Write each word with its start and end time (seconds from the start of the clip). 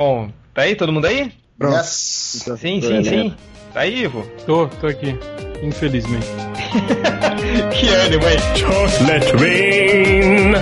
Bom, 0.00 0.30
tá 0.54 0.62
aí? 0.62 0.74
Todo 0.74 0.94
mundo 0.94 1.06
aí? 1.06 1.30
Pronto. 1.58 1.76
Yes. 1.76 2.48
Sim, 2.58 2.80
sim, 2.80 3.04
sim. 3.04 3.34
Tá 3.74 3.80
aí, 3.80 4.04
Ivo? 4.04 4.26
Tô, 4.46 4.66
tô 4.66 4.86
aqui. 4.86 5.14
Infelizmente. 5.62 6.26
que 7.70 7.86
ânimo, 7.86 8.24
hein? 8.26 8.38
Chocolate 8.56 9.36
rain. 9.36 10.54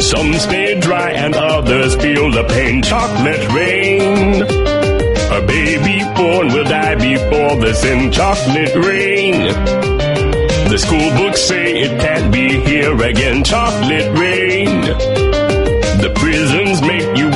Some 0.00 0.32
stay 0.38 0.76
dry 0.76 1.10
and 1.10 1.34
others 1.34 1.96
feel 1.96 2.30
the 2.30 2.44
pain. 2.44 2.80
Chocolate 2.80 3.48
rain. 3.52 4.42
A 4.42 5.40
baby 5.40 6.04
born 6.14 6.52
will 6.52 6.62
die 6.62 6.94
before 6.94 7.56
the 7.56 7.74
sin. 7.74 8.12
Chocolate 8.12 8.76
rain. 8.76 9.48
The 10.70 10.78
school 10.78 11.10
books 11.16 11.42
say 11.42 11.80
it 11.80 12.00
can't 12.00 12.30
be 12.30 12.60
here 12.60 12.94
again. 13.02 13.42
Chocolate 13.42 14.16
rain. 14.16 14.82
The 16.00 16.12
prisons 16.14 16.80
make 16.80 17.18
you 17.18 17.27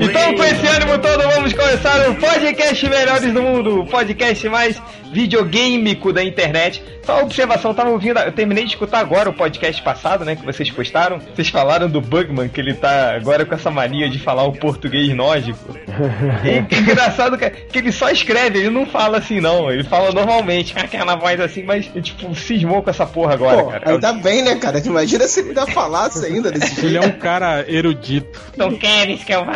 Então, 0.00 0.34
com 0.34 0.44
esse 0.44 0.66
ânimo 0.66 0.98
todo, 0.98 1.22
vamos 1.22 1.52
começar 1.52 2.10
o 2.10 2.14
podcast 2.16 2.88
Melhores 2.88 3.32
do 3.32 3.42
Mundo, 3.42 3.80
o 3.80 3.86
podcast 3.86 4.48
mais 4.48 4.82
videogameico 5.12 6.12
da 6.12 6.22
internet. 6.24 6.82
Só 7.04 7.14
uma 7.14 7.22
observação, 7.24 7.74
tava 7.74 7.90
ouvindo, 7.90 8.18
eu 8.20 8.32
terminei 8.32 8.64
de 8.64 8.70
escutar 8.70 9.00
agora 9.00 9.28
o 9.28 9.32
podcast 9.32 9.82
passado, 9.82 10.24
né, 10.24 10.36
que 10.36 10.44
vocês 10.44 10.70
postaram. 10.70 11.18
Vocês 11.34 11.48
falaram 11.48 11.88
do 11.88 12.00
Bugman, 12.00 12.48
que 12.48 12.60
ele 12.60 12.74
tá 12.74 13.14
agora 13.14 13.44
com 13.44 13.54
essa 13.54 13.70
mania 13.70 14.08
de 14.08 14.18
falar 14.18 14.44
o 14.44 14.52
português 14.52 15.08
nórdico. 15.14 15.76
E 16.44 16.76
engraçado 16.76 17.36
que, 17.36 17.48
que 17.50 17.78
ele 17.78 17.92
só 17.92 18.10
escreve, 18.10 18.58
ele 18.58 18.70
não 18.70 18.86
fala 18.86 19.18
assim 19.18 19.40
não, 19.40 19.70
ele 19.70 19.84
fala 19.84 20.12
normalmente, 20.12 20.72
com 20.74 20.80
aquela 20.80 21.14
voz 21.16 21.38
assim, 21.40 21.62
mas 21.62 21.86
tipo, 22.02 22.34
cismou 22.34 22.82
com 22.82 22.90
essa 22.90 23.06
porra 23.06 23.34
agora, 23.34 23.62
Pô, 23.62 23.70
cara. 23.70 23.90
ainda 23.90 24.12
bem, 24.12 24.42
né, 24.42 24.56
cara? 24.56 24.78
Imagina 24.84 25.26
se 25.26 25.40
ele 25.40 25.50
ainda 25.50 25.66
falasse 25.66 26.24
ainda 26.24 26.50
desse 26.50 26.80
Ele 26.80 26.90
jeito. 26.90 27.04
é 27.04 27.06
um 27.08 27.12
cara 27.12 27.64
erudito. 27.68 28.40
Então 28.54 28.72
queres 28.74 29.22
que 29.24 29.32
eu 29.32 29.44
vá 29.44 29.52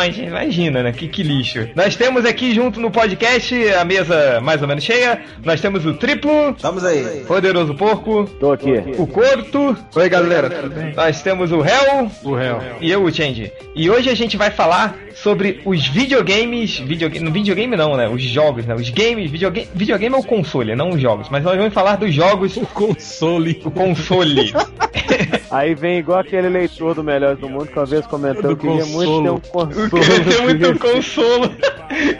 hoje? 0.00 0.24
Imagina, 0.24 0.82
né? 0.82 0.92
Que, 0.92 1.08
que 1.08 1.22
lixo. 1.22 1.68
Nós 1.74 1.96
temos 1.96 2.24
aqui 2.24 2.54
junto 2.54 2.80
no 2.80 2.90
podcast 2.90 3.54
a 3.74 3.84
mesa 3.84 4.40
mais 4.40 4.62
ou 4.62 4.68
menos 4.68 4.84
cheia. 4.92 5.20
Nós 5.44 5.60
temos 5.60 5.84
o 5.86 5.94
triplo, 5.94 6.54
Vamos 6.60 6.84
aí. 6.84 7.24
poderoso 7.26 7.74
porco, 7.74 8.24
Tô 8.38 8.52
aqui. 8.52 8.72
o 8.98 9.06
corto, 9.06 9.76
Oi, 9.94 10.08
galera, 10.08 10.50
tudo 10.50 10.70
bem? 10.74 10.92
nós 10.94 11.22
temos 11.22 11.50
o 11.52 11.60
réu 11.60 12.10
O 12.22 12.34
réu. 12.34 12.60
e 12.80 12.90
eu, 12.90 13.02
o 13.02 13.12
Change. 13.12 13.50
E 13.74 13.88
hoje 13.90 14.10
a 14.10 14.14
gente 14.14 14.36
vai 14.36 14.50
falar 14.50 14.96
sobre 15.14 15.60
os 15.64 15.86
videogames. 15.88 16.78
Videogame, 16.78 17.24
no 17.24 17.30
videogame 17.32 17.76
não, 17.76 17.96
né? 17.96 18.08
Os 18.08 18.22
jogos, 18.22 18.66
né? 18.66 18.74
Os 18.74 18.90
games. 18.90 19.30
Videogame, 19.30 19.68
videogame 19.74 20.14
é 20.14 20.18
o 20.18 20.22
console, 20.22 20.74
não 20.74 20.90
os 20.90 21.00
jogos. 21.00 21.28
Mas 21.30 21.42
nós 21.42 21.56
vamos 21.56 21.72
falar 21.72 21.96
dos 21.96 22.12
jogos. 22.14 22.56
O 22.56 22.66
console. 22.66 23.60
O 23.64 23.70
console. 23.70 24.52
Aí 25.50 25.74
vem 25.74 25.98
igual 25.98 26.18
aquele 26.20 26.48
leitor 26.48 26.94
do 26.94 27.04
Melhores 27.04 27.38
do 27.38 27.48
Mundo 27.48 27.66
que 27.66 27.78
uma 27.78 27.84
vez 27.84 28.06
comentou 28.06 28.42
Do 28.50 28.56
que 28.56 28.66
queria 28.66 28.86
muito 28.86 29.22
ter 29.22 29.30
um 29.30 29.40
consolo. 29.40 29.90
Console. 29.90 30.24
que 30.24 30.30
tem 30.30 30.42
muito 30.42 30.78
consolo. 30.80 31.50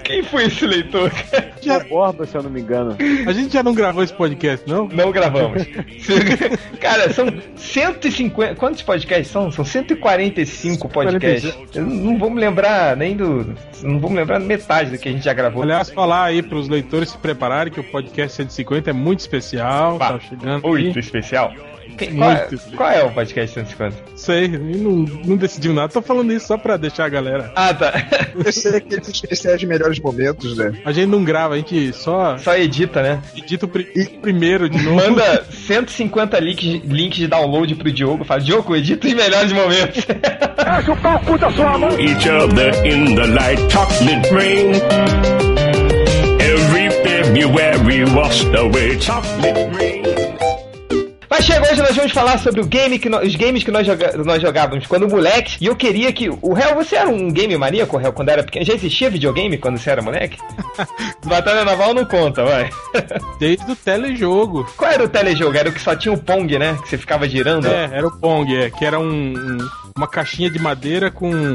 Quem 0.05 0.23
foi 0.23 0.45
esse 0.45 0.67
leitor? 0.67 1.11
cara? 1.65 1.85
O 1.87 1.89
Borba, 1.89 2.27
se 2.27 2.37
eu 2.37 2.43
não 2.43 2.51
me 2.51 2.61
engano. 2.63 2.97
A 3.27 3.33
gente 3.33 3.53
já 3.53 3.63
não 3.63 3.75
gravou 3.75 4.03
esse 4.03 4.13
podcast, 4.13 4.69
não? 4.69 4.89
Não 4.89 5.11
gravamos. 5.13 5.63
Cara, 6.81 7.13
são 7.13 7.27
150. 7.57 8.55
Quantos 8.57 8.83
podcasts 8.83 9.29
são? 9.29 9.51
São 9.51 9.65
145 9.65 10.89
podcasts. 10.89 11.55
Eu 11.75 11.85
não 11.87 12.19
vou 12.19 12.31
me 12.31 12.41
lembrar 12.41 12.97
nem 12.97 13.17
do. 13.17 13.55
Não 13.83 13.99
vou 13.99 14.11
me 14.11 14.17
lembrar 14.17 14.39
metade 14.41 14.91
do 14.91 14.99
que 14.99 15.09
a 15.09 15.13
gente 15.13 15.25
já 15.25 15.33
gravou. 15.33 15.63
Aliás, 15.63 15.91
falar 15.91 16.25
aí 16.25 16.43
pros 16.43 16.69
leitores 16.69 17.11
se 17.11 17.19
prepararem 17.19 17.73
que 17.73 17.81
o 17.81 17.85
podcast 17.85 18.37
150 18.37 18.91
é 18.91 18.93
muito 18.93 19.21
especial. 19.21 19.99
Pá, 19.99 20.13
Tá 20.13 20.21
chegando. 20.21 20.63
Muito 20.67 20.91
aqui. 20.91 20.99
especial. 20.99 21.53
Quem- 21.99 22.17
qual, 22.17 22.31
é, 22.31 22.49
qual 22.75 22.91
é 22.91 23.05
o 23.05 23.11
podcast 23.11 23.53
150? 23.55 23.97
Sei, 24.17 24.49
não, 24.49 25.05
não 25.27 25.37
decidiu 25.37 25.75
nada. 25.75 25.93
Tô 25.93 26.01
falando 26.01 26.33
isso 26.33 26.47
só 26.47 26.57
pra 26.57 26.79
deixar 26.79 27.05
a 27.05 27.09
galera. 27.09 27.53
Ah, 27.55 27.75
tá. 27.75 27.93
Eu 28.35 28.51
sei 28.51 28.77
aqueles 28.77 29.09
especiais 29.09 29.61
de 29.61 29.67
melhores 29.67 29.99
momentos, 30.01 30.57
né? 30.57 30.73
A 30.87 30.93
gente 30.93 31.09
não 31.09 31.23
grava, 31.23 31.53
a 31.55 31.57
gente 31.59 31.93
só 31.93 32.39
Só 32.39 32.52
edita, 32.59 33.03
né? 33.03 33.23
edita 33.37 33.67
o 33.67 33.69
pri- 33.69 33.87
primeiro 34.21 34.69
de 34.69 34.79
novo. 34.83 34.97
Manda 34.97 35.45
150 35.51 36.39
links, 36.41 36.65
links 36.85 37.19
de 37.19 37.27
download 37.27 37.75
pro 37.75 37.93
Diogo. 37.93 38.25
Fala, 38.25 38.41
Diogo, 38.41 38.75
edita 38.77 39.07
os 39.07 39.15
melhores 39.15 39.53
momentos. 39.53 40.05
each 41.99 42.27
other 42.29 42.73
in 42.85 43.15
the 43.15 43.27
light 43.27 43.59
chocolate 43.69 44.31
rain. 44.33 44.75
Every 46.41 46.91
February 47.05 48.05
washed 48.15 48.55
away 48.55 48.99
chocolate 48.99 49.75
rain. 49.77 50.22
Chegou 51.45 51.69
hoje, 51.71 51.83
nós 51.83 51.97
vamos 51.97 52.13
falar 52.13 52.39
sobre 52.39 52.61
o 52.61 52.67
game 52.67 52.99
que 52.99 53.09
nó- 53.09 53.21
os 53.21 53.35
games 53.35 53.65
que 53.65 53.71
nós, 53.71 53.85
joga- 53.87 54.13
nós 54.25 54.41
jogávamos 54.41 54.87
quando 54.87 55.09
moleque. 55.09 55.57
E 55.61 55.67
eu 55.67 55.75
queria 55.75 56.13
que. 56.13 56.29
O 56.31 56.53
Réu, 56.53 56.75
você 56.77 56.95
era 56.97 57.09
um 57.09 57.31
game 57.33 57.57
maníaco, 57.57 57.97
Réu, 57.97 58.13
quando 58.13 58.29
era 58.29 58.45
pequeno? 58.45 58.65
Já 58.65 58.75
existia 58.75 59.11
videogame 59.11 59.59
quando 59.59 59.77
você 59.77 59.91
era 59.91 60.01
moleque? 60.01 60.39
Batalha 61.27 61.65
Naval 61.65 61.95
não 61.95 62.05
conta, 62.05 62.45
vai. 62.45 62.71
Desde 63.41 63.71
o 63.71 63.77
telejogo. 63.77 64.65
Qual 64.77 64.91
era 64.91 65.05
o 65.05 65.09
telejogo? 65.09 65.57
Era 65.57 65.69
o 65.69 65.73
que 65.73 65.81
só 65.81 65.97
tinha 65.97 66.13
o 66.13 66.19
Pong, 66.19 66.59
né? 66.59 66.79
Que 66.83 66.89
você 66.89 66.97
ficava 66.99 67.29
girando? 67.29 67.67
É, 67.67 67.91
era 67.93 68.07
o 68.07 68.13
Pong, 68.21 68.55
é, 68.57 68.71
que 68.71 68.85
era 68.85 68.99
um, 69.01 69.35
um- 69.35 69.69
uma 69.97 70.07
caixinha 70.07 70.49
de 70.51 70.59
madeira 70.61 71.11
com 71.11 71.55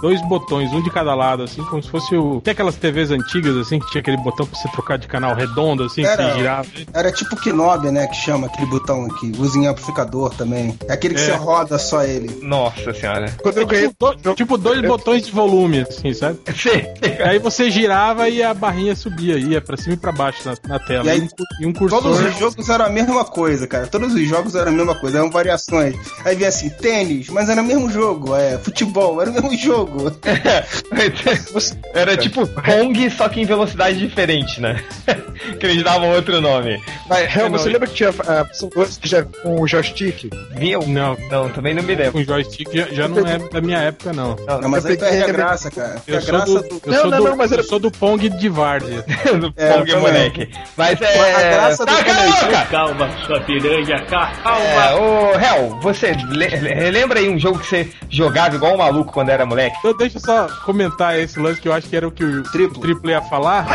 dois 0.00 0.20
botões, 0.28 0.72
um 0.72 0.82
de 0.82 0.90
cada 0.90 1.14
lado, 1.14 1.42
assim, 1.42 1.62
como 1.64 1.82
se 1.82 1.88
fosse 1.90 2.14
o. 2.16 2.40
Tem 2.40 2.52
aquelas 2.52 2.76
TVs 2.76 3.10
antigas, 3.10 3.56
assim, 3.56 3.78
que 3.78 3.90
tinha 3.90 4.00
aquele 4.00 4.16
botão 4.18 4.46
pra 4.46 4.58
você 4.58 4.68
trocar 4.68 4.98
de 4.98 5.06
canal 5.06 5.34
redondo, 5.34 5.84
assim, 5.84 6.02
que 6.02 6.06
Era. 6.08 6.30
você 6.32 6.38
girava. 6.38 6.66
Era 6.92 7.12
tipo 7.12 7.36
o 7.36 7.52
Knob, 7.54 7.90
né? 7.90 8.06
Que 8.06 8.16
chama 8.16 8.46
aquele 8.46 8.66
botão 8.66 9.08
que 9.08 9.32
usa 9.38 9.58
em 9.58 9.66
amplificador 9.66 10.30
também. 10.34 10.76
É 10.88 10.92
aquele 10.92 11.14
que 11.14 11.20
É. 11.20 11.24
você 11.24 11.32
roda 11.32 11.78
só 11.78 12.02
ele. 12.04 12.38
Nossa 12.42 12.92
senhora. 12.92 13.32
Quando 13.42 13.58
eu 13.58 13.66
ganhei. 13.66 13.88
Tipo, 13.88 14.14
do- 14.14 14.34
tipo 14.34 14.58
dois 14.58 14.80
botões 14.82 15.22
de 15.26 15.32
volume, 15.32 15.80
assim, 15.80 16.12
sabe? 16.12 16.38
Sim. 16.54 16.82
Aí 17.24 17.38
você 17.38 17.70
girava 17.70 18.28
e 18.28 18.42
a 18.42 18.52
barrinha 18.54 18.94
subia, 18.94 19.38
ia 19.38 19.60
pra 19.60 19.76
cima 19.76 19.94
e 19.94 19.96
pra 19.96 20.12
baixo 20.12 20.40
na, 20.44 20.54
na 20.68 20.78
tela. 20.78 21.06
E 21.06 21.10
aí, 21.10 21.20
um, 21.20 21.28
e 21.60 21.66
um 21.66 21.72
cursor. 21.72 22.02
Todos 22.02 22.20
os 22.20 22.38
jogos 22.38 22.68
eram 22.68 22.86
a 22.86 22.90
mesma 22.90 23.24
coisa, 23.24 23.66
cara. 23.66 23.86
Todos 23.86 24.12
os 24.14 24.28
jogos 24.28 24.54
eram 24.54 24.72
a 24.72 24.74
mesma 24.74 24.94
coisa, 24.94 25.18
eram 25.18 25.30
variações. 25.30 25.96
Aí 26.24 26.34
vinha 26.36 26.48
assim, 26.48 26.68
tênis, 26.68 27.28
mas 27.28 27.48
era 27.48 27.62
o 27.62 27.64
mesmo 27.64 27.88
jogo. 27.90 28.34
É, 28.34 28.58
futebol, 28.58 29.20
era 29.20 29.30
o 29.30 29.32
mesmo 29.32 29.56
jogo. 29.56 29.85
Era 31.94 32.16
tipo 32.16 32.46
Pong, 32.46 33.10
só 33.10 33.28
que 33.28 33.40
em 33.40 33.44
velocidade 33.44 33.98
diferente, 33.98 34.60
né? 34.60 34.82
que 35.58 35.66
eles 35.66 35.82
davam 35.82 36.10
outro 36.10 36.40
nome. 36.40 36.80
Mas, 37.08 37.28
Real, 37.32 37.48
não, 37.50 37.58
você 37.58 37.68
lembra 37.68 37.86
que 37.88 37.94
tinha 37.94 38.10
a 38.10 38.42
opção 38.42 38.68
12 38.74 39.00
que 39.00 39.08
já 39.08 39.22
com 39.22 39.60
o 39.60 39.66
joystick? 39.66 40.30
Viu? 40.56 40.80
Não, 40.86 41.16
Não, 41.30 41.48
também 41.50 41.74
não 41.74 41.82
me 41.82 41.94
lembro. 41.94 42.12
com 42.12 42.22
joystick 42.24 42.68
já, 42.72 42.86
já 42.92 43.08
não 43.08 43.26
é 43.26 43.38
da 43.38 43.60
minha 43.60 43.78
época, 43.78 44.12
não. 44.12 44.36
Não, 44.46 44.60
Não, 44.60 44.68
mas 44.68 44.84
aí 44.86 44.96
perde 44.96 45.24
a 45.24 45.28
graça, 45.28 45.70
cara. 45.70 45.96
Eu 46.06 46.20
sou 46.20 46.30
graça 46.32 46.46
do, 46.46 46.62
do. 46.62 46.80
eu 46.84 46.92
Não, 46.92 47.00
sou 47.02 47.10
não, 47.10 47.18
do, 47.18 47.24
não, 47.24 47.36
mas 47.36 47.52
era- 47.52 47.60
eu 47.62 47.66
sou 47.66 47.78
do 47.78 47.90
Pong 47.90 48.28
de 48.28 48.48
Várzea. 48.48 49.04
do 49.38 49.52
É, 49.56 49.72
Pong 49.72 49.90
eu 49.90 49.96
também. 49.96 50.12
moleque. 50.12 50.50
Mas 50.76 51.00
é. 51.00 51.34
A 51.34 51.42
graça 51.50 51.84
do 51.86 51.92
tá, 51.92 52.04
cala 52.04 52.18
a 52.18 52.22
Pong- 52.32 52.44
boca! 52.46 52.66
Calma, 52.70 53.10
sua 53.26 53.40
piranha, 53.40 54.04
calma. 54.08 54.60
É, 54.60 54.94
ô, 54.94 55.32
Hel, 55.38 55.78
você 55.80 56.12
le- 56.30 56.48
le- 56.48 56.90
lembra 56.90 57.20
aí 57.20 57.28
um 57.28 57.38
jogo 57.38 57.58
que 57.58 57.66
você 57.66 57.88
jogava 58.10 58.54
igual 58.56 58.74
um 58.74 58.78
maluco 58.78 59.12
quando 59.12 59.30
era 59.30 59.46
moleque? 59.46 59.75
Então 59.78 59.96
deixa 59.96 60.16
eu 60.18 60.20
só 60.20 60.48
comentar 60.64 61.18
esse 61.18 61.38
lance 61.38 61.60
que 61.60 61.68
eu 61.68 61.72
acho 61.72 61.88
que 61.88 61.96
era 61.96 62.06
o 62.06 62.10
que 62.10 62.24
o 62.24 62.42
Triplo. 62.44 62.78
o 62.78 62.80
triplo 62.80 63.10
ia 63.10 63.22
falar. 63.22 63.66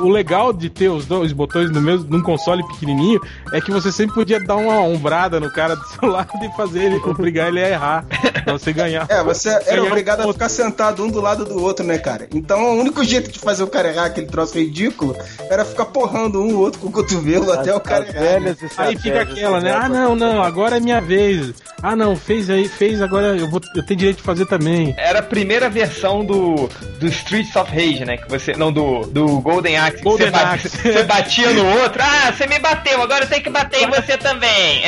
O 0.00 0.08
legal 0.08 0.52
de 0.52 0.68
ter 0.68 0.88
os 0.88 1.06
dois 1.06 1.32
botões 1.32 1.70
no 1.70 1.80
mesmo 1.80 2.06
num 2.08 2.22
console 2.22 2.66
pequenininho 2.68 3.20
é 3.52 3.60
que 3.60 3.70
você 3.70 3.92
sempre 3.92 4.14
podia 4.14 4.40
dar 4.40 4.56
uma 4.56 4.80
ombrada 4.80 5.38
no 5.38 5.50
cara 5.52 5.76
do 5.76 5.84
seu 5.88 6.08
lado 6.08 6.30
e 6.42 6.56
fazer 6.56 6.84
ele 6.84 6.96
obrigar 7.04 7.48
ele 7.48 7.62
a 7.62 7.68
errar 7.68 8.04
pra 8.44 8.52
você 8.52 8.72
ganhar. 8.72 9.06
É, 9.08 9.22
você 9.22 9.48
era 9.66 9.82
obrigado 9.82 10.28
a 10.28 10.32
ficar 10.32 10.48
sentado 10.48 11.04
um 11.04 11.10
do 11.10 11.20
lado 11.20 11.44
do 11.44 11.62
outro, 11.62 11.84
né, 11.84 11.98
cara? 11.98 12.28
Então 12.34 12.76
o 12.76 12.80
único 12.80 13.04
jeito 13.04 13.30
de 13.30 13.38
fazer 13.38 13.62
o 13.62 13.66
cara 13.68 13.88
errar 13.88 14.06
aquele 14.06 14.26
troço 14.26 14.58
ridículo 14.58 15.16
era 15.50 15.64
ficar 15.64 15.86
porrando 15.86 16.40
um 16.42 16.54
ou 16.54 16.60
outro 16.62 16.80
com 16.80 16.88
o 16.88 16.92
cotovelo 16.92 17.52
até 17.52 17.74
o 17.74 17.80
cara 17.80 18.04
As 18.04 18.14
errar. 18.14 18.20
né? 18.20 18.40
velhas 18.40 18.58
Aí 18.78 18.96
fica 18.96 19.22
aquela, 19.22 19.60
né? 19.60 19.72
Ah, 19.72 19.88
não, 19.88 20.14
não, 20.14 20.42
agora 20.42 20.76
é 20.76 20.80
minha 20.80 21.00
vez. 21.00 21.52
Ah, 21.82 21.96
não, 21.96 22.14
fez 22.14 22.48
aí, 22.48 22.68
fez, 22.68 23.02
agora 23.02 23.36
eu, 23.36 23.50
vou, 23.50 23.60
eu 23.74 23.84
tenho 23.84 23.98
direito 23.98 24.18
de 24.18 24.22
fazer 24.22 24.46
também. 24.46 24.94
Era 25.02 25.18
a 25.18 25.22
primeira 25.22 25.68
versão 25.68 26.24
do, 26.24 26.68
do 26.98 27.06
Streets 27.08 27.54
of 27.56 27.70
Rage, 27.70 28.04
né? 28.04 28.16
Que 28.16 28.28
você. 28.28 28.52
Não, 28.52 28.72
do, 28.72 29.00
do 29.06 29.40
Golden 29.40 29.76
Axe. 29.76 29.96
que 29.96 30.02
Golden 30.02 30.30
você, 30.30 30.36
Axe. 30.36 30.68
você 30.68 31.02
batia 31.02 31.50
no 31.50 31.66
outro. 31.80 32.02
Ah, 32.02 32.32
você 32.32 32.46
me 32.46 32.58
bateu, 32.58 33.02
agora 33.02 33.24
eu 33.24 33.28
tenho 33.28 33.42
que 33.42 33.50
bater 33.50 33.82
em 33.82 33.88
você 33.88 34.16
também. 34.16 34.82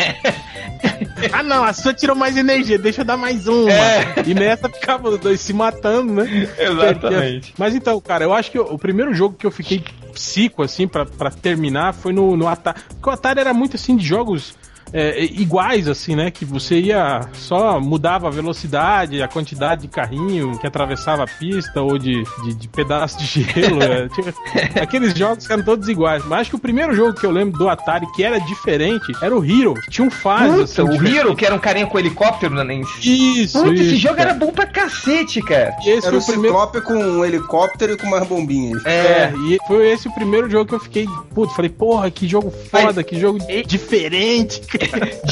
Ah, 1.32 1.42
não, 1.42 1.64
a 1.64 1.72
sua 1.72 1.94
tirou 1.94 2.14
mais 2.14 2.36
energia, 2.36 2.78
deixa 2.78 3.00
eu 3.00 3.04
dar 3.04 3.16
mais 3.16 3.46
uma. 3.46 3.72
É. 3.72 4.14
E 4.26 4.34
nessa 4.34 4.68
ficava 4.68 5.08
os 5.08 5.18
dois 5.18 5.40
se 5.40 5.52
matando, 5.52 6.12
né? 6.12 6.48
Exatamente. 6.58 7.54
Mas 7.56 7.74
então, 7.74 8.00
cara, 8.00 8.24
eu 8.24 8.32
acho 8.32 8.50
que 8.50 8.58
o 8.58 8.78
primeiro 8.78 9.14
jogo 9.14 9.34
que 9.36 9.46
eu 9.46 9.50
fiquei 9.50 9.82
psico, 10.12 10.62
assim, 10.62 10.86
pra, 10.86 11.04
pra 11.04 11.30
terminar 11.30 11.92
foi 11.94 12.12
no, 12.12 12.36
no 12.36 12.46
Atari. 12.46 12.78
Porque 12.88 13.08
o 13.08 13.12
Atari 13.12 13.40
era 13.40 13.54
muito 13.54 13.76
assim 13.76 13.96
de 13.96 14.06
jogos 14.06 14.54
é, 14.92 15.24
iguais, 15.24 15.88
assim, 15.88 16.14
né? 16.14 16.30
Que 16.30 16.44
você 16.44 16.78
ia 16.80 17.22
só 17.32 17.80
mudava 17.80 18.28
a 18.28 18.30
velocidade, 18.30 19.22
a 19.22 19.28
quantidade 19.28 19.82
de 19.82 19.88
carrinho 19.88 20.58
que 20.58 20.66
atravessava 20.66 21.24
a 21.24 21.26
pista 21.26 21.82
ou 21.82 21.98
de, 21.98 22.22
de, 22.44 22.54
de 22.54 22.68
pedaço 22.68 23.18
de 23.18 23.26
gelo. 23.26 23.82
é, 23.82 24.08
tinha- 24.14 24.82
aqueles 24.82 25.14
jogos 25.16 25.48
eram 25.48 25.62
todos 25.62 25.88
iguais. 25.88 26.22
Mas 26.26 26.42
acho 26.42 26.50
que 26.50 26.56
o 26.56 26.60
primeiro 26.60 26.94
jogo 26.94 27.14
que 27.18 27.26
eu 27.26 27.30
lembro 27.30 27.58
do 27.58 27.68
Atari 27.68 28.06
que 28.14 28.22
era 28.22 28.38
diferente 28.38 29.12
era 29.20 29.36
o 29.36 29.44
Hero. 29.44 29.74
que 29.74 29.90
Tinha 29.90 30.06
um 30.06 30.10
fase. 30.10 30.50
Puta, 30.50 30.64
assim, 30.64 30.82
o 30.82 30.88
diferente. 30.90 31.16
Hero, 31.18 31.36
que 31.36 31.44
era 31.46 31.54
um 31.54 31.58
carinha 31.58 31.86
com 31.86 31.98
helicóptero, 31.98 32.54
né? 32.54 32.64
Isso, 33.02 33.58
Puta, 33.58 33.74
esse 33.74 33.84
isso, 33.84 33.96
jogo 33.96 34.16
cara. 34.16 34.30
era 34.30 34.38
bom 34.38 34.50
pra 34.52 34.66
cacete, 34.66 35.40
cara. 35.42 35.74
E 35.84 35.90
esse 35.90 36.06
Era 36.06 36.10
foi 36.10 36.18
o 36.18 36.22
o 36.22 36.26
primeiro. 36.26 36.56
Ciclope 36.56 36.80
com 36.82 36.94
um 36.94 37.24
helicóptero 37.24 37.92
e 37.92 37.96
com 37.96 38.06
umas 38.06 38.26
bombinhas. 38.26 38.84
É, 38.84 39.32
e 39.48 39.58
foi 39.66 39.88
esse 39.90 40.08
o 40.08 40.12
primeiro 40.14 40.48
jogo 40.50 40.66
que 40.66 40.74
eu 40.74 40.80
fiquei, 40.80 41.06
putz, 41.34 41.54
falei, 41.54 41.70
porra, 41.70 42.10
que 42.10 42.26
jogo 42.26 42.50
foda, 42.70 43.02
que 43.02 43.18
jogo 43.18 43.38
e- 43.48 43.62
diferente. 43.64 44.60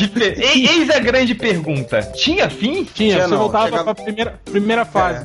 Eis 0.55 0.91
a 0.91 0.99
grande 0.99 1.35
pergunta: 1.35 2.03
tinha 2.15 2.49
fim? 2.49 2.85
Tinha, 2.85 3.15
Tinha 3.17 3.23
você 3.23 3.27
não, 3.29 3.39
voltava 3.39 3.65
chegava- 3.67 3.95
pra 3.95 4.05
primeira, 4.05 4.41
primeira 4.45 4.85
fase. 4.85 5.25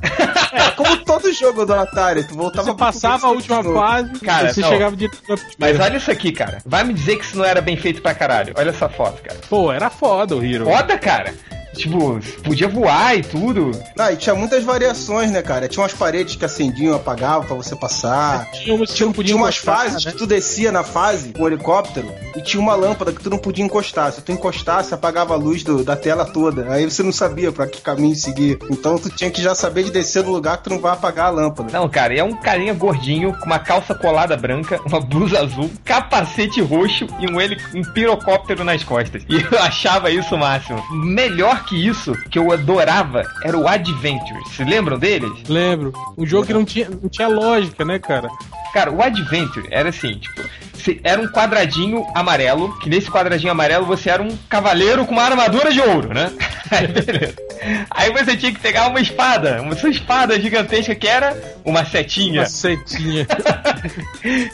É 0.54 0.72
como 0.72 0.98
todo 0.98 1.32
jogo 1.32 1.66
do 1.66 1.74
Atari, 1.74 2.24
tu 2.24 2.36
voltava 2.36 2.72
Você 2.72 2.78
passava 2.78 3.28
a 3.28 3.30
última 3.32 3.58
de 3.58 3.64
novo. 3.68 3.80
fase, 3.80 4.20
Cara, 4.20 4.54
você 4.54 4.62
não. 4.62 4.70
chegava 4.70 4.96
na 4.96 5.38
Mas 5.60 5.80
olha 5.80 5.98
isso 5.98 6.12
aqui, 6.12 6.32
cara. 6.32 6.60
Vai 6.66 6.84
me 6.84 6.94
dizer 6.94 7.18
que 7.18 7.26
isso 7.26 7.38
não 7.38 7.46
era 7.46 7.62
bem 7.62 7.76
feito 7.78 8.02
pra 8.02 8.14
caralho. 8.14 8.54
Olha 8.58 8.70
essa 8.70 8.90
foto, 8.90 9.22
cara. 9.22 9.40
Pô, 9.50 9.72
era 9.72 9.90
foda 9.90 10.36
o 10.36 10.44
Hero. 10.44 10.66
Foda, 10.66 10.98
cara. 10.98 11.34
Tipo, 11.78 12.20
podia 12.44 12.68
voar 12.68 13.16
e 13.18 13.22
tudo. 13.24 13.72
Ah, 13.98 14.12
e 14.12 14.18
tinha 14.18 14.36
muitas 14.36 14.64
variações, 14.64 15.32
né, 15.32 15.42
cara? 15.42 15.68
Tinha 15.68 15.84
umas 15.84 15.94
paredes 15.94 16.36
que 16.36 16.46
acendiam 16.46 16.94
e 16.94 16.96
apagavam 16.96 17.46
pra 17.48 17.56
você 17.56 17.76
passar. 17.76 18.50
Tinha, 18.52 18.76
umas 18.76 18.90
podia 18.92 19.24
Tinha 19.24 19.36
umas 19.38 19.56
encostar, 19.56 19.78
fases 19.78 20.06
né? 20.06 20.12
que 20.12 20.18
tu 20.18 20.26
descia 20.28 20.72
na 20.72 20.84
fase 20.84 21.34
com 21.34 21.44
o 21.44 21.48
helicóptero 21.48 22.12
e 22.36 22.42
tinha 22.42 22.60
uma 22.62 22.76
lâmpada 22.76 23.12
que 23.12 23.22
tu 23.22 23.30
não 23.30 23.38
podia 23.38 23.64
encostar. 23.64 24.12
Se 24.12 24.22
tu 24.22 24.32
encostasse, 24.32 24.94
apagava 24.94 25.34
a 25.34 25.38
luz 25.38 25.64
do- 25.64 25.84
da 25.84 25.96
tela 25.96 26.26
toda. 26.26 26.72
Aí 26.74 26.86
você 26.86 27.02
não 27.04 27.12
sabia 27.12 27.52
pra 27.52 27.68
que 27.68 27.82
caminho 27.82 28.16
seguir. 28.16 28.58
Então 28.70 28.98
tu 28.98 29.10
tinha 29.10 29.30
que 29.32 29.42
já 29.42 29.54
saber 29.56 29.84
de 29.84 29.92
descer 29.92 30.24
no 30.24 30.32
lugar 30.32 30.58
que 30.58 30.66
tu 30.66 30.70
não 30.72 30.80
vai 30.80 30.94
apagar 30.94 31.28
a 31.28 31.30
lâmpada. 31.30 31.72
Não, 31.72 31.88
cara, 31.90 32.16
é 32.16 32.24
um 32.24 32.36
carinha 32.36 32.74
gordinho 32.74 33.34
com 33.38 33.46
uma 33.46 33.60
calça 33.60 33.94
colada 33.96 34.36
branca, 34.36 34.80
uma 34.86 35.00
blusa 35.00 35.40
azul, 35.40 35.70
capacete 35.86 36.62
roxo 36.62 37.08
e 37.20 37.30
um, 37.32 37.40
heli 37.40 37.58
um 37.76 37.82
pirocóptero 37.94 38.64
nas 38.64 38.84
costas. 38.84 39.24
E 39.30 39.36
eu 39.52 39.60
achava 39.60 40.10
isso 40.12 40.36
o 40.36 40.38
máximo. 40.38 40.82
Melhor 40.92 41.64
que 41.68 41.76
isso, 41.88 42.14
que 42.30 42.40
eu 42.40 42.52
adorava, 42.52 43.24
era 43.44 43.58
o 43.58 43.68
Adventure. 43.68 44.40
Se 44.50 44.64
lembram 44.64 44.98
deles? 44.98 45.32
Lembro. 45.48 45.94
Um 46.18 46.26
jogo 46.26 46.48
que 46.48 46.54
não 46.54 46.66
tinha, 46.66 46.90
não 46.90 47.10
tinha 47.10 47.28
lógica, 47.28 47.84
né, 47.84 48.00
cara? 48.00 48.30
Cara, 48.78 48.92
o 48.92 49.02
Adventure 49.02 49.68
era 49.72 49.90
assim, 49.90 50.20
tipo, 50.20 50.40
era 51.04 51.20
um 51.20 51.28
quadradinho 51.28 52.06
amarelo, 52.14 52.78
que 52.78 52.88
nesse 52.88 53.10
quadradinho 53.10 53.52
amarelo 53.52 53.88
você 53.88 54.08
era 54.08 54.22
um 54.22 54.38
cavaleiro 54.48 55.04
com 55.04 55.14
uma 55.14 55.24
armadura 55.24 55.72
de 55.72 55.82
ouro, 55.82 56.14
né? 56.14 56.32
Aí, 56.70 56.86
beleza. 56.86 57.34
Aí 57.90 58.12
você 58.12 58.38
tinha 58.38 58.54
que 58.54 58.60
pegar 58.60 58.88
uma 58.88 59.00
espada, 59.00 59.62
uma 59.64 59.76
sua 59.76 59.90
espada 59.90 60.40
gigantesca 60.40 60.94
que 60.94 61.08
era 61.08 61.36
uma 61.66 61.84
setinha. 61.86 62.42
Uma 62.42 62.50
setinha. 62.50 63.26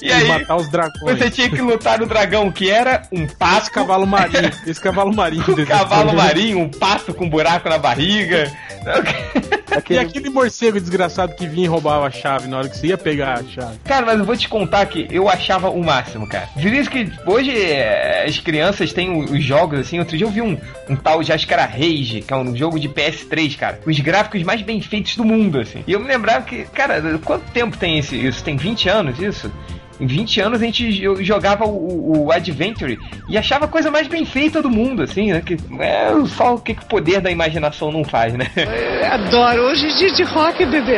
E 0.01 0.11
aí 0.11 0.27
matar 0.27 0.55
os 0.57 0.69
dragões. 0.69 1.17
você 1.17 1.31
tinha 1.31 1.49
que 1.49 1.59
lutar 1.59 1.99
no 1.99 2.05
dragão, 2.05 2.51
que 2.51 2.69
era 2.69 3.01
um 3.11 3.25
pato, 3.25 3.63
Esse 3.63 3.71
cavalo 3.71 4.05
marinho. 4.05 4.51
Esse 4.67 4.79
cavalo 4.79 5.13
marinho. 5.13 5.43
um 5.47 5.65
cavalo 5.65 6.13
marinho, 6.13 6.59
um 6.59 6.69
pato 6.69 7.13
com 7.13 7.27
buraco 7.27 7.67
na 7.67 7.79
barriga. 7.79 8.51
E 8.85 9.63
Aquele, 9.75 9.99
aquele 9.99 10.29
morcego 10.29 10.79
desgraçado 10.79 11.33
que 11.35 11.47
vinha 11.47 11.65
e 11.65 11.67
roubava 11.67 12.05
a 12.05 12.11
chave 12.11 12.47
na 12.47 12.59
hora 12.59 12.69
que 12.69 12.77
você 12.77 12.87
ia 12.87 12.97
pegar 12.97 13.39
a 13.39 13.43
chave. 13.43 13.79
Cara, 13.83 14.12
mas 14.13 14.19
eu 14.19 14.25
vou 14.25 14.37
te 14.37 14.47
contar 14.47 14.85
que 14.85 15.07
eu 15.11 15.27
achava 15.29 15.69
o 15.69 15.83
máximo, 15.83 16.27
cara. 16.27 16.47
Por 16.53 16.63
isso 16.65 16.89
que 16.89 17.11
hoje 17.25 17.51
é, 17.51 18.25
as 18.27 18.37
crianças 18.39 18.93
têm 18.93 19.11
os 19.23 19.43
jogos, 19.43 19.79
assim. 19.79 19.99
Outro 19.99 20.17
dia 20.17 20.25
eu 20.25 20.31
vi 20.31 20.41
um, 20.41 20.57
um 20.89 20.95
tal 20.95 21.21
de, 21.23 21.31
acho 21.33 21.45
que 21.47 21.53
era 21.53 21.65
Rage, 21.65 22.23
que 22.25 22.33
é 22.33 22.37
um 22.37 22.55
jogo 22.55 22.79
de 22.79 22.87
PS3, 22.89 23.57
cara. 23.57 23.79
Os 23.85 23.99
gráficos 23.99 24.41
mais 24.43 24.61
bem 24.61 24.79
feitos 24.81 25.15
do 25.15 25.25
mundo, 25.25 25.59
assim. 25.59 25.83
E 25.87 25.91
eu 25.93 25.99
me 25.99 26.07
lembrava 26.07 26.41
que, 26.45 26.63
cara, 26.65 27.01
quanto 27.23 27.43
tempo 27.51 27.77
tem 27.77 27.97
esse, 27.99 28.15
isso? 28.15 28.43
Tem 28.43 28.55
20 28.55 28.89
anos 28.89 29.19
isso? 29.19 29.51
Em 29.99 30.07
20 30.07 30.41
anos 30.41 30.61
a 30.61 30.65
gente 30.65 30.91
jo- 30.91 31.23
jogava 31.23 31.65
o, 31.65 32.25
o 32.25 32.31
Adventure 32.31 32.97
e 33.29 33.37
achava 33.37 33.65
a 33.65 33.67
coisa 33.67 33.91
mais 33.91 34.07
bem 34.07 34.25
feita 34.25 34.61
do 34.61 34.69
mundo, 34.69 35.03
assim, 35.03 35.31
né? 35.31 35.41
Que 35.45 35.55
é 35.79 36.09
só 36.35 36.55
o 36.55 36.59
que 36.59 36.73
que 36.73 36.81
o 36.81 36.85
poder 36.87 37.21
da 37.21 37.29
imaginação 37.29 37.91
não 37.91 38.03
faz, 38.03 38.33
né? 38.33 38.47
Adoro. 39.11 39.61
Hoje 39.67 39.87
é 39.87 39.93
dia 39.95 40.11
de 40.13 40.23
rock, 40.23 40.65
bebê. 40.65 40.97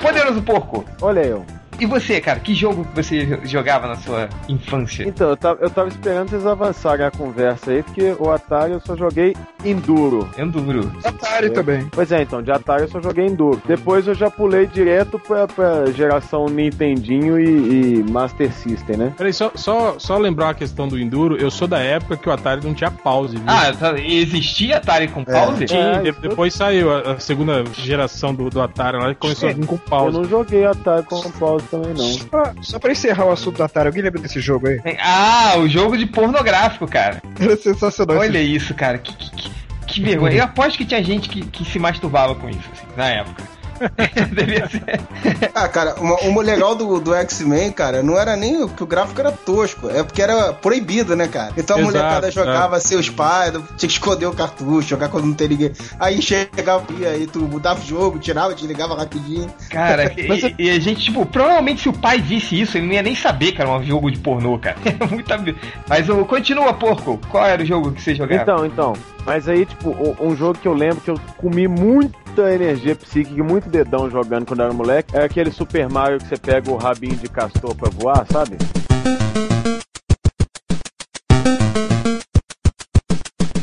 Poderoso 0.00 0.42
Porco. 0.42 0.84
olha 1.00 1.20
eu. 1.20 1.44
E 1.82 1.86
você, 1.86 2.20
cara, 2.20 2.38
que 2.38 2.54
jogo 2.54 2.84
que 2.84 2.94
você 3.02 3.40
jogava 3.42 3.88
na 3.88 3.96
sua 3.96 4.28
infância? 4.48 5.02
Então, 5.02 5.30
eu 5.30 5.36
tava, 5.36 5.58
eu 5.60 5.68
tava 5.68 5.88
esperando 5.88 6.28
vocês 6.30 6.46
avançarem 6.46 7.04
a 7.04 7.10
conversa 7.10 7.72
aí, 7.72 7.82
porque 7.82 8.14
o 8.20 8.30
Atari 8.30 8.72
eu 8.72 8.80
só 8.80 8.96
joguei 8.96 9.34
Enduro. 9.64 10.28
Enduro. 10.38 10.92
Atari 11.04 11.50
também. 11.50 11.86
Pois 11.90 12.12
é, 12.12 12.22
então, 12.22 12.40
de 12.40 12.52
Atari 12.52 12.82
eu 12.82 12.88
só 12.88 13.00
joguei 13.00 13.26
Enduro. 13.26 13.60
Depois 13.66 14.06
eu 14.06 14.14
já 14.14 14.30
pulei 14.30 14.66
direto 14.66 15.18
pra, 15.18 15.48
pra 15.48 15.86
geração 15.86 16.46
Nintendinho 16.46 17.38
e, 17.40 17.96
e 17.98 18.02
Master 18.10 18.52
System, 18.52 18.96
né? 18.96 19.12
Peraí, 19.16 19.32
só, 19.32 19.50
só, 19.54 19.96
só 19.98 20.16
lembrar 20.18 20.50
a 20.50 20.54
questão 20.54 20.86
do 20.86 20.96
Enduro. 20.96 21.36
Eu 21.36 21.50
sou 21.50 21.66
da 21.66 21.80
época 21.80 22.16
que 22.16 22.28
o 22.28 22.32
Atari 22.32 22.64
não 22.64 22.74
tinha 22.74 22.92
pause, 22.92 23.34
viu? 23.36 23.44
Ah, 23.48 23.72
tá, 23.72 23.98
existia 23.98 24.76
Atari 24.76 25.08
com 25.08 25.24
pause? 25.24 25.66
Sim, 25.66 25.76
É, 25.76 25.98
de- 26.00 26.10
isso- 26.10 26.20
depois 26.20 26.54
saiu 26.54 26.92
a, 26.92 27.12
a 27.14 27.18
segunda 27.18 27.64
geração 27.74 28.32
do, 28.32 28.48
do 28.48 28.60
Atari 28.62 28.98
lá 28.98 29.10
e 29.10 29.14
começou 29.16 29.48
a 29.48 29.52
vir 29.52 29.66
com 29.66 29.74
Eu 29.74 29.78
pause. 29.80 30.16
não 30.16 30.24
joguei 30.24 30.64
Atari 30.64 31.02
com 31.04 31.20
pause 31.32 31.64
também, 31.72 31.94
não. 31.94 32.40
Ah, 32.40 32.52
só 32.60 32.78
pra 32.78 32.92
encerrar 32.92 33.24
o 33.24 33.32
assunto 33.32 33.56
do 33.56 33.64
Atari, 33.64 33.86
alguém 33.86 34.02
lembra 34.02 34.20
desse 34.20 34.40
jogo 34.40 34.68
aí? 34.68 34.78
Ah, 35.00 35.54
o 35.56 35.66
jogo 35.66 35.96
de 35.96 36.04
pornográfico, 36.04 36.86
cara. 36.86 37.22
Era 37.40 37.56
sensacional. 37.56 38.18
Olha 38.18 38.40
isso, 38.42 38.74
cara. 38.74 38.98
Que, 38.98 39.14
que, 39.14 39.30
que, 39.30 39.50
que 39.86 40.02
vergonha. 40.02 40.36
Eu 40.36 40.44
aposto 40.44 40.76
que 40.76 40.84
tinha 40.84 41.02
gente 41.02 41.30
que, 41.30 41.40
que 41.46 41.64
se 41.64 41.78
masturbava 41.78 42.34
com 42.34 42.50
isso, 42.50 42.68
assim, 42.72 42.86
na 42.94 43.08
época. 43.08 43.42
Devia 44.32 44.68
ser. 44.68 45.00
Ah, 45.54 45.68
cara, 45.68 45.94
uma- 46.00 46.20
o 46.24 46.40
legal 46.40 46.74
do, 46.74 47.00
do 47.00 47.14
X-Men, 47.14 47.72
cara, 47.72 48.02
não 48.02 48.18
era 48.18 48.36
nem 48.36 48.66
que 48.68 48.82
o 48.82 48.86
gráfico 48.86 49.20
era 49.20 49.32
tosco, 49.32 49.88
é 49.90 50.02
porque 50.02 50.22
era 50.22 50.52
proibido, 50.52 51.14
né, 51.16 51.28
cara? 51.28 51.52
Então 51.56 51.76
a 51.76 51.80
Exato, 51.80 51.96
molecada 51.96 52.28
é. 52.28 52.30
jogava 52.30 52.80
seus 52.80 53.08
pais, 53.08 53.52
tinha 53.52 53.64
que 53.78 53.86
esconder 53.86 54.26
o 54.26 54.32
cartucho, 54.32 54.88
jogar 54.88 55.08
quando 55.08 55.26
não 55.26 55.34
tem 55.34 55.48
ninguém. 55.48 55.72
Aí 55.98 56.20
chegava 56.22 56.84
e 56.98 57.06
aí 57.06 57.26
tu 57.26 57.40
mudava 57.40 57.80
o 57.80 57.84
jogo, 57.84 58.18
tirava, 58.18 58.54
desligava 58.54 58.94
rapidinho. 58.96 59.50
Cara, 59.70 60.12
Mas 60.28 60.42
e, 60.42 60.54
e 60.58 60.70
a 60.70 60.78
gente, 60.80 61.02
tipo, 61.02 61.24
provavelmente 61.26 61.82
se 61.82 61.88
o 61.88 61.92
pai 61.92 62.20
visse 62.20 62.60
isso, 62.60 62.76
ele 62.78 62.86
não 62.86 62.94
ia 62.94 63.02
nem 63.02 63.14
saber 63.14 63.52
que 63.52 63.60
era 63.60 63.70
um 63.70 63.82
jogo 63.82 64.10
de 64.10 64.18
pornô, 64.18 64.58
cara. 64.58 64.76
É 65.02 65.06
muito 65.06 65.32
ab- 65.32 65.56
Mas 65.88 66.08
o 66.08 66.24
continua, 66.24 66.72
porco. 66.74 67.18
Qual 67.30 67.44
era 67.46 67.62
o 67.62 67.66
jogo 67.66 67.92
que 67.92 68.00
você 68.02 68.14
jogava? 68.14 68.42
Então, 68.42 68.66
então. 68.66 68.92
Mas 69.24 69.48
aí, 69.48 69.64
tipo, 69.64 69.90
um, 70.20 70.34
jogo 70.34 70.58
que 70.58 70.66
eu 70.66 70.74
lembro 70.74 71.00
que 71.00 71.10
eu 71.10 71.20
comi 71.36 71.68
muita 71.68 72.52
energia 72.52 72.96
psíquica 72.96 73.38
e 73.38 73.42
muito 73.42 73.68
dedão 73.68 74.10
jogando 74.10 74.46
quando 74.46 74.62
era 74.62 74.72
moleque 74.72 75.16
é 75.16 75.24
aquele 75.24 75.50
Super 75.50 75.88
Mario 75.88 76.18
que 76.18 76.26
você 76.26 76.36
pega 76.36 76.70
o 76.70 76.76
rabinho 76.76 77.16
de 77.16 77.28
castor 77.28 77.74
pra 77.74 77.90
voar, 77.90 78.26
sabe? 78.30 78.56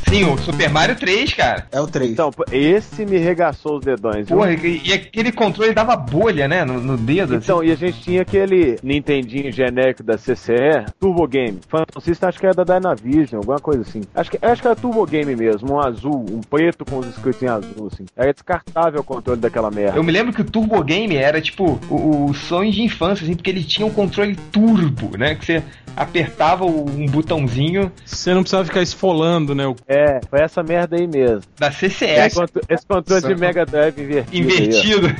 Sim, 0.09 0.23
o 0.23 0.35
Super 0.39 0.71
Mario 0.71 0.95
3, 0.95 1.33
cara. 1.35 1.67
É 1.71 1.79
o 1.79 1.85
3. 1.85 2.09
Então, 2.11 2.31
esse 2.51 3.05
me 3.05 3.19
regaçou 3.19 3.77
os 3.77 3.85
dedões. 3.85 4.27
viu? 4.27 4.37
Porra, 4.37 4.53
e, 4.53 4.81
e 4.83 4.91
aquele 4.91 5.31
controle 5.31 5.71
dava 5.71 5.95
bolha, 5.95 6.47
né? 6.47 6.65
No, 6.65 6.81
no 6.81 6.97
dedo. 6.97 7.35
assim. 7.35 7.43
Então, 7.43 7.63
e 7.63 7.71
a 7.71 7.75
gente 7.75 8.01
tinha 8.01 8.23
aquele 8.23 8.79
Nintendinho 8.81 9.51
genérico 9.51 10.01
da 10.01 10.17
CCE, 10.17 10.85
Turbo 10.99 11.27
Game. 11.27 11.59
Phantom 11.69 11.99
System 11.99 12.27
acho 12.27 12.39
que 12.39 12.45
era 12.47 12.55
da 12.55 12.63
Dynavision, 12.63 13.37
alguma 13.39 13.59
coisa 13.59 13.81
assim. 13.81 14.01
Acho 14.15 14.31
que, 14.31 14.39
acho 14.43 14.61
que 14.63 14.67
era 14.67 14.75
Turbo 14.75 15.05
Game 15.05 15.35
mesmo, 15.35 15.73
um 15.75 15.79
azul, 15.79 16.25
um 16.31 16.41
preto 16.41 16.83
com 16.85 16.97
os 16.97 17.07
escritos 17.07 17.43
em 17.43 17.47
azul, 17.47 17.89
assim. 17.93 18.05
Era 18.17 18.33
descartável 18.33 19.01
o 19.01 19.03
controle 19.03 19.39
daquela 19.39 19.69
merda. 19.69 19.95
Eu 19.99 20.03
me 20.03 20.11
lembro 20.11 20.33
que 20.33 20.41
o 20.41 20.45
Turbo 20.45 20.83
Game 20.83 21.15
era 21.15 21.39
tipo 21.39 21.79
o, 21.87 22.25
o 22.29 22.33
sonho 22.33 22.71
de 22.71 22.81
infância, 22.81 23.23
assim, 23.23 23.35
porque 23.35 23.51
ele 23.51 23.63
tinha 23.63 23.85
um 23.85 23.91
controle 23.91 24.35
turbo, 24.51 25.15
né? 25.15 25.35
Que 25.35 25.45
você 25.45 25.63
apertava 25.95 26.65
o- 26.65 26.85
um 26.89 27.05
botãozinho 27.07 27.91
Você 28.05 28.33
não 28.33 28.41
precisava 28.41 28.63
ficar 28.63 28.81
esfolando, 28.81 29.53
né? 29.53 29.67
o- 29.67 29.75
É, 29.87 29.98
foi 30.29 30.41
essa 30.41 30.61
merda 30.63 30.95
aí 30.97 31.07
mesmo. 31.07 31.41
da 31.57 31.71
CCS 31.71 32.35
esse 32.69 32.85
controle 32.85 33.21
de 33.21 33.35
Mega 33.35 33.65
Drive 33.65 33.99
invertido. 34.31 35.07
invertido. 35.07 35.15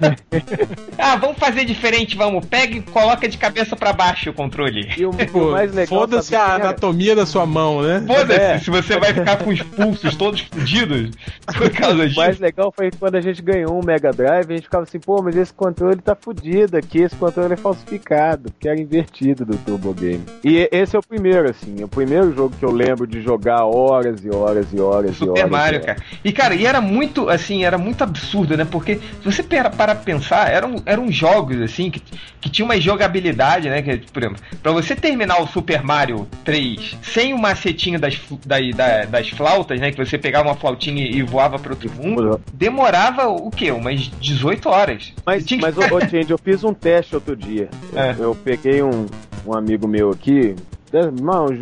ah, 0.98 1.16
vamos 1.16 1.38
fazer 1.38 1.64
diferente, 1.64 2.16
vamos. 2.16 2.44
Pega 2.46 2.76
e 2.76 2.82
coloca 2.82 3.28
de 3.28 3.38
cabeça 3.38 3.76
pra 3.76 3.92
baixo 3.92 4.30
o 4.30 4.32
controle. 4.34 4.88
E 4.96 5.04
o, 5.04 5.10
o 5.10 5.50
mais 5.52 5.72
legal. 5.72 6.00
Foda-se 6.00 6.34
a 6.34 6.42
o 6.42 6.46
que 6.46 6.52
era? 6.54 6.64
anatomia 6.68 7.14
da 7.16 7.26
sua 7.26 7.46
mão, 7.46 7.82
né? 7.82 8.02
Foda-se 8.06 8.40
É. 8.40 8.58
se 8.58 8.70
você 8.70 8.98
vai 8.98 9.12
ficar 9.14 9.36
com 9.38 9.50
os 9.50 9.62
pulsos 9.62 10.14
todos 10.16 10.40
fodidos 10.40 11.10
por 11.56 11.70
causa 11.70 12.02
O 12.02 12.06
disso. 12.08 12.18
mais 12.20 12.38
legal 12.38 12.72
foi 12.74 12.90
quando 12.98 13.16
a 13.16 13.20
gente 13.20 13.42
ganhou 13.42 13.78
um 13.78 13.84
Mega 13.84 14.10
Drive, 14.12 14.50
a 14.50 14.54
gente 14.54 14.64
ficava 14.64 14.84
assim, 14.84 14.98
pô, 14.98 15.22
mas 15.22 15.36
esse 15.36 15.52
controle 15.52 15.96
tá 16.00 16.14
fudido 16.14 16.76
aqui, 16.76 17.02
esse 17.02 17.16
controle 17.16 17.54
é 17.54 17.56
falsificado, 17.56 18.50
porque 18.50 18.68
era 18.68 18.80
invertido 18.80 19.44
do 19.44 19.56
Turbo 19.58 19.92
Game. 19.94 20.24
E 20.42 20.68
esse 20.72 20.96
é 20.96 20.98
o 20.98 21.02
primeiro, 21.02 21.50
assim, 21.50 21.76
é 21.80 21.84
o 21.84 21.88
primeiro 21.88 22.34
jogo 22.34 22.54
que 22.58 22.64
eu 22.64 22.70
lembro 22.72 23.06
de 23.06 23.20
jogar 23.20 23.64
horas 23.64 24.13
horas 24.14 24.24
e 24.24 24.30
horas 24.30 24.66
e 24.72 24.80
horas 24.80 25.10
e 25.12 25.14
Super 25.14 25.30
horas. 25.40 25.50
Mario, 25.50 25.76
e 25.80 25.82
horas. 25.82 25.86
cara. 25.86 26.08
E, 26.24 26.32
cara, 26.32 26.54
e 26.54 26.66
era 26.66 26.80
muito, 26.80 27.28
assim, 27.28 27.64
era 27.64 27.76
muito 27.78 28.02
absurdo, 28.04 28.56
né? 28.56 28.64
Porque 28.64 28.96
se 28.96 29.24
você 29.24 29.42
para 29.42 29.70
para 29.70 29.94
pensar, 29.94 30.50
eram, 30.50 30.76
eram 30.86 31.10
jogos, 31.10 31.60
assim, 31.60 31.90
que, 31.90 32.00
que 32.40 32.48
tinham 32.50 32.66
uma 32.66 32.80
jogabilidade, 32.80 33.68
né? 33.68 33.82
Que, 33.82 33.98
por 34.12 34.22
exemplo, 34.22 34.42
pra 34.62 34.72
você 34.72 34.94
terminar 34.94 35.40
o 35.42 35.46
Super 35.46 35.82
Mario 35.82 36.26
3 36.44 36.96
sem 37.02 37.32
o 37.32 37.38
macetinho 37.38 37.98
das, 37.98 38.18
da- 38.46 38.58
da- 38.74 39.04
das 39.06 39.28
flautas, 39.30 39.80
né? 39.80 39.90
Que 39.90 40.04
você 40.04 40.16
pegava 40.18 40.48
uma 40.48 40.54
flautinha 40.54 41.06
e 41.06 41.22
voava 41.22 41.58
para 41.58 41.72
outro 41.72 41.90
mundo, 41.92 42.40
demorava 42.52 43.28
o 43.28 43.50
quê? 43.50 43.70
Umas 43.70 44.10
18 44.20 44.68
horas. 44.68 45.12
Mas, 45.24 45.44
tinha 45.44 45.60
mas 45.60 45.76
ô, 45.76 45.80
ô, 45.80 46.00
Change, 46.00 46.30
eu 46.30 46.38
fiz 46.38 46.62
um 46.64 46.72
teste 46.74 47.14
outro 47.14 47.36
dia. 47.36 47.68
É. 47.94 48.14
Eu 48.18 48.34
peguei 48.34 48.82
um, 48.82 49.06
um 49.46 49.54
amigo 49.54 49.86
meu 49.86 50.10
aqui, 50.10 50.54
né, 50.94 51.10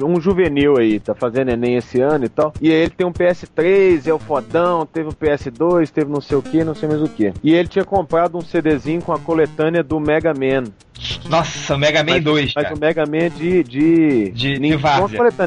um 0.05 0.21
juvenil 0.21 0.79
aí, 0.79 1.01
tá 1.01 1.15
fazendo 1.15 1.51
Enem 1.51 1.77
esse 1.77 2.01
ano 2.01 2.25
e 2.25 2.29
tal. 2.29 2.53
E 2.61 2.71
ele 2.71 2.91
tem 2.91 3.07
um 3.07 3.13
PS3, 3.13 4.07
é 4.07 4.13
o 4.13 4.19
fodão, 4.19 4.85
teve 4.87 5.09
um 5.09 5.13
PS2, 5.13 5.91
teve 5.91 6.11
não 6.11 6.21
sei 6.21 6.37
o 6.37 6.43
que, 6.43 6.63
não 6.65 6.75
sei 6.75 6.89
mais 6.89 7.01
o 7.03 7.09
que. 7.09 7.33
E 7.43 7.55
ele 7.55 7.69
tinha 7.69 7.85
comprado 7.85 8.37
um 8.37 8.43
CDzinho 8.43 9.01
com 9.03 9.13
a 9.13 9.19
coletânea 9.19 9.83
do 9.83 9.99
Mega 9.99 10.33
Man. 10.35 10.65
Nossa, 11.29 11.77
Mega 11.77 12.05
Man 12.05 12.21
2, 12.21 12.53
Mas 12.55 12.65
cara. 12.65 12.77
o 12.77 12.79
Mega 12.79 13.05
Man 13.07 13.31
de. 13.31 13.63
De, 13.65 14.31
De- 14.31 14.59
de 14.59 14.77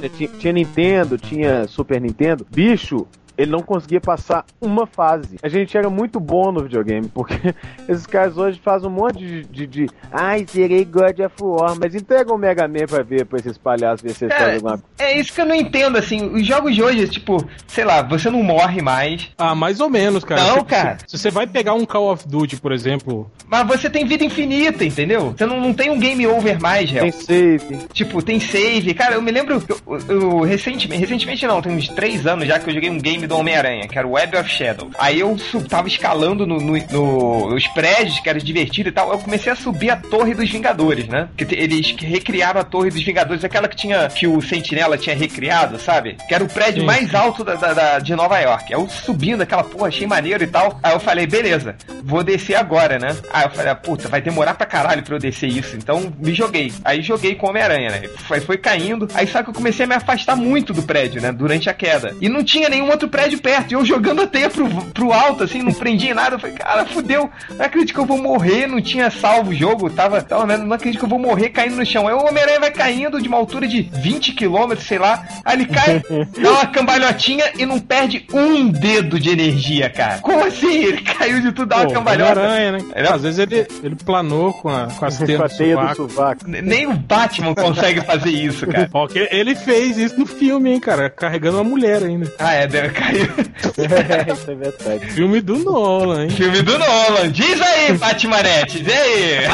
tinha, 0.09 0.29
tinha 0.29 0.53
Nintendo, 0.53 1.17
tinha 1.17 1.67
Super 1.67 2.01
Nintendo. 2.01 2.45
Bicho. 2.51 3.07
Ele 3.37 3.51
não 3.51 3.61
conseguia 3.61 3.99
passar 4.01 4.45
uma 4.61 4.85
fase. 4.85 5.37
A 5.43 5.47
gente 5.49 5.77
era 5.77 5.89
muito 5.89 6.19
bom 6.19 6.51
no 6.51 6.61
videogame, 6.63 7.07
porque 7.07 7.33
esses 7.87 8.05
caras 8.05 8.37
hoje 8.37 8.59
fazem 8.63 8.87
um 8.87 8.91
monte 8.91 9.17
de. 9.19 9.43
de, 9.45 9.67
de 9.67 9.89
Ai, 10.11 10.45
zerei 10.49 10.85
God 10.85 11.19
of 11.19 11.35
War, 11.41 11.75
mas 11.79 11.93
entrega 11.95 12.33
o 12.33 12.37
Mega 12.37 12.67
Man 12.67 12.85
pra 12.87 13.03
ver, 13.03 13.25
pra 13.25 13.39
esses 13.39 13.57
palhaços 13.57 14.01
ver 14.01 14.13
se 14.13 14.25
eles 14.25 14.35
fazem 14.37 14.55
alguma 14.55 14.71
coisa. 14.77 14.85
É 14.99 15.19
isso 15.19 15.33
que 15.33 15.41
eu 15.41 15.45
não 15.45 15.55
entendo, 15.55 15.97
assim, 15.97 16.25
os 16.33 16.45
jogos 16.45 16.73
de 16.75 16.81
hoje, 16.81 17.07
tipo, 17.07 17.43
sei 17.67 17.83
lá, 17.85 18.01
você 18.01 18.29
não 18.29 18.41
morre 18.43 18.81
mais, 18.81 19.29
Ah, 19.37 19.53
mais 19.55 19.79
ou 19.79 19.89
menos, 19.89 20.23
cara. 20.23 20.41
Não, 20.43 20.59
Se- 20.59 20.65
cara. 20.65 20.97
Se, 21.05 21.17
se 21.17 21.17
você 21.23 21.31
vai 21.31 21.45
pegar 21.47 21.73
um 21.73 21.85
Call 21.85 22.11
of 22.11 22.27
Duty, 22.27 22.57
por 22.57 22.71
exemplo, 22.71 23.29
mas 23.47 23.67
você 23.67 23.89
tem 23.89 24.05
vida 24.05 24.23
infinita, 24.23 24.83
entendeu? 24.85 25.33
Você 25.37 25.45
não, 25.45 25.59
não 25.59 25.73
tem 25.73 25.89
um 25.89 25.99
game 25.99 26.25
over 26.27 26.59
mais, 26.61 26.89
Tem 26.91 27.01
real. 27.01 27.11
save. 27.11 27.77
Tipo, 27.93 28.21
tem 28.21 28.39
save. 28.39 28.93
Cara, 28.93 29.15
eu 29.15 29.21
me 29.21 29.31
lembro, 29.31 29.61
eu, 29.67 29.99
eu- 30.07 30.41
recentemente, 30.41 31.01
recentemente 31.01 31.45
não, 31.47 31.61
tem 31.61 31.75
uns 31.75 31.87
três 31.89 32.25
anos 32.25 32.47
já 32.47 32.59
que 32.59 32.69
eu 32.69 32.73
joguei 32.73 32.89
um 32.89 32.97
game 32.99 33.24
do 33.27 33.37
Homem-Aranha, 33.37 33.87
que 33.87 33.97
era 33.97 34.07
o 34.07 34.11
Web 34.11 34.37
of 34.37 34.49
Shadows. 34.49 34.91
Aí 34.99 35.19
eu 35.19 35.35
tava 35.69 35.87
escalando 35.87 36.45
no, 36.45 36.57
no- 36.57 36.77
no- 36.91 37.49
nos 37.49 37.67
prédios, 37.67 38.19
que 38.19 38.29
era 38.29 38.39
divertido 38.39 38.89
e 38.89 38.91
tal. 38.91 39.11
Eu 39.11 39.19
comecei 39.19 39.51
a 39.51 39.55
subir 39.55 39.89
a 39.89 39.95
Torre 39.95 40.33
dos 40.33 40.49
Vingadores, 40.49 41.07
né? 41.07 41.27
Que 41.37 41.45
eles 41.55 41.95
recriaram 41.99 42.59
a 42.59 42.63
Torre 42.63 42.89
dos 42.89 43.03
Vingadores, 43.03 43.43
aquela 43.43 43.67
que 43.67 43.75
tinha, 43.75 44.07
que 44.09 44.27
o 44.27 44.41
Sentinela 44.41 44.97
tinha 44.97 45.15
recriado, 45.15 45.79
sabe? 45.79 46.17
Que 46.27 46.33
era 46.35 46.43
o 46.43 46.47
prédio 46.47 46.81
Sim. 46.81 46.85
mais 46.87 47.13
alto 47.15 47.43
da, 47.43 47.55
da- 47.55 47.73
da- 47.73 47.99
de 47.99 48.15
Nova 48.15 48.39
York. 48.39 48.71
Eu 48.71 48.87
subindo 48.89 49.41
aquela 49.41 49.63
porra, 49.63 49.87
achei 49.87 50.07
maneiro 50.07 50.43
e 50.43 50.47
tal. 50.47 50.79
Aí 50.83 50.93
eu 50.93 50.99
falei, 50.99 51.25
beleza, 51.27 51.75
vou 52.03 52.23
descer 52.23 52.55
agora, 52.55 52.97
né? 52.99 53.15
Aí 53.31 53.45
eu 53.45 53.49
falei, 53.51 53.71
ah, 53.71 53.75
puta, 53.75 54.07
vai 54.07 54.21
demorar 54.21 54.53
pra 54.55 54.65
caralho 54.65 55.03
pra 55.03 55.15
eu 55.15 55.19
descer 55.19 55.47
isso. 55.49 55.75
Então 55.75 56.13
me 56.19 56.33
joguei. 56.33 56.71
Aí 56.83 57.01
joguei 57.01 57.35
com 57.35 57.47
o 57.47 57.49
Homem-Aranha, 57.49 57.89
né? 57.89 58.09
Foi, 58.27 58.39
foi 58.41 58.57
caindo. 58.57 59.07
Aí 59.13 59.27
só 59.27 59.43
que 59.43 59.49
eu 59.49 59.53
comecei 59.53 59.85
a 59.85 59.87
me 59.87 59.95
afastar 59.95 60.35
muito 60.35 60.73
do 60.73 60.83
prédio, 60.83 61.21
né? 61.21 61.31
Durante 61.31 61.69
a 61.69 61.73
queda. 61.73 62.15
E 62.21 62.29
não 62.29 62.43
tinha 62.43 62.69
nenhum 62.69 62.89
outro 62.89 63.07
prédio 63.15 63.39
perto. 63.39 63.71
E 63.71 63.73
eu 63.75 63.85
jogando 63.85 64.21
a 64.21 64.27
teia 64.27 64.49
pro, 64.49 64.67
pro 64.93 65.13
alto, 65.13 65.43
assim, 65.43 65.61
não 65.61 65.71
prendia 65.73 66.11
em 66.11 66.13
nada. 66.13 66.35
Eu 66.35 66.39
falei, 66.39 66.55
cara, 66.55 66.85
fudeu. 66.85 67.29
Não 67.57 67.65
acredito 67.65 67.93
que 67.93 67.99
eu 67.99 68.05
vou 68.05 68.17
morrer. 68.21 68.67
Não 68.67 68.81
tinha 68.81 69.09
salvo 69.09 69.51
o 69.51 69.55
jogo. 69.55 69.89
Tava, 69.89 70.21
tava 70.21 70.45
vendo, 70.45 70.65
não 70.65 70.75
acredito 70.75 70.99
que 70.99 71.05
eu 71.05 71.09
vou 71.09 71.19
morrer 71.19 71.49
caindo 71.49 71.75
no 71.77 71.85
chão. 71.85 72.07
Aí 72.07 72.13
o 72.13 72.25
Homem-Aranha 72.25 72.59
vai 72.59 72.71
caindo 72.71 73.21
de 73.21 73.27
uma 73.27 73.37
altura 73.37 73.67
de 73.67 73.81
20 73.83 74.33
quilômetros, 74.33 74.85
sei 74.87 74.99
lá. 74.99 75.23
Aí 75.45 75.55
ele 75.55 75.65
cai, 75.67 76.01
dá 76.41 76.51
uma 76.51 76.65
cambalhotinha 76.67 77.45
e 77.57 77.65
não 77.65 77.79
perde 77.79 78.25
um 78.33 78.67
dedo 78.67 79.19
de 79.19 79.29
energia, 79.29 79.89
cara. 79.89 80.17
Como 80.19 80.43
assim? 80.43 80.83
Ele 80.83 81.01
caiu 81.01 81.39
de 81.41 81.51
tudo, 81.51 81.67
dá 81.67 81.77
uma 81.77 81.87
pô, 81.87 81.93
cambalhota. 81.93 82.39
Homem-Aranha, 82.41 82.71
né? 82.73 82.79
Ele- 82.95 83.07
Às 83.07 83.21
vezes 83.21 83.39
ele, 83.39 83.67
ele 83.83 83.95
planou 83.95 84.53
com, 84.53 84.67
a, 84.69 84.87
com 84.87 85.05
as 85.05 85.17
Com 85.17 85.23
a 85.23 85.27
teias 85.27 85.51
do 85.51 85.57
teia 85.57 85.75
do 85.77 85.95
sovaco. 85.95 86.41
Nem 86.47 86.87
o 86.87 86.93
Batman 86.93 87.53
consegue 87.55 88.01
fazer 88.01 88.29
isso, 88.29 88.67
cara. 88.67 88.89
Ó, 88.93 89.07
ele 89.31 89.55
fez 89.55 89.97
isso 89.97 90.19
no 90.19 90.25
filme, 90.25 90.71
hein, 90.73 90.79
cara? 90.79 91.09
Carregando 91.09 91.57
uma 91.57 91.63
mulher 91.63 92.03
ainda. 92.03 92.31
Ah, 92.39 92.53
é, 92.53 92.67
deve 92.67 92.89
caiu. 93.05 93.27
é, 94.27 94.33
isso 94.33 94.51
é 94.51 94.55
verdade. 94.55 95.11
Filme 95.11 95.41
do 95.41 95.57
Nolan, 95.59 96.23
hein? 96.23 96.29
Filme 96.29 96.61
do 96.61 96.77
Nolan. 96.77 97.31
Diz 97.31 97.61
aí, 97.61 97.93
Batmanete, 97.93 98.81
diz 98.81 98.93
aí. 98.93 99.47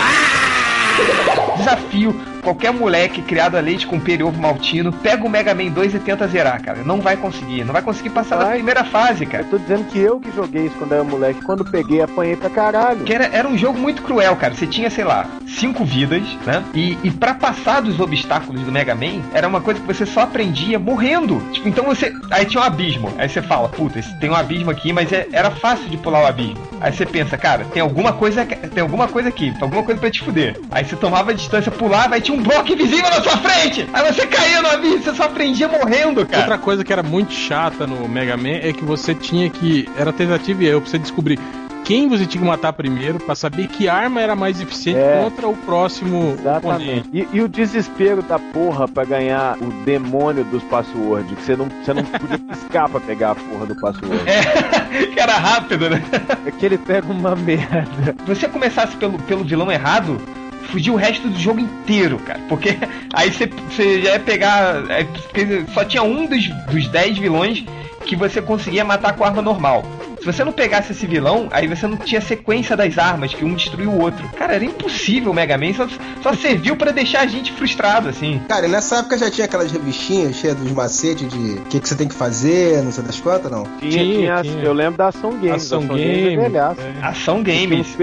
Desafio 1.58 2.16
qualquer 2.42 2.74
moleque 2.74 3.22
criado 3.22 3.56
a 3.56 3.60
leite 3.60 3.88
com 3.88 4.02
ovo 4.26 4.42
maltino, 4.42 4.92
pega 4.92 5.26
o 5.26 5.30
Mega 5.30 5.54
Man 5.56 5.70
2 5.70 5.96
e 5.96 6.00
tenta 6.00 6.28
zerar, 6.28 6.62
cara. 6.62 6.80
Não 6.84 7.00
vai 7.00 7.16
conseguir. 7.16 7.64
Não 7.64 7.74
vai 7.74 7.82
conseguir 7.82 8.10
passar 8.10 8.38
da 8.38 8.46
Vai. 8.46 8.56
primeira 8.56 8.84
fase, 8.84 9.26
cara. 9.26 9.44
Eu 9.44 9.50
tô 9.50 9.58
dizendo 9.58 9.86
que 9.86 9.98
eu 10.00 10.20
que 10.20 10.32
joguei 10.36 10.66
isso 10.66 10.76
quando 10.78 10.94
era 10.94 11.04
moleque. 11.04 11.42
Quando 11.44 11.64
peguei, 11.64 12.02
apanhei 12.02 12.36
pra 12.36 12.50
caralho. 12.50 12.98
Porque 12.98 13.14
era, 13.14 13.26
era 13.26 13.48
um 13.48 13.58
jogo 13.58 13.80
muito 13.80 14.02
cruel, 14.02 14.36
cara. 14.36 14.54
Você 14.54 14.68
tinha, 14.68 14.90
sei 14.90 15.04
lá, 15.04 15.26
cinco 15.48 15.86
vidas, 15.86 16.24
né? 16.46 16.64
E, 16.74 16.98
e 17.04 17.12
para 17.12 17.34
passar 17.34 17.82
dos 17.82 18.00
obstáculos 18.00 18.62
do 18.62 18.72
Mega 18.72 18.94
Man, 18.96 19.22
era 19.34 19.48
uma 19.48 19.62
coisa 19.62 19.80
que 19.80 19.88
você 19.88 20.06
só 20.06 20.22
aprendia 20.22 20.78
morrendo. 20.80 21.40
Tipo, 21.52 21.70
então 21.70 21.86
você. 21.86 22.14
Aí 22.30 22.46
tinha 22.46 22.62
um 22.62 22.66
abismo. 22.66 23.14
Aí 23.18 23.30
você 23.30 23.42
fala, 23.42 23.70
puta, 23.70 24.02
tem 24.20 24.30
um 24.30 24.36
abismo 24.36 24.72
aqui, 24.72 24.92
mas 24.92 25.12
é- 25.12 25.28
era 25.32 25.52
fácil 25.52 25.88
de 25.90 25.98
pular 25.98 26.24
o 26.24 26.28
abismo. 26.28 26.58
Aí 26.80 26.92
você 26.92 27.06
pensa, 27.06 27.38
cara, 27.38 27.64
tem 27.66 27.82
alguma 27.82 28.14
coisa. 28.14 28.46
Tem 28.46 28.82
alguma 28.82 29.08
coisa 29.08 29.30
aqui, 29.30 29.54
alguma 29.62 29.84
coisa 29.84 30.00
pra 30.00 30.10
te 30.12 30.22
fuder. 30.22 30.60
Aí 30.72 30.84
você 30.84 30.96
tomava 30.96 31.32
a 31.32 31.34
distância, 31.34 31.72
pulava, 31.72 32.16
aí 32.16 32.22
tinha 32.32 32.40
um 32.40 32.44
bloco 32.44 32.72
invisível 32.72 33.10
na 33.10 33.22
sua 33.22 33.38
frente! 33.38 33.88
Aí 33.94 34.14
você 34.14 34.26
caía 34.28 34.62
no 34.62 34.70
abismo, 34.70 35.04
você 35.04 35.14
só 35.14 35.24
aprendia 35.24 35.68
morrendo, 35.68 36.26
cara. 36.26 36.42
Outra 36.44 36.58
coisa 36.58 36.84
que 36.84 36.92
era 36.94 37.04
muito 37.04 37.34
chata 37.34 37.86
no 37.86 38.08
Mega 38.08 38.38
Man 38.38 38.60
é 38.62 38.72
que 38.74 38.84
você 38.84 39.14
tinha 39.14 39.50
que. 39.50 39.90
Era 39.98 40.12
tentativa 40.14 40.64
e 40.64 40.68
erro 40.68 40.82
pra 40.82 40.90
você 40.90 40.98
descobrir 41.00 41.40
quem 41.84 42.08
você 42.08 42.28
tinha 42.28 42.42
que 42.42 42.48
matar 42.48 42.72
primeiro 42.74 43.20
pra 43.20 43.34
saber 43.34 43.68
que 43.68 43.90
arma 43.90 44.22
era 44.22 44.36
mais 44.36 44.62
eficiente 44.62 45.00
É. 45.00 45.20
contra 45.24 45.48
o 45.48 45.58
próximo 45.58 46.38
Exatamente. 46.40 47.10
E, 47.12 47.28
e 47.34 47.42
o 47.42 47.48
desespero 47.50 48.22
da 48.22 48.38
porra 48.38 48.88
pra 48.88 49.04
ganhar 49.04 49.58
o 49.60 49.66
demônio 49.84 50.44
dos 50.46 50.64
passwords. 50.64 51.36
Que 51.36 51.44
você 51.44 51.56
não, 51.56 51.68
você 51.84 51.94
não 51.94 52.04
podia 52.04 52.38
piscar 52.48 52.88
pra 52.88 53.00
pegar 53.00 53.32
a 53.32 53.36
porra 53.36 53.66
do 53.66 53.76
password. 53.76 54.22
É, 54.30 55.08
que 55.12 55.20
era 55.20 55.34
rápido, 55.34 55.90
né? 55.90 56.02
É 56.46 56.52
que 56.52 56.66
ele 56.66 56.78
pega 56.78 57.12
uma 57.12 57.36
merda. 57.36 58.16
Se 58.26 58.36
você 58.36 58.48
começasse 58.48 58.96
pelo, 58.96 59.18
pelo 59.20 59.44
vilão 59.44 59.72
errado, 59.72 60.22
fugia 60.70 60.94
o 60.94 60.96
resto 60.96 61.28
do 61.28 61.38
jogo 61.40 61.60
inteiro, 61.60 62.18
cara. 62.20 62.40
Porque 62.48 62.78
aí 63.14 63.32
você, 63.32 63.48
você 63.48 64.02
já 64.02 64.12
ia 64.14 64.20
pegar. 64.20 64.84
é, 64.90 65.04
porque 65.04 65.66
só 65.74 65.84
tinha 65.84 66.04
um 66.04 66.26
dos, 66.26 66.48
dos 66.72 66.88
10 66.88 67.18
vilões 67.18 67.64
que 68.06 68.16
você 68.16 68.42
conseguia 68.42 68.84
matar 68.84 69.14
com 69.16 69.24
arma 69.24 69.42
normal. 69.42 69.84
Se 70.20 70.26
você 70.26 70.44
não 70.44 70.52
pegasse 70.52 70.92
esse 70.92 71.08
vilão, 71.08 71.48
aí 71.50 71.68
você 71.68 71.88
não 71.88 71.98
tinha 71.98 72.22
sequência 72.22 72.78
das 72.78 72.96
armas, 73.00 73.34
que 73.34 73.44
um 73.44 73.56
destruiu 73.56 73.90
o 73.90 74.00
outro. 74.02 74.28
Cara, 74.38 74.54
era 74.54 74.64
impossível 74.64 75.32
o 75.32 75.34
Mega 75.34 75.58
Man, 75.58 75.74
só, 75.74 75.88
só 76.22 76.34
serviu 76.36 76.76
pra 76.76 76.92
deixar 76.92 77.22
a 77.22 77.26
gente 77.26 77.52
frustrado, 77.54 78.08
assim. 78.08 78.40
Cara, 78.48 78.68
e 78.68 78.70
nessa 78.70 78.98
época 79.00 79.18
já 79.18 79.32
tinha 79.32 79.46
aquelas 79.46 79.72
revistinhas 79.72 80.36
cheias 80.36 80.56
dos 80.56 80.72
macetes 80.72 81.28
de 81.28 81.54
o 81.54 81.62
que, 81.64 81.80
que 81.80 81.90
você 81.90 81.96
tem 81.96 82.08
que 82.08 82.14
fazer, 82.14 82.84
não 82.84 82.92
sei 82.92 83.04
das 83.04 83.20
quantas, 83.20 83.52
não. 83.52 83.64
Tinha, 83.80 83.92
Tinha, 83.92 84.42
tinha, 84.44 84.64
eu 84.64 84.74
lembro 84.74 84.98
da 84.98 85.08
Ação 85.08 85.32
Games. 85.32 85.64
Ação 85.64 85.84
Ação 85.84 85.96
Game. 85.96 86.36
é 86.36 86.38
velhaça. 86.38 86.82
é. 86.82 86.94
Ação 87.04 87.42
Games. 87.44 87.98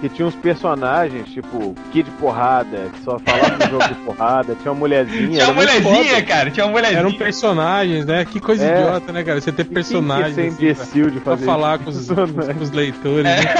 Que 0.00 0.08
tinha 0.08 0.26
uns 0.26 0.34
personagens, 0.34 1.28
tipo 1.28 1.74
Kid 1.92 2.10
Porrada, 2.12 2.88
que 2.92 3.04
só 3.04 3.18
falava 3.18 3.56
do 3.56 3.70
jogo 3.70 3.88
de 3.88 3.94
porrada, 3.96 4.54
tinha 4.60 4.72
uma 4.72 4.78
mulherzinha. 4.78 5.28
Tinha 5.28 5.42
era 5.42 5.52
uma 5.52 5.62
mulherzinha, 5.62 6.04
foda. 6.14 6.22
cara, 6.22 6.50
tinha 6.50 6.64
uma 6.66 6.72
mulherzinha. 6.72 7.00
Eram 7.00 7.12
personagens, 7.12 8.06
né? 8.06 8.24
Que 8.24 8.40
coisa 8.40 8.64
É. 8.64 8.80
idiota, 8.80 9.12
né, 9.12 9.22
cara? 9.22 9.40
Você 9.40 9.52
ter 9.52 9.64
que 9.64 9.74
personagens. 9.74 10.34
ser 10.34 10.40
assim, 10.46 10.56
pra- 10.56 10.64
imbecil 10.64 11.10
de 11.10 11.20
pra 11.20 11.32
fazer 11.34 11.46
falar 11.46 11.80
isso? 11.86 12.14
com 12.14 12.22
os, 12.24 12.30
com 12.56 12.62
os 12.62 12.70
leitores. 12.70 13.24
né? 13.24 13.36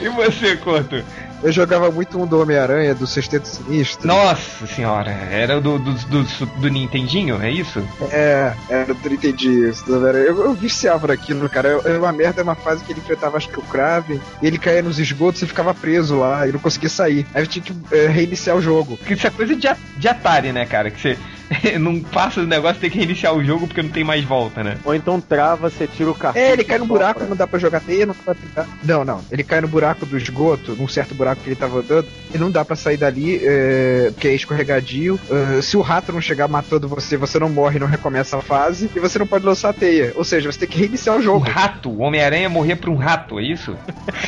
E 0.00 0.08
você, 0.08 0.56
Corto? 0.56 1.02
Eu 1.42 1.52
jogava 1.52 1.90
muito 1.90 2.20
um 2.20 2.26
do 2.26 2.40
Homem-Aranha, 2.40 2.94
do 2.94 3.06
Sexteto 3.06 3.46
Sinistro. 3.46 4.06
Nossa 4.06 4.66
senhora, 4.66 5.10
era 5.10 5.60
do, 5.60 5.78
do, 5.78 5.92
do, 5.94 6.46
do 6.46 6.68
Nintendinho, 6.68 7.40
é 7.40 7.50
isso? 7.50 7.82
É, 8.12 8.52
era 8.68 8.94
do 8.94 9.94
Homem-Aranha. 9.96 10.26
Eu, 10.26 10.44
eu 10.44 10.54
viciava 10.54 11.08
naquilo, 11.08 11.48
cara. 11.48 11.80
Era 11.84 11.98
uma 11.98 12.12
merda, 12.12 12.42
uma 12.42 12.54
fase 12.54 12.84
que 12.84 12.92
ele 12.92 13.00
enfrentava, 13.00 13.36
acho 13.36 13.48
que 13.48 13.58
o 13.58 13.62
Kraven, 13.62 14.20
e 14.42 14.46
ele 14.46 14.58
caía 14.58 14.82
nos 14.82 14.98
esgotos 14.98 15.42
e 15.42 15.46
ficava 15.46 15.74
preso 15.74 16.18
lá, 16.18 16.46
e 16.46 16.52
não 16.52 16.60
conseguia 16.60 16.88
sair. 16.88 17.26
Aí 17.34 17.42
eu 17.42 17.46
tinha 17.46 17.62
que 17.62 17.74
é, 17.92 18.06
reiniciar 18.06 18.56
o 18.56 18.62
jogo. 18.62 18.96
Porque 18.96 19.14
isso 19.14 19.26
é 19.26 19.30
coisa 19.30 19.56
de, 19.56 19.68
de 19.96 20.08
Atari, 20.08 20.52
né, 20.52 20.66
cara? 20.66 20.90
Que 20.90 21.00
você, 21.00 21.18
não 21.80 22.00
passa 22.00 22.40
do 22.40 22.46
negócio, 22.46 22.80
tem 22.80 22.90
que 22.90 22.98
reiniciar 22.98 23.34
o 23.34 23.44
jogo 23.44 23.66
porque 23.66 23.82
não 23.82 23.90
tem 23.90 24.04
mais 24.04 24.24
volta, 24.24 24.62
né? 24.62 24.76
Ou 24.84 24.94
então 24.94 25.20
trava, 25.20 25.68
você 25.70 25.86
tira 25.86 26.10
o 26.10 26.14
cartucho. 26.14 26.44
É, 26.44 26.52
ele 26.52 26.64
cai 26.64 26.78
no 26.78 26.86
buraco, 26.86 27.24
não 27.24 27.36
dá 27.36 27.46
pra 27.46 27.58
jogar 27.58 27.80
teia, 27.80 28.06
não 28.06 28.14
dá 28.26 28.34
pra. 28.34 28.66
Não, 28.84 29.04
não. 29.04 29.20
Ele 29.30 29.42
cai 29.42 29.60
no 29.60 29.68
buraco 29.68 30.06
do 30.06 30.16
esgoto, 30.16 30.76
num 30.76 30.86
certo 30.88 31.14
buraco 31.14 31.42
que 31.42 31.48
ele 31.48 31.56
tava 31.56 31.80
andando, 31.80 32.06
e 32.34 32.38
não 32.38 32.50
dá 32.50 32.64
pra 32.64 32.76
sair 32.76 32.96
dali, 32.96 33.40
é, 33.42 34.10
porque 34.12 34.28
é 34.28 34.34
escorregadio. 34.34 35.18
É, 35.58 35.62
se 35.62 35.76
o 35.76 35.80
rato 35.80 36.12
não 36.12 36.20
chegar 36.20 36.46
matando 36.48 36.88
você, 36.88 37.16
você 37.16 37.38
não 37.38 37.48
morre, 37.48 37.78
não 37.78 37.86
recomeça 37.86 38.36
a 38.36 38.42
fase, 38.42 38.88
e 38.94 39.00
você 39.00 39.18
não 39.18 39.26
pode 39.26 39.44
lançar 39.44 39.70
a 39.70 39.72
teia. 39.72 40.12
Ou 40.14 40.24
seja, 40.24 40.50
você 40.50 40.58
tem 40.60 40.68
que 40.68 40.78
reiniciar 40.78 41.16
o 41.16 41.18
O 41.18 41.22
jogo. 41.22 41.44
rato, 41.48 41.90
o 41.90 41.98
Homem-Aranha 42.00 42.48
morrer 42.48 42.76
pra 42.76 42.90
um 42.90 42.96
rato, 42.96 43.38
é 43.38 43.42
isso? 43.42 43.76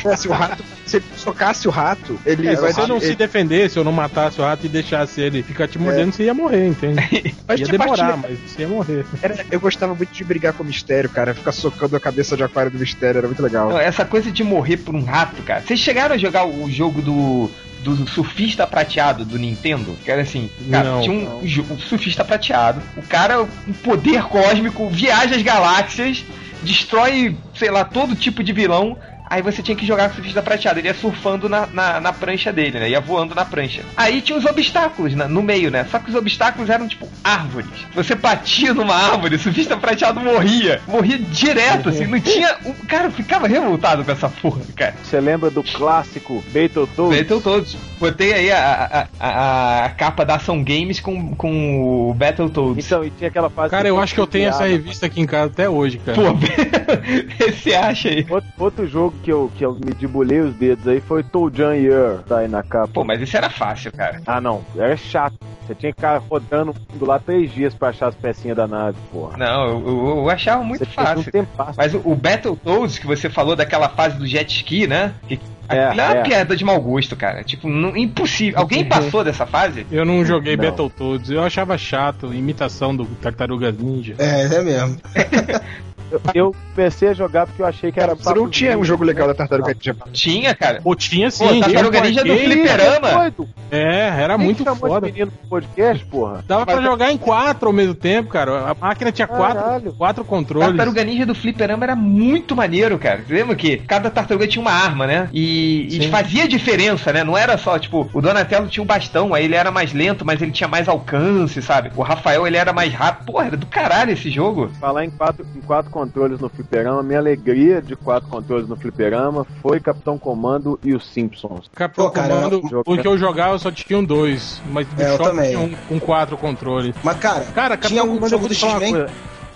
É, 0.05 0.15
se 0.17 0.27
o 0.27 0.31
rato, 0.31 0.63
se 0.85 0.97
ele 0.97 1.05
socasse 1.15 1.67
o 1.67 1.71
rato, 1.71 2.19
ele 2.25 2.47
É, 2.47 2.55
vai 2.55 2.73
se 2.73 2.81
você 2.81 2.87
não 2.87 2.97
ele- 2.97 3.05
se 3.05 3.15
defendesse 3.15 3.79
ou 3.79 3.85
não 3.85 3.91
matasse 3.91 4.39
o 4.41 4.43
rato 4.43 4.65
e 4.65 4.69
deixasse 4.69 5.21
ele 5.21 5.41
ficar 5.41 5.67
te 5.67 5.79
mordendo, 5.79 6.11
você 6.11 6.23
ia 6.23 6.33
morrer, 6.33 6.67
entende? 6.67 7.01
Mas 7.47 7.59
ia 7.59 7.67
demorar, 7.67 8.07
partida- 8.13 8.27
mas 8.29 8.51
você 8.51 8.61
ia 8.61 8.67
morrer. 8.67 9.05
Era- 9.21 9.45
eu 9.51 9.59
gostava 9.59 9.93
muito 9.93 10.11
de 10.11 10.23
brigar 10.23 10.53
com 10.53 10.63
o 10.63 10.65
mistério, 10.65 11.09
cara. 11.09 11.33
Ficar 11.33 11.51
socando 11.51 11.95
a 11.95 11.99
cabeça 11.99 12.35
de 12.37 12.43
aquário 12.43 12.71
do 12.71 12.79
mistério, 12.79 13.17
era 13.19 13.27
muito 13.27 13.41
legal. 13.43 13.69
Não, 13.69 13.79
essa 13.79 14.05
coisa 14.05 14.31
de 14.31 14.43
morrer 14.43 14.77
por 14.77 14.95
um 14.95 15.03
rato, 15.03 15.41
cara. 15.43 15.61
Vocês 15.61 15.79
chegaram 15.79 16.15
a 16.15 16.17
jogar 16.17 16.45
o 16.45 16.69
jogo 16.69 17.01
do. 17.01 17.49
Do 17.83 18.07
surfista 18.07 18.65
prateado 18.65 19.25
do 19.25 19.37
Nintendo, 19.37 19.97
que 20.05 20.09
era 20.09 20.21
assim, 20.21 20.49
cara, 20.71 20.89
Não, 20.89 21.01
tinha 21.01 21.13
um, 21.13 21.73
um 21.73 21.77
surfista 21.79 22.23
prateado. 22.23 22.81
O 22.95 23.01
cara, 23.01 23.41
um 23.43 23.73
poder 23.73 24.23
cósmico, 24.23 24.87
viaja 24.89 25.35
as 25.35 25.41
galáxias, 25.41 26.23
destrói, 26.63 27.35
sei 27.53 27.69
lá, 27.69 27.83
todo 27.83 28.15
tipo 28.15 28.41
de 28.43 28.53
vilão. 28.53 28.97
Aí 29.33 29.41
você 29.41 29.63
tinha 29.63 29.75
que 29.75 29.83
jogar 29.83 30.09
com 30.09 30.11
o 30.11 30.15
surfista 30.17 30.43
prateado. 30.43 30.77
Ele 30.77 30.89
ia 30.89 30.93
surfando 30.93 31.49
na, 31.49 31.65
na, 31.65 31.99
na 31.99 32.13
prancha 32.13 32.53
dele, 32.53 32.77
né? 32.77 32.87
Ia 32.91 33.01
voando 33.01 33.33
na 33.33 33.43
prancha. 33.43 33.81
Aí 33.97 34.21
tinha 34.21 34.37
os 34.37 34.45
obstáculos 34.45 35.15
né? 35.15 35.25
no 35.25 35.41
meio, 35.41 35.71
né? 35.71 35.87
Só 35.89 35.97
que 35.97 36.11
os 36.11 36.15
obstáculos 36.15 36.69
eram 36.69 36.87
tipo 36.87 37.09
árvores. 37.23 37.71
Você 37.95 38.13
batia 38.13 38.75
numa 38.75 38.93
árvore, 38.93 39.37
o 39.37 39.39
surfista 39.39 39.75
prateado 39.75 40.19
morria. 40.19 40.79
Morria 40.87 41.17
direto, 41.17 41.89
assim. 41.89 42.05
Não 42.05 42.19
tinha. 42.19 42.57
O 42.63 42.85
cara 42.85 43.09
ficava 43.09 43.47
revoltado 43.47 44.05
com 44.05 44.11
essa 44.11 44.29
porra, 44.29 44.61
cara. 44.75 44.93
Você 45.03 45.19
lembra 45.19 45.49
do 45.49 45.63
clássico 45.63 46.43
Battletoads? 46.53 47.43
Todos. 47.43 47.77
Botei 47.99 48.33
aí 48.33 48.51
a, 48.51 49.07
a, 49.19 49.27
a, 49.27 49.85
a 49.85 49.89
capa 49.89 50.23
da 50.23 50.35
Ação 50.35 50.63
Games 50.63 50.99
com, 50.99 51.35
com 51.35 52.09
o 52.09 52.13
Battletoads. 52.13 52.85
Então, 52.85 53.03
e 53.03 53.09
tinha 53.09 53.29
aquela 53.29 53.49
fase. 53.49 53.71
Cara, 53.71 53.87
eu 53.87 53.99
acho 53.99 54.13
que 54.13 54.19
eu 54.19 54.27
tenho 54.27 54.49
essa 54.49 54.59
piada. 54.59 54.73
revista 54.73 55.07
aqui 55.07 55.21
em 55.21 55.25
casa 55.25 55.51
até 55.51 55.67
hoje, 55.67 55.97
cara. 55.97 56.21
Pô, 56.21 56.37
você 57.51 57.73
acha 57.73 58.09
aí? 58.09 58.25
Outro, 58.29 58.49
outro 58.59 58.87
jogo 58.87 59.15
que 59.23 59.31
eu, 59.31 59.49
que 59.57 59.65
eu 59.65 59.73
me 59.73 59.93
debulei 59.93 60.39
os 60.41 60.53
dedos 60.55 60.87
aí 60.87 60.99
foi 60.99 61.23
Toujan 61.23 61.73
Year, 61.75 62.19
tá 62.27 62.39
aí 62.39 62.47
na 62.47 62.61
capa. 62.61 62.89
Pô, 62.93 63.03
mas 63.03 63.21
isso 63.21 63.35
era 63.37 63.49
fácil, 63.49 63.91
cara. 63.91 64.21
Ah, 64.27 64.41
não, 64.41 64.63
era 64.77 64.95
chato. 64.97 65.35
Você 65.65 65.73
tinha 65.73 65.93
que 65.93 65.95
ficar 65.95 66.17
rodando 66.29 66.71
o 66.71 66.75
mundo 66.93 67.05
lá 67.05 67.17
três 67.19 67.49
dias 67.53 67.73
pra 67.73 67.87
achar 67.89 68.07
as 68.09 68.15
pecinhas 68.15 68.57
da 68.57 68.67
nave, 68.67 68.97
porra. 69.11 69.37
Não, 69.37 69.65
eu, 69.69 69.87
eu- 69.87 70.17
eu 70.17 70.29
achava 70.29 70.61
muito 70.61 70.83
Você 70.83 70.91
um 70.91 70.93
fácil. 70.93 71.31
tempo 71.31 71.49
Mas 71.77 71.93
o, 71.93 72.01
o 72.03 72.15
Battletoads 72.15 72.99
que 72.99 73.07
você 73.07 73.29
falou 73.29 73.55
daquela 73.55 73.87
fase 73.87 74.17
do 74.17 74.27
jet 74.27 74.53
ski, 74.53 74.87
né? 74.87 75.13
Que, 75.25 75.39
É, 75.69 75.85
aquilo 75.85 76.01
é 76.01 76.05
uma 76.09 76.15
é. 76.17 76.21
piada 76.23 76.53
de 76.57 76.65
mau 76.65 76.81
gosto, 76.81 77.15
cara. 77.15 77.45
Tipo, 77.45 77.69
não- 77.69 77.95
impossível. 77.95 78.59
Alguém 78.59 78.83
passou 78.83 79.23
dessa 79.23 79.45
fase? 79.45 79.87
Eu 79.89 80.03
não 80.03 80.25
joguei 80.25 80.57
Não. 80.57 80.65
Battletoads, 80.65 81.29
eu 81.29 81.41
achava 81.41 81.77
chato, 81.77 82.33
imitação 82.33 82.93
do 82.93 83.05
Tartarugas 83.05 83.73
Ninja. 83.77 84.15
É, 84.19 84.41
é 84.55 84.61
mesmo. 84.61 84.97
Eu 86.33 86.55
comecei 86.75 87.09
a 87.09 87.13
jogar 87.13 87.45
porque 87.47 87.61
eu 87.61 87.65
achei 87.65 87.91
que 87.91 87.99
era. 87.99 88.15
Cara, 88.15 88.23
você 88.23 88.33
não 88.39 88.49
tinha 88.49 88.77
um 88.77 88.83
jogo 88.83 89.03
legal 89.03 89.27
da 89.27 89.33
Tartaruga 89.33 89.73
Ninja. 89.73 89.95
Tinha, 90.11 90.55
cara. 90.55 90.81
Pô, 90.81 90.95
tinha 90.95 91.29
sim. 91.31 91.47
Pô, 91.47 91.59
Tartaruga 91.59 92.01
Ninja 92.01 92.23
do 92.23 92.35
fliperama. 92.37 93.33
É, 93.71 94.07
era 94.21 94.35
Quem 94.35 94.45
muito 94.45 94.75
foda. 94.75 95.07
menino 95.07 95.31
pro 95.31 95.49
podcast, 95.49 96.05
porra? 96.05 96.43
Dava 96.47 96.65
pra 96.65 96.81
jogar 96.81 97.11
em 97.11 97.17
quatro 97.17 97.67
ao 97.67 97.73
mesmo 97.73 97.95
tempo, 97.95 98.29
cara. 98.29 98.69
A 98.69 98.73
máquina 98.73 99.11
tinha 99.11 99.27
quatro, 99.27 99.63
Caralho. 99.63 99.93
quatro 99.93 100.23
controles. 100.25 100.69
Tartaruga 100.69 101.03
Ninja 101.03 101.25
do 101.25 101.35
Fliperama 101.35 101.83
era 101.83 101.95
muito 101.95 102.55
maneiro, 102.55 102.97
cara. 102.99 103.23
Você 103.27 103.33
lembra 103.33 103.55
que 103.55 103.77
cada 103.77 104.09
tartaruga 104.09 104.47
tinha 104.47 104.61
uma 104.61 104.71
arma, 104.71 105.07
né? 105.07 105.29
E, 105.33 105.87
e 105.89 106.09
fazia 106.09 106.47
diferença, 106.47 107.11
né? 107.11 107.23
Não 107.23 107.37
era 107.37 107.57
só, 107.57 107.77
tipo, 107.79 108.09
o 108.13 108.21
Donatello 108.21 108.67
tinha 108.67 108.83
um 108.83 108.87
bastão, 108.87 109.33
aí 109.33 109.45
ele 109.45 109.55
era 109.55 109.71
mais 109.71 109.93
lento, 109.93 110.25
mas 110.25 110.41
ele 110.41 110.51
tinha 110.51 110.67
mais 110.67 110.87
alcance, 110.87 111.61
sabe? 111.61 111.91
O 111.95 112.01
Rafael, 112.03 112.45
ele 112.45 112.57
era 112.57 112.71
mais 112.71 112.93
rápido. 112.93 113.25
Porra, 113.25 113.47
era 113.47 113.57
do 113.57 113.65
caralho 113.65 114.11
esse 114.11 114.29
jogo. 114.29 114.69
Falar 114.79 115.05
em 115.05 115.09
quatro, 115.09 115.45
em 115.55 115.61
quatro 115.61 115.89
controles 115.89 116.02
no 116.39 116.49
fliperama, 116.49 117.03
minha 117.03 117.19
alegria 117.19 117.81
de 117.81 117.95
quatro 117.95 118.29
controles 118.29 118.67
no 118.67 118.75
fliperama 118.75 119.45
foi 119.61 119.79
Capitão 119.79 120.17
Comando 120.17 120.79
e 120.83 120.93
os 120.93 121.05
Simpsons. 121.07 121.69
Capitão 121.73 122.05
Pô, 122.05 122.11
cara, 122.11 122.35
Comando, 122.35 122.61
eu- 122.71 122.83
o 122.85 122.97
que 122.97 123.07
eu 123.07 123.17
jogava 123.17 123.57
só 123.57 123.71
tinha 123.71 123.97
um 123.99 124.03
dois, 124.03 124.61
mas 124.65 124.87
do 124.87 125.01
É, 125.01 125.05
eu 125.11 125.17
shopping 125.17 125.29
também. 125.29 125.49
tinha 125.49 125.59
um 125.59 125.75
com 125.87 125.99
quatro 125.99 126.37
controles. 126.37 126.95
Mas, 127.03 127.17
cara, 127.17 127.45
Cara, 127.45 127.77
tinha 127.77 127.77
Capitão 127.77 127.99
algum 128.01 128.15
Comando, 128.15 128.29
jogo 128.29 128.47
do 128.47 128.53
X-Men? 128.55 129.05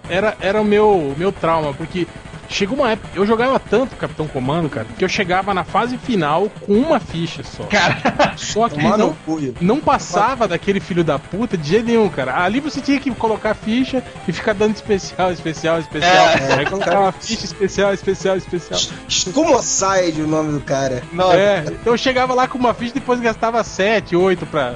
Era, 0.10 0.38
era 0.40 0.62
o 0.62 0.66
meu, 0.66 1.14
meu 1.18 1.32
trauma, 1.32 1.74
porque 1.74 2.08
chegou 2.50 2.78
uma 2.78 2.92
época. 2.92 3.10
Eu 3.16 3.26
jogava 3.26 3.60
tanto 3.60 3.96
Capitão 3.96 4.28
Comando, 4.28 4.70
cara, 4.70 4.88
que 4.98 5.04
eu 5.04 5.10
chegava 5.10 5.54
na 5.54 5.64
fase 5.64 5.98
final 5.98 6.50
com 6.66 6.74
uma 6.74 7.00
ficha 7.00 7.44
só. 7.44 7.64
Cara, 7.64 8.34
Só 8.38 8.70
que 8.70 8.82
não, 8.82 9.16
não 9.60 9.80
passava 9.80 10.48
daquele 10.48 10.80
filho 10.80 11.04
da 11.04 11.20
puta 11.20 11.58
de 11.58 11.70
jeito 11.70 11.86
nenhum, 11.86 12.10
cara. 12.10 12.42
Ali 12.42 12.60
você 12.60 12.82
tinha 12.82 13.00
que 13.00 13.14
colocar 13.16 13.54
ficha 13.54 14.04
e 14.28 14.34
ficar 14.34 14.54
dando 14.54 14.76
especial, 14.76 15.32
especial, 15.32 15.80
especial. 15.80 16.28
É. 16.28 16.60
Aí 16.60 16.66
colocava 16.66 17.12
ficha 17.12 17.46
especial, 17.46 17.94
especial, 17.94 18.38
especial. 18.38 18.80
Skumoside 19.08 20.22
o 20.22 20.28
nome 20.28 20.54
do 20.54 20.62
cara. 20.62 21.04
nossa. 21.12 21.38
É, 21.38 21.64
então 21.68 21.94
eu 21.94 21.98
chegava 21.98 22.34
lá 22.34 22.48
com 22.48 22.58
uma 22.58 22.74
ficha 22.74 22.92
e 22.92 23.00
depois 23.00 23.20
gastava 23.20 23.64
7, 23.64 24.16
8 24.16 24.46
pra, 24.46 24.76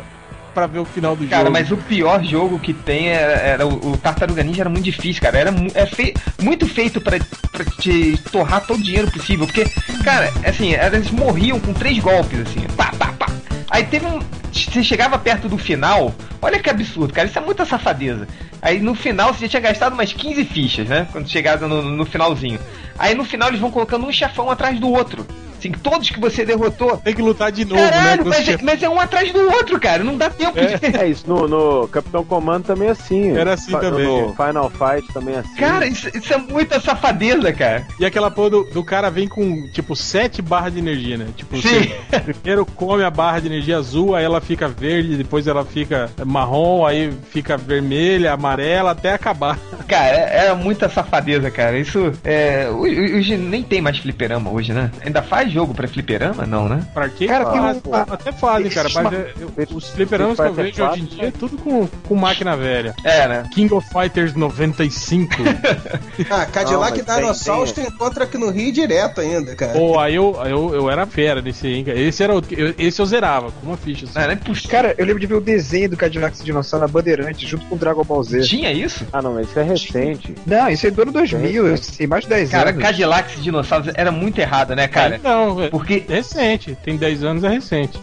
pra 0.54 0.68
ver 0.68 0.80
o 0.80 0.86
final 0.86 1.16
do 1.16 1.26
Cara, 1.28 1.44
jogo. 1.44 1.52
mas 1.54 1.72
o 1.72 1.78
pior 1.78 2.24
jogo 2.24 2.60
que 2.60 2.74
tem 2.74 3.10
era, 3.10 3.34
era 3.34 3.68
o, 3.68 3.92
o 3.94 3.98
Tartaruga 3.98 4.44
Ninja 4.44 4.62
era 4.62 4.70
muito 4.70 4.84
difícil, 4.86 5.22
cara. 5.22 5.38
Era 5.40 5.54
é 5.74 5.86
fei- 5.86 6.14
muito 6.42 6.68
feito 6.68 7.00
pra, 7.02 7.18
pra 7.52 7.66
te 7.66 8.18
torrar 8.32 8.62
todo 8.66 8.80
o 8.80 8.84
dinheiro 8.84 9.10
possível. 9.12 9.46
Porque, 9.46 9.66
cara, 10.04 10.32
assim, 10.46 10.74
elas 10.74 11.10
morriam 11.12 11.60
com 11.60 11.74
três 11.74 12.00
golpes, 12.00 12.40
assim. 12.42 12.62
Pá, 12.76 12.92
pá, 12.98 13.14
pá. 13.18 13.28
Aí 13.70 13.84
teve 13.86 14.06
um. 14.06 14.20
Você 14.52 14.84
chegava 14.84 15.18
perto 15.18 15.48
do 15.48 15.58
final. 15.58 16.14
Olha 16.42 16.60
que 16.60 16.70
absurdo, 16.70 17.14
cara. 17.14 17.28
Isso 17.28 17.38
é 17.38 17.42
muita 17.42 17.66
safadeza. 17.66 18.28
Aí 18.62 18.80
no 18.80 18.94
final 18.94 19.34
você 19.34 19.46
já 19.46 19.50
tinha 19.50 19.62
gastado 19.62 19.94
umas 19.94 20.12
15 20.12 20.44
fichas, 20.46 20.88
né? 20.88 21.08
Quando 21.12 21.30
chegava 21.30 21.68
no, 21.68 21.82
no 21.82 22.06
finalzinho. 22.06 22.60
Aí 23.00 23.16
no 23.16 23.24
final 23.24 23.48
eles 23.50 23.60
vão 23.62 23.72
colocando 23.72 24.06
um 24.06 24.12
chefão 24.12 24.52
atrás 24.52 24.80
do 24.80 24.90
outro. 24.90 25.26
Assim, 25.62 25.72
todos 25.72 26.10
que 26.10 26.20
você 26.20 26.44
derrotou. 26.44 26.98
Tem 26.98 27.14
que 27.14 27.22
lutar 27.22 27.52
de 27.52 27.64
novo, 27.66 27.80
Caralho, 27.82 28.24
né? 28.26 28.30
mas, 28.36 28.48
é, 28.50 28.58
mas 28.62 28.82
é 28.84 28.90
um 28.90 29.00
atrás 29.00 29.32
do 29.32 29.40
outro, 29.52 29.80
cara. 29.80 30.04
Não 30.04 30.18
dá 30.18 30.30
tempo 30.30 30.58
É. 30.60 30.66
de. 30.78 30.82
É 31.02 31.08
isso, 31.08 31.24
no, 31.28 31.48
no 31.48 31.88
Capitão 31.88 32.24
Comando 32.24 32.66
também 32.66 32.88
é 32.88 32.92
assim. 32.92 33.36
Era 33.38 33.54
assim 33.54 33.72
Fa- 33.72 33.80
também. 33.80 34.06
No 34.06 34.36
Final 34.36 34.70
Fight 34.72 35.14
também 35.14 35.36
é 35.36 35.40
assim. 35.40 35.56
Cara, 35.56 35.86
isso, 35.88 36.10
isso 36.16 36.34
é 36.34 36.38
muita 36.38 36.80
safadeza, 36.80 37.52
cara. 37.54 37.86
E 38.00 38.06
aquela 38.06 38.30
porra 38.32 38.50
do, 38.52 38.64
do 38.66 38.84
cara 38.84 39.10
vem 39.10 39.28
com, 39.28 39.68
tipo, 39.72 39.96
7 39.96 40.42
barras 40.42 40.74
de 40.74 40.80
energia, 40.80 41.18
né? 41.18 41.28
Tipo, 41.36 41.62
Sim. 41.62 41.92
você 42.10 42.20
primeiro 42.20 42.66
come 42.66 43.04
a 43.04 43.10
barra 43.10 43.40
de 43.40 43.48
energia 43.48 43.78
azul, 43.78 44.16
aí 44.16 44.24
ela 44.26 44.42
fica 44.42 44.68
verde, 44.68 45.16
depois 45.16 45.48
ela 45.48 45.64
fica 45.66 46.10
marrom, 46.26 46.86
aí 46.86 47.12
fica 47.32 47.56
vermelha, 47.58 48.34
amarela, 48.34 48.92
até 48.92 49.14
acabar. 49.14 49.58
Cara, 49.88 50.16
é, 50.18 50.48
é 50.48 50.54
muita 50.54 50.90
safadeza, 50.90 51.50
cara. 51.52 51.78
Isso 51.78 52.12
é. 52.24 52.68
Hoje, 52.70 53.16
hoje 53.16 53.38
nem 53.38 53.64
tem 53.64 53.82
mais 53.82 53.98
fliperama 53.98 54.50
hoje, 54.52 54.74
né? 54.74 54.92
Ainda 55.06 55.22
faz 55.22 55.51
jogo 55.52 55.74
pra 55.74 55.88
fliperama? 55.88 56.46
Não, 56.46 56.68
né? 56.68 56.86
Pra 56.94 57.10
quê? 57.10 57.28
Cara, 57.28 57.46
tem 57.46 57.60
uma- 57.60 57.72
Até 58.10 58.32
fazem, 58.32 58.70
cara, 58.72 58.90
mas 58.94 59.14
é- 59.14 59.34
eu- 59.40 59.68
os 59.76 59.90
fliperamas 59.90 60.36
que 60.40 60.42
eu 60.46 60.54
vejo 60.54 60.84
hoje 60.84 61.02
em 61.02 61.06
dia 61.06 61.28
é 61.28 61.32
tudo 61.32 61.58
com, 61.58 61.88
com 62.08 62.16
máquina 62.16 62.56
velha. 62.58 62.96
É, 63.04 63.28
né? 63.28 63.44
King 63.54 63.74
of 63.74 63.88
Fighters 63.90 64.34
95. 64.36 65.36
Ah, 66.30 66.46
Cadillac 66.46 67.02
Não, 67.08 67.16
Dinossauros 67.16 67.72
tem- 67.72 67.86
tu 67.86 67.92
encontra 67.94 68.24
aqui 68.24 68.38
no 68.38 68.50
Rio 68.50 68.72
direto 68.72 69.22
ainda, 69.22 69.56
cara. 69.56 69.74
Pô, 69.74 70.00
aí 70.00 70.16
eu, 70.16 70.38
eu, 70.46 70.74
eu 70.76 70.90
era 70.90 71.06
fera 71.06 71.42
nesse 71.42 71.68
aí, 71.68 71.84
cara. 71.84 72.00
Esse, 72.00 72.24
era 72.24 72.34
o, 72.38 72.42
eu- 72.52 72.74
esse 72.78 73.02
eu 73.02 73.06
zerava, 73.06 73.52
com 73.52 73.68
uma 73.68 73.78
ficha. 73.78 74.06
Não, 74.14 74.22
não 74.22 74.32
é 74.32 74.36
possível. 74.36 74.70
Cara, 74.72 74.96
eu 74.98 75.06
lembro 75.06 75.20
de 75.20 75.28
ver 75.28 75.36
o 75.36 75.42
desenho 75.42 75.90
do 75.90 75.98
Cadillac 75.98 76.42
dinossauro 76.44 76.86
na 76.86 76.92
Bandeirante, 76.92 77.46
junto 77.48 77.66
com 77.66 77.76
o 77.76 77.78
Dragon 77.78 78.04
Ball 78.04 78.24
Z. 78.24 78.42
Tinha 78.42 78.72
isso? 78.72 79.06
Ah, 79.12 79.22
não, 79.22 79.34
mas 79.34 79.50
isso 79.50 79.60
é 79.60 79.64
recente. 79.64 80.36
Não, 80.46 80.70
isso 80.70 80.88
é 80.88 80.92
do 80.92 81.02
ano 81.02 81.12
2000, 81.12 81.68
eu 81.68 81.78
sei, 81.78 82.08
mais 82.08 82.24
de 82.24 82.30
10 82.30 82.50
Cara, 82.52 82.70
anos. 82.70 82.82
Cadillacs 82.82 83.38
e 83.38 83.42
dinossauros 83.42 83.92
era 83.96 84.12
muito 84.12 84.40
errado, 84.40 84.76
né, 84.76 84.88
cara? 84.88 85.20
Não, 85.24 85.41
Porque 85.70 86.06
É 86.08 86.16
recente, 86.16 86.76
tem 86.84 86.98
10 86.98 87.24
anos, 87.24 87.44
é 87.44 87.50
recente. 87.50 88.00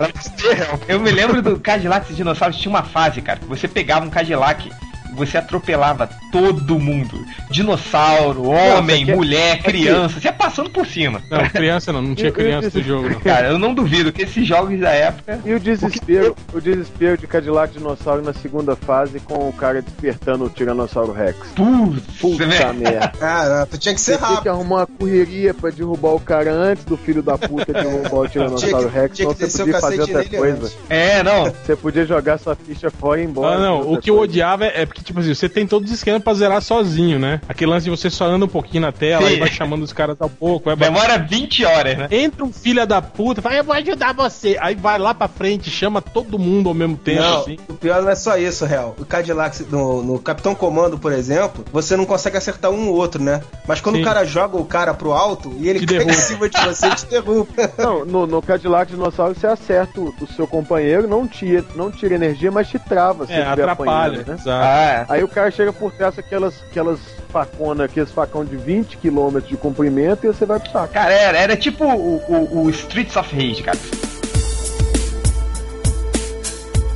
eu 0.89 1.01
me 1.01 1.11
lembro 1.11 1.41
do 1.43 1.59
Cadillacs 1.59 2.11
e 2.11 2.15
dinossauros 2.15 2.57
tinha 2.59 2.71
uma 2.71 2.83
fase, 2.83 3.21
cara, 3.21 3.39
que 3.39 3.47
você 3.47 3.69
pegava 3.69 4.05
um 4.07 4.11
Cadillac 4.11 4.71
você 5.15 5.39
atropelava 5.39 6.09
todo 6.33 6.79
mundo. 6.79 7.25
Dinossauro, 7.51 8.49
homem, 8.49 9.05
quer- 9.07 9.17
mulher, 9.17 9.63
criança, 9.63 10.21
você 10.21 10.29
ia 10.29 10.33
passando 10.33 10.71
por 10.71 10.87
cima. 10.87 11.23
Não, 11.31 11.49
criança 11.49 11.93
não, 11.93 12.01
não 12.03 12.15
tinha 12.15 12.33
criança 12.33 12.71
no 12.75 12.83
jogo, 12.83 13.09
não. 13.11 13.21
Cara, 13.21 13.49
eu 13.49 13.59
não 13.59 13.75
duvido 13.75 14.13
que 14.13 14.23
esses 14.23 14.47
jogos 14.47 14.79
da 14.81 14.91
época. 14.91 15.41
E 15.45 15.53
o 15.53 15.61
desespero, 15.61 16.35
o 16.53 16.61
desespero 16.61 17.19
de 17.19 17.27
Cadillac 17.27 17.73
Dinossauro 17.73 18.23
na 18.23 18.33
segunda 18.33 18.75
fase 18.77 19.21
com 19.21 19.49
o 19.49 19.53
cara 19.53 19.83
despertando 19.83 20.45
o 20.45 20.49
Tiranossauro 20.51 21.13
Rex. 21.13 21.37
Putz, 21.55 22.03
Puta 22.21 22.47
velho. 22.47 22.75
merda. 22.75 23.13
Não, 23.59 23.67
tu 23.67 23.79
tinha 23.79 23.95
que 23.95 24.01
ser 24.01 24.13
Você 24.13 24.19
tinha 24.19 24.29
que 24.29 24.35
rápido. 24.37 24.49
arrumar 24.51 24.77
uma 24.79 24.87
correria 24.87 25.53
pra 25.55 25.71
derrubar 25.71 26.15
o 26.15 26.21
cara 26.21 26.53
antes 26.53 26.85
do 26.85 26.97
filho 26.97 27.23
da 27.23 27.37
puta 27.37 27.73
derrubar 27.73 28.15
o 28.21 28.29
Tiranossauro 28.29 28.89
Tinha 28.89 29.03
Rex, 29.03 29.11
que, 29.17 29.23
tinha 29.25 29.35
que 29.35 29.47
você 29.51 29.63
o 29.63 29.65
podia 29.67 29.81
fazer 29.81 30.01
outra 30.01 30.25
coisa. 30.25 30.57
antes. 30.67 30.79
É, 30.89 31.23
não. 31.23 31.45
Você 31.45 31.77
podia 31.77 32.05
jogar 32.07 32.39
sua 32.39 32.55
ficha 32.55 32.91
fora 32.91 33.21
e 33.21 33.25
ir 33.25 33.27
embora. 33.29 33.57
Ah, 33.57 33.59
não, 33.61 33.79
fazer 33.79 33.91
o 33.97 34.01
que 34.01 34.11
eu 34.11 34.19
odiava 34.19 34.65
é, 34.67 34.83
é 34.83 34.87
porque, 34.99 35.05
tipo 35.05 35.21
assim, 35.21 35.35
você 35.35 35.49
tem 35.49 35.67
todos 35.67 35.91
os 35.91 35.97
esquemas 35.97 36.23
pra 36.23 36.35
zerar 36.35 36.61
sozinho, 36.61 37.19
né? 37.19 37.41
Aquele 37.49 37.71
lance 37.71 37.85
de 37.85 37.91
você 37.91 38.11
só 38.11 38.27
anda 38.27 38.45
um 38.45 38.49
pouquinho 38.49 38.83
na 38.83 38.93
tela, 38.93 39.23
Sim. 39.27 39.35
aí 39.35 39.39
vai 39.39 39.49
chamando 39.51 39.83
os 39.83 39.93
caras 39.93 40.17
ao 40.21 40.29
pouco. 40.29 40.75
Demora 40.77 41.19
20 41.19 41.65
horas, 41.65 41.97
né? 41.99 42.09
Entra 42.11 42.45
um 42.45 42.53
filho 42.53 42.87
da 42.87 43.01
puta, 43.01 43.41
fala, 43.41 43.57
eu 43.57 43.65
vou 43.65 43.75
ajudar 43.75 44.13
você. 44.15 44.57
Aí 44.61 44.75
vai 44.75 44.99
lá 44.99 45.15
pra 45.15 45.29
frente, 45.29 45.71
chama 45.71 46.01
todo 46.03 46.39
mundo 46.39 46.69
ao 46.69 46.75
mesmo 46.75 46.97
tempo, 46.97 47.23
Não, 47.23 47.41
assim. 47.43 47.57
o 47.69 47.75
pior 47.75 48.03
não 48.03 48.11
é 48.11 48.15
só 48.15 48.37
isso, 48.37 48.65
real. 48.65 48.95
O 48.99 49.05
Cadillac, 49.05 49.63
no, 49.71 50.03
no 50.03 50.19
Capitão 50.19 50.55
Comando, 50.55 50.99
por 50.99 51.13
exemplo, 51.13 51.65
você 51.73 51.97
não 51.97 52.05
consegue 52.05 52.37
acertar 52.37 52.71
um 52.71 52.89
ou 52.89 52.95
outro, 52.97 53.23
né? 53.23 53.41
Mas 53.67 53.81
quando 53.81 53.97
Sim. 53.97 54.03
o 54.03 54.05
cara 54.05 54.25
joga 54.25 54.57
o 54.57 54.65
cara 54.65 54.93
pro 54.95 55.13
alto 55.13 55.55
e 55.59 55.69
ele 55.69 55.81
Te 55.81 55.87
cai 55.87 56.05
em 56.05 56.13
cima 56.13 56.49
de 56.49 56.61
você, 56.61 56.91
te 56.91 57.07
derruba. 57.07 57.49
Não, 57.79 58.05
no, 58.05 58.27
no 58.27 58.43
Cadillac 58.43 58.91
Dinossauro 58.91 59.35
você 59.35 59.47
acerta 59.47 60.01
o, 60.01 60.13
o 60.21 60.27
seu 60.35 60.47
companheiro, 60.47 61.07
não 61.07 61.27
tira, 61.27 61.65
não 61.75 61.91
tira 61.91 62.15
energia, 62.15 62.51
mas 62.51 62.69
te 62.69 62.79
trava. 62.79 63.27
se 63.27 63.33
É, 63.33 63.43
atrapalha. 63.43 63.93
apanhando, 64.21 64.27
né? 64.27 64.35
Exato. 64.35 64.49
Ah, 64.65 64.88
Aí 65.09 65.23
o 65.25 65.29
cara 65.29 65.51
chega 65.51 65.73
por 65.73 65.93
trás 65.93 66.19
aquelas, 66.19 66.55
aquelas 66.71 66.99
faconas, 67.31 67.87
aqueles 67.91 68.11
facão 68.11 68.45
de 68.45 68.57
20 68.57 68.97
km 68.97 69.39
de 69.47 69.57
comprimento 69.57 70.25
e 70.25 70.29
você 70.29 70.47
vai 70.47 70.59
pro 70.59 70.71
saco. 70.71 70.93
cara, 70.93 71.13
era, 71.13 71.39
era 71.39 71.57
tipo 71.57 71.85
o, 71.85 72.17
o- 72.29 72.63
o 72.65 72.71
Streets 72.71 73.17
of 73.17 73.35
Rage, 73.35 73.63
cara. 73.63 73.79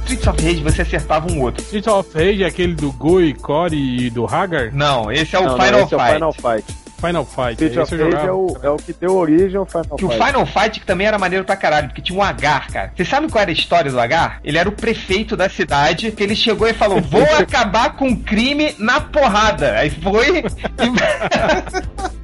Streets 0.04 0.26
of 0.26 0.42
Rage 0.42 0.62
você 0.62 0.82
acertava 0.82 1.30
um 1.32 1.40
outro. 1.40 1.62
Street 1.62 1.86
of 1.86 2.10
Rage 2.14 2.42
é 2.42 2.46
aquele 2.46 2.74
do 2.74 2.92
Goi, 2.92 3.32
Cory 3.34 4.06
e 4.06 4.10
do 4.10 4.26
Hagar? 4.26 4.72
Não, 4.72 5.10
esse 5.10 5.34
é 5.34 5.38
o 5.38 5.44
Não, 5.44 5.56
não, 5.56 5.64
Final 5.64 5.80
esse 5.82 5.94
é 5.94 5.96
o 5.96 6.00
Fight. 6.00 6.14
Final 6.14 6.32
Fight. 6.32 6.81
Final 7.06 7.24
Fight. 7.24 7.52
Street 7.52 7.72
esse 7.72 7.80
of 7.80 7.96
Rage 7.96 8.26
é 8.26 8.32
o, 8.32 8.56
é 8.62 8.70
o 8.70 8.76
que 8.76 8.92
deu 8.92 9.16
origem 9.16 9.56
ao 9.56 9.66
Final 9.66 9.96
Que 9.96 10.04
o 10.04 10.08
Fight. 10.08 10.24
Final 10.24 10.46
Fight 10.46 10.80
que 10.80 10.86
também 10.86 11.06
era 11.06 11.18
maneiro 11.18 11.44
pra 11.44 11.56
caralho, 11.56 11.88
porque 11.88 12.00
tinha 12.00 12.18
um 12.18 12.22
Agar, 12.22 12.68
cara. 12.68 12.92
Você 12.96 13.04
sabe 13.04 13.28
qual 13.28 13.42
era 13.42 13.50
a 13.50 13.54
história 13.54 13.90
do 13.90 13.98
Agar? 14.00 14.40
Ele 14.44 14.56
era 14.58 14.68
o 14.68 14.72
prefeito 14.72 15.36
da 15.36 15.48
cidade, 15.48 16.12
que 16.12 16.22
ele 16.22 16.36
chegou 16.36 16.68
e 16.68 16.72
falou: 16.74 17.00
Vou 17.00 17.22
acabar 17.36 17.96
com 17.96 18.08
o 18.08 18.16
crime 18.16 18.74
na 18.78 19.00
porrada. 19.00 19.78
Aí 19.78 19.90
foi. 19.90 20.38
e- 20.38 20.42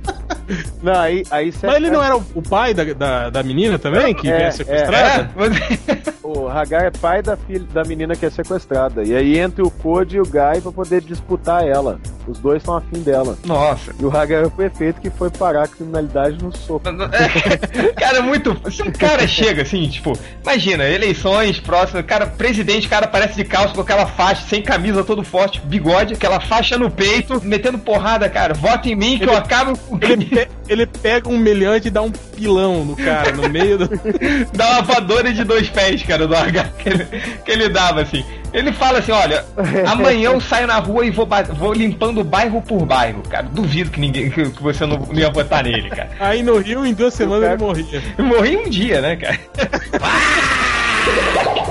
Não, 0.83 0.99
aí, 0.99 1.25
aí 1.31 1.53
Mas 1.63 1.77
ele 1.77 1.91
não 1.91 2.03
era 2.03 2.17
o 2.17 2.43
pai 2.43 2.73
da, 2.73 2.85
da, 2.85 3.31
da 3.31 3.43
menina 3.43 3.79
também, 3.79 4.15
que 4.15 4.29
É, 4.31 4.43
é, 4.43 4.43
é. 4.45 4.51
sequestrada? 4.51 5.31
O 6.29 6.47
Hagar 6.47 6.85
é 6.85 6.91
pai 6.91 7.23
da 7.23 7.39
filha 7.39 7.65
da 7.73 7.83
menina 7.85 8.15
que 8.15 8.27
é 8.27 8.29
sequestrada. 8.29 9.03
E 9.03 9.17
aí 9.17 9.39
entra 9.39 9.65
o 9.65 9.71
Code 9.71 10.17
e 10.17 10.21
o 10.21 10.25
Guy 10.25 10.61
pra 10.63 10.71
poder 10.71 11.01
disputar 11.01 11.67
ela. 11.67 11.99
Os 12.27 12.39
dois 12.39 12.59
estão 12.59 12.77
afim 12.77 13.01
dela. 13.01 13.39
Nossa. 13.47 13.95
E 13.99 14.05
o 14.05 14.15
Hagar 14.15 14.43
é 14.43 14.47
o 14.47 14.51
prefeito 14.51 15.01
que 15.01 15.09
foi 15.09 15.31
parar 15.31 15.63
a 15.63 15.69
criminalidade 15.69 16.37
no 16.45 16.55
soco. 16.55 16.85
cara, 17.97 18.21
muito. 18.21 18.55
Se 18.71 18.83
um 18.83 18.93
cara 18.93 19.27
chega 19.27 19.63
assim, 19.63 19.89
tipo, 19.89 20.13
imagina, 20.43 20.85
eleições 20.85 21.59
próximas, 21.59 22.05
cara, 22.05 22.27
presidente, 22.27 22.89
cara 22.89 23.07
aparece 23.07 23.35
de 23.35 23.45
calça 23.45 23.75
com 23.75 23.81
aquela 23.81 24.05
faixa, 24.05 24.47
sem 24.47 24.61
camisa, 24.61 25.03
todo 25.03 25.23
forte, 25.23 25.63
bigode, 25.65 26.13
aquela 26.13 26.41
faixa 26.41 26.77
no 26.77 26.91
peito, 26.91 27.41
metendo 27.43 27.79
porrada, 27.79 28.29
cara. 28.29 28.53
Vota 28.53 28.87
em 28.91 28.95
mim 28.95 29.19
que 29.19 29.25
eu 29.25 29.35
acabo 29.37 29.79
com 29.79 29.95
o 29.95 29.99
crime. 29.99 30.29
Pe- 30.47 30.49
ele 30.69 30.87
pega 30.87 31.29
um 31.29 31.37
meliante 31.39 31.89
e 31.89 31.91
dá 31.91 32.03
um 32.03 32.11
pilão 32.11 32.85
no 32.85 32.97
cara, 32.97 33.33
no 33.33 33.49
meio 33.49 33.79
do. 33.79 33.89
Dá 34.55 34.71
uma 34.73 34.83
voadora 34.83 35.33
de 35.33 35.45
dois 35.45 35.69
pés, 35.69 36.03
cara, 36.03 36.27
do 36.27 36.35
H 36.37 36.65
que 36.79 36.89
ele, 36.89 37.05
que 37.45 37.51
ele 37.51 37.69
dava, 37.69 38.03
assim. 38.03 38.25
Ele 38.53 38.73
fala 38.73 38.99
assim, 39.01 39.13
olha, 39.13 39.45
amanhã 39.87 40.31
eu 40.31 40.41
saio 40.41 40.67
na 40.67 40.79
rua 40.79 41.05
e 41.05 41.11
vou, 41.11 41.29
vou 41.57 41.73
limpando 41.75 42.25
bairro 42.25 42.63
por 42.63 42.87
bairro, 42.87 43.23
cara. 43.29 43.47
Duvido 43.51 43.91
que 43.91 44.01
ninguém 44.01 44.31
que, 44.31 44.51
que 44.51 44.63
você 44.63 44.87
não, 44.87 44.97
não 44.99 45.15
ia 45.19 45.31
votar 45.31 45.63
nele, 45.65 45.91
cara. 45.91 46.11
Aí 46.19 46.43
no 46.43 46.59
Rio, 46.59 46.85
em 46.87 46.95
duas 46.95 47.13
semanas, 47.15 47.43
cara- 47.43 47.55
ele 47.55 47.63
morria. 47.65 48.03
Eu 48.17 48.25
morri 48.25 48.57
um 48.57 48.69
dia, 48.71 49.01
né, 49.03 49.17
cara? 49.17 49.39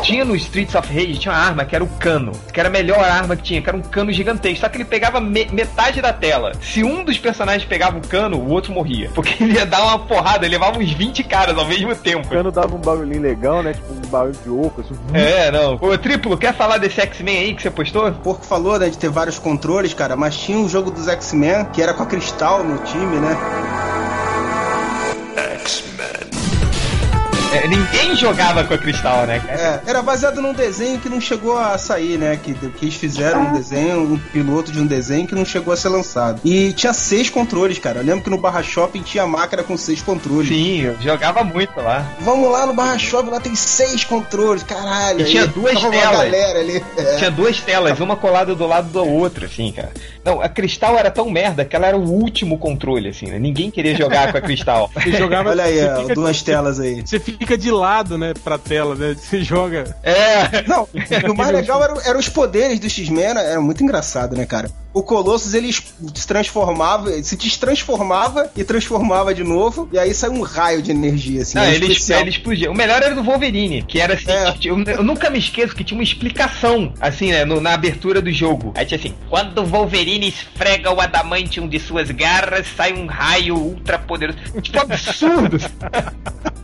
Tinha 0.04 0.24
no 0.24 0.36
Streets 0.36 0.74
of 0.76 0.88
Rage, 0.94 1.18
tinha 1.18 1.34
uma 1.34 1.40
arma 1.42 1.66
que 1.66 1.76
era 1.76 1.84
o 1.84 1.88
cano, 1.88 2.32
que 2.54 2.60
era 2.60 2.70
a 2.70 2.72
melhor 2.72 3.00
arma 3.04 3.36
que 3.36 3.44
tinha, 3.44 3.62
que 3.62 3.68
era 3.70 3.78
um 3.78 3.82
cano 3.82 4.12
gigantesco, 4.14 4.60
só 4.62 4.70
que 4.70 4.78
ele 4.78 4.86
pegava 4.86 5.20
me- 5.20 5.50
metade 5.52 6.02
da 6.02 6.14
tela. 6.14 6.54
Se 6.62 6.82
um 6.84 7.04
dos 7.04 7.18
personagens 7.18 7.66
pegava 7.66 7.98
o 7.98 8.08
cano, 8.08 8.38
o 8.38 8.50
outro 8.50 8.72
morria. 8.72 9.10
Porque 9.16 9.44
ele 9.44 9.54
ia 9.56 9.66
dar 9.66 9.84
uma 9.84 10.00
porrada, 10.00 10.46
ele 10.46 10.56
levava 10.56 10.80
uns 10.80 10.92
20 10.94 11.24
caras 11.26 11.58
ao 11.58 11.66
mesmo 11.66 11.94
tempo. 11.96 12.26
O 12.26 12.30
cano 12.30 12.52
dava 12.52 12.74
um 12.74 12.80
barulhinho 12.80 13.22
legal, 13.22 13.62
né? 13.62 13.74
Tipo 13.74 13.94
um 13.94 14.10
barulho 14.10 14.36
de 14.44 14.50
oco. 14.50 14.80
Assim. 14.82 14.94
É, 15.14 15.52
não. 15.52 15.78
Ô, 15.82 15.98
Triplo, 15.98 16.38
quer 16.38 16.54
falar 16.54 16.78
desse 16.78 17.02
X-Men 17.02 17.38
aí 17.40 17.54
que 17.54 17.62
você 17.62 17.72
postou? 17.72 18.08
O 18.08 18.14
Porco 18.14 18.46
falou, 18.46 18.80
né, 18.80 18.90
de 18.90 18.98
ter 18.98 19.10
vários 19.10 19.38
controles, 19.38 19.94
cara, 19.94 20.16
mas 20.16 20.38
tinha 20.38 20.58
um 20.58 20.70
jogo 20.70 20.90
dos 20.90 21.08
X-Men 21.10 21.66
que 21.74 21.82
era 21.82 21.94
com 21.94 22.04
a 22.04 22.06
Cristal 22.06 22.64
no 22.64 22.78
time, 22.80 23.18
né? 23.18 23.36
É, 27.54 27.68
ninguém 27.68 28.16
jogava 28.16 28.64
com 28.64 28.74
a 28.74 28.78
Cristal, 28.78 29.26
né, 29.26 29.40
cara? 29.40 29.84
É, 29.86 29.90
era 29.90 30.02
baseado 30.02 30.42
num 30.42 30.54
desenho 30.54 31.00
que 31.00 31.10
não 31.10 31.22
chegou 31.22 31.58
a 31.58 31.78
sair, 31.78 32.18
né? 32.18 32.38
Que, 32.42 32.54
que 32.54 32.86
eles 32.86 32.96
fizeram 32.96 33.48
um 33.48 33.54
desenho, 33.54 34.02
um 34.02 34.18
piloto 34.18 34.72
de 34.72 34.80
um 34.80 34.86
desenho 34.86 35.28
que 35.28 35.36
não 35.36 35.46
chegou 35.46 35.74
a 35.74 35.78
ser 35.78 35.90
lançado. 35.90 36.42
E 36.44 36.74
tinha 36.74 36.94
seis 36.94 37.30
controles, 37.30 37.80
cara. 37.80 38.00
Eu 38.00 38.06
lembro 38.06 38.24
que 38.24 38.30
no 38.30 38.38
Barra 38.38 38.62
Shopping 38.62 39.02
tinha 39.02 39.26
máquina 39.26 39.64
com 39.64 39.78
seis 39.78 40.02
controles. 40.02 40.50
Sim, 40.50 40.82
eu 40.82 40.98
jogava 41.02 41.44
muito 41.44 41.80
lá. 41.80 42.06
Vamos 42.20 42.52
lá 42.52 42.66
no 42.66 42.74
Barra 42.74 42.98
Shopping, 42.98 43.30
lá 43.30 43.40
tem 43.40 43.56
seis 43.56 44.04
controles, 44.04 44.64
caralho. 44.64 45.22
E 45.22 45.26
tinha 45.26 45.44
Aí 45.44 45.50
duas 45.50 45.80
telas. 45.80 45.96
Uma 45.96 46.12
galera 46.12 46.60
ali. 46.60 46.84
É. 46.98 47.16
Tinha 47.16 47.32
duas 47.32 47.60
telas, 47.62 48.00
uma 48.00 48.16
colada 48.16 48.54
do 48.54 48.68
lado 48.68 48.90
da 48.90 49.02
outra, 49.02 49.46
assim, 49.46 49.72
cara. 49.72 49.92
Não, 50.24 50.42
a 50.42 50.50
Cristal 50.50 50.98
era 50.98 51.10
tão 51.10 51.30
merda 51.30 51.64
que 51.64 51.76
ela 51.76 51.88
era 51.88 51.98
o 51.98 52.10
último 52.10 52.58
controle, 52.58 53.10
assim, 53.10 53.28
né? 53.28 53.40
Ninguém 53.40 53.72
queria 53.72 53.96
jogar 53.96 54.32
com 54.32 54.38
a 54.38 54.42
Cristal. 54.42 54.92
Você 54.94 55.12
jogava. 55.14 55.52
Olha 55.52 55.64
aí, 55.64 55.80
ó, 55.86 56.14
duas 56.14 56.42
telas 56.42 56.80
aí. 56.80 57.02
Você 57.06 57.20
fica 57.20 57.37
de 57.58 57.72
lado, 57.72 58.18
né, 58.18 58.34
pra 58.44 58.58
tela, 58.58 58.96
né? 58.96 59.16
Você 59.20 59.44
joga. 59.44 59.96
É, 60.04 60.64
não, 60.68 60.88
o 61.32 61.36
mais 61.36 61.52
legal 61.52 61.84
eram, 61.84 62.02
eram 62.02 62.20
os 62.20 62.30
poderes 62.30 62.80
do 62.80 62.90
X-Men, 62.90 63.24
era, 63.24 63.42
era 63.42 63.62
muito 63.62 63.84
engraçado, 63.84 64.36
né, 64.36 64.46
cara? 64.46 64.70
O 64.98 65.04
Colossus, 65.04 65.54
ele 65.54 65.72
se 65.72 66.28
transformava, 66.28 67.12
se 67.22 67.36
destransformava 67.36 68.50
e 68.56 68.64
transformava 68.64 69.32
de 69.34 69.44
novo, 69.44 69.88
e 69.92 70.00
aí 70.00 70.12
saiu 70.14 70.34
um 70.34 70.42
raio 70.42 70.82
de 70.82 70.90
energia, 70.92 71.44
assim. 71.44 71.56
Não, 71.56 71.66
ele, 71.66 71.86
especial. 71.86 72.22
ele 72.22 72.30
explodia. 72.32 72.72
O 72.72 72.76
melhor 72.76 73.02
era 73.04 73.14
do 73.14 73.24
Wolverine, 73.24 73.84
que 73.84 74.00
era 74.00 74.16
assim, 74.16 74.32
É. 74.32 74.56
eu, 74.66 74.82
eu 74.84 75.04
nunca 75.04 75.30
me 75.30 75.38
esqueço 75.38 75.76
que 75.76 75.84
tinha 75.84 75.98
uma 75.98 76.04
explicação, 76.04 76.92
assim, 77.00 77.32
né, 77.32 77.46
no- 77.46 77.62
na 77.62 77.74
abertura 77.74 78.22
do 78.22 78.32
jogo. 78.32 78.72
Aí 78.76 78.86
tinha 78.88 79.00
assim, 79.00 79.14
quando 79.30 79.60
o 79.60 79.66
Wolverine 79.66 80.28
esfrega 80.30 80.92
o 80.92 81.00
adamantium 81.00 81.68
de 81.68 81.80
suas 81.80 82.10
garras, 82.10 82.66
sai 82.76 82.94
um 82.94 83.06
raio 83.06 83.56
ultra 83.56 84.00
poderoso. 84.00 84.40
Tipo, 84.62 84.80
absurdo. 84.82 85.58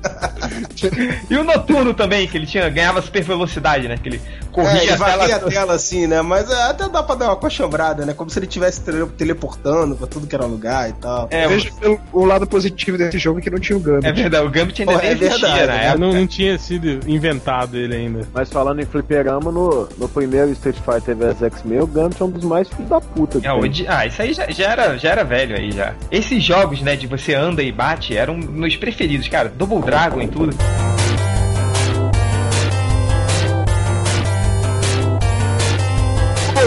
e 1.29 1.35
o 1.35 1.43
Noturno 1.43 1.93
também, 1.93 2.27
que 2.27 2.37
ele 2.37 2.45
tinha, 2.45 2.67
ganhava 2.69 3.01
super 3.01 3.23
velocidade, 3.23 3.87
né, 3.87 3.97
que 4.01 4.09
ele 4.09 4.21
corria 4.51 4.81
É, 4.81 4.83
ele 4.83 4.91
a 4.93 5.39
tela 5.39 5.73
a 5.73 5.75
assim, 5.75 6.07
né? 6.07 6.21
Mas 6.21 6.49
é, 6.49 6.63
até 6.63 6.87
dá 6.89 7.01
pra 7.01 7.15
dar 7.15 7.25
uma 7.27 7.35
coxambrada, 7.35 8.05
né? 8.05 8.13
Como 8.23 8.29
se 8.31 8.39
ele 8.39 8.45
estivesse 8.45 8.79
tele- 8.81 9.05
teleportando 9.17 9.95
pra 9.97 10.07
tudo 10.07 10.25
que 10.25 10.33
era 10.33 10.45
lugar 10.45 10.89
e 10.89 10.93
tal. 10.93 11.27
É, 11.29 11.45
Veja 11.45 11.69
pelo, 11.79 11.99
o 12.13 12.23
lado 12.23 12.47
positivo 12.47 12.97
desse 12.97 13.17
jogo 13.19 13.41
que 13.41 13.49
não 13.49 13.59
tinha 13.59 13.75
o 13.77 13.81
Gambit. 13.81 14.07
é 14.07 14.11
verdade, 14.13 14.45
o 14.47 14.49
Gambit 14.49 14.81
ainda 14.81 14.93
Pô, 14.93 14.97
nem 14.99 15.07
é 15.09 15.11
existia 15.13 15.37
verdade, 15.39 15.67
na 15.67 15.73
né? 15.73 15.85
época. 15.87 15.97
Não, 15.99 16.13
não 16.13 16.27
tinha 16.27 16.57
sido 16.57 16.99
inventado 17.09 17.75
ele 17.77 17.95
ainda. 17.95 18.21
Mas 18.33 18.49
falando 18.49 18.79
em 18.81 18.85
fliperama, 18.85 19.51
no, 19.51 19.89
no 19.97 20.07
primeiro 20.07 20.51
Street 20.51 20.77
Fighter 20.77 21.15
vs 21.17 21.41
X-Men, 21.43 21.81
o 21.81 21.87
Gambit 21.87 22.21
é 22.21 22.25
um 22.25 22.29
dos 22.29 22.43
mais 22.45 22.69
filhos 22.69 22.89
da 22.89 23.01
puta. 23.01 23.39
É, 23.43 23.51
o 23.51 23.67
de- 23.67 23.85
Ah, 23.87 24.05
isso 24.05 24.21
aí 24.21 24.33
já, 24.33 24.49
já 24.49 24.71
era, 24.71 24.97
já 24.97 25.09
era 25.09 25.23
velho 25.25 25.57
aí 25.57 25.71
já. 25.71 25.93
Esses 26.09 26.41
jogos, 26.41 26.81
né, 26.81 26.95
de 26.95 27.05
você 27.07 27.33
anda 27.35 27.61
e 27.61 27.71
bate, 27.73 28.15
eram 28.15 28.37
meus 28.37 28.77
preferidos, 28.77 29.27
cara. 29.27 29.49
Double 29.49 29.81
Dragon 29.81 30.21
e 30.21 30.27
tudo. 30.29 30.55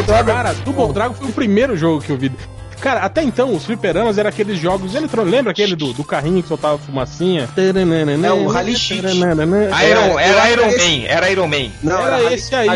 Cara, 0.06 0.54
Double 0.64 0.92
Dragon 0.92 1.14
foi 1.14 1.28
o 1.28 1.32
primeiro 1.32 1.76
jogo 1.76 2.00
que 2.02 2.10
eu 2.10 2.16
vi. 2.16 2.30
Cara, 2.80 3.00
até 3.00 3.22
então, 3.22 3.54
os 3.54 3.64
fliperamas 3.64 4.18
eram 4.18 4.28
aqueles 4.28 4.58
jogos 4.58 4.94
eletrônicos. 4.94 5.32
Lembra 5.32 5.50
aquele 5.50 5.74
do, 5.74 5.94
do 5.94 6.04
carrinho 6.04 6.42
que 6.42 6.48
soltava 6.48 6.76
fumacinha? 6.78 7.48
É, 8.28 8.32
o 8.32 8.46
Rally 8.48 8.76
X. 8.76 8.98
Iron, 9.90 10.18
era 10.20 10.50
Iron 10.50 10.66
Man, 10.66 11.06
era 11.08 11.30
Iron 11.30 11.48
Man. 11.48 11.70
Não, 11.82 11.98
era 12.06 12.16
Rally- 12.16 12.34
esse 12.34 12.54
aí, 12.54 12.68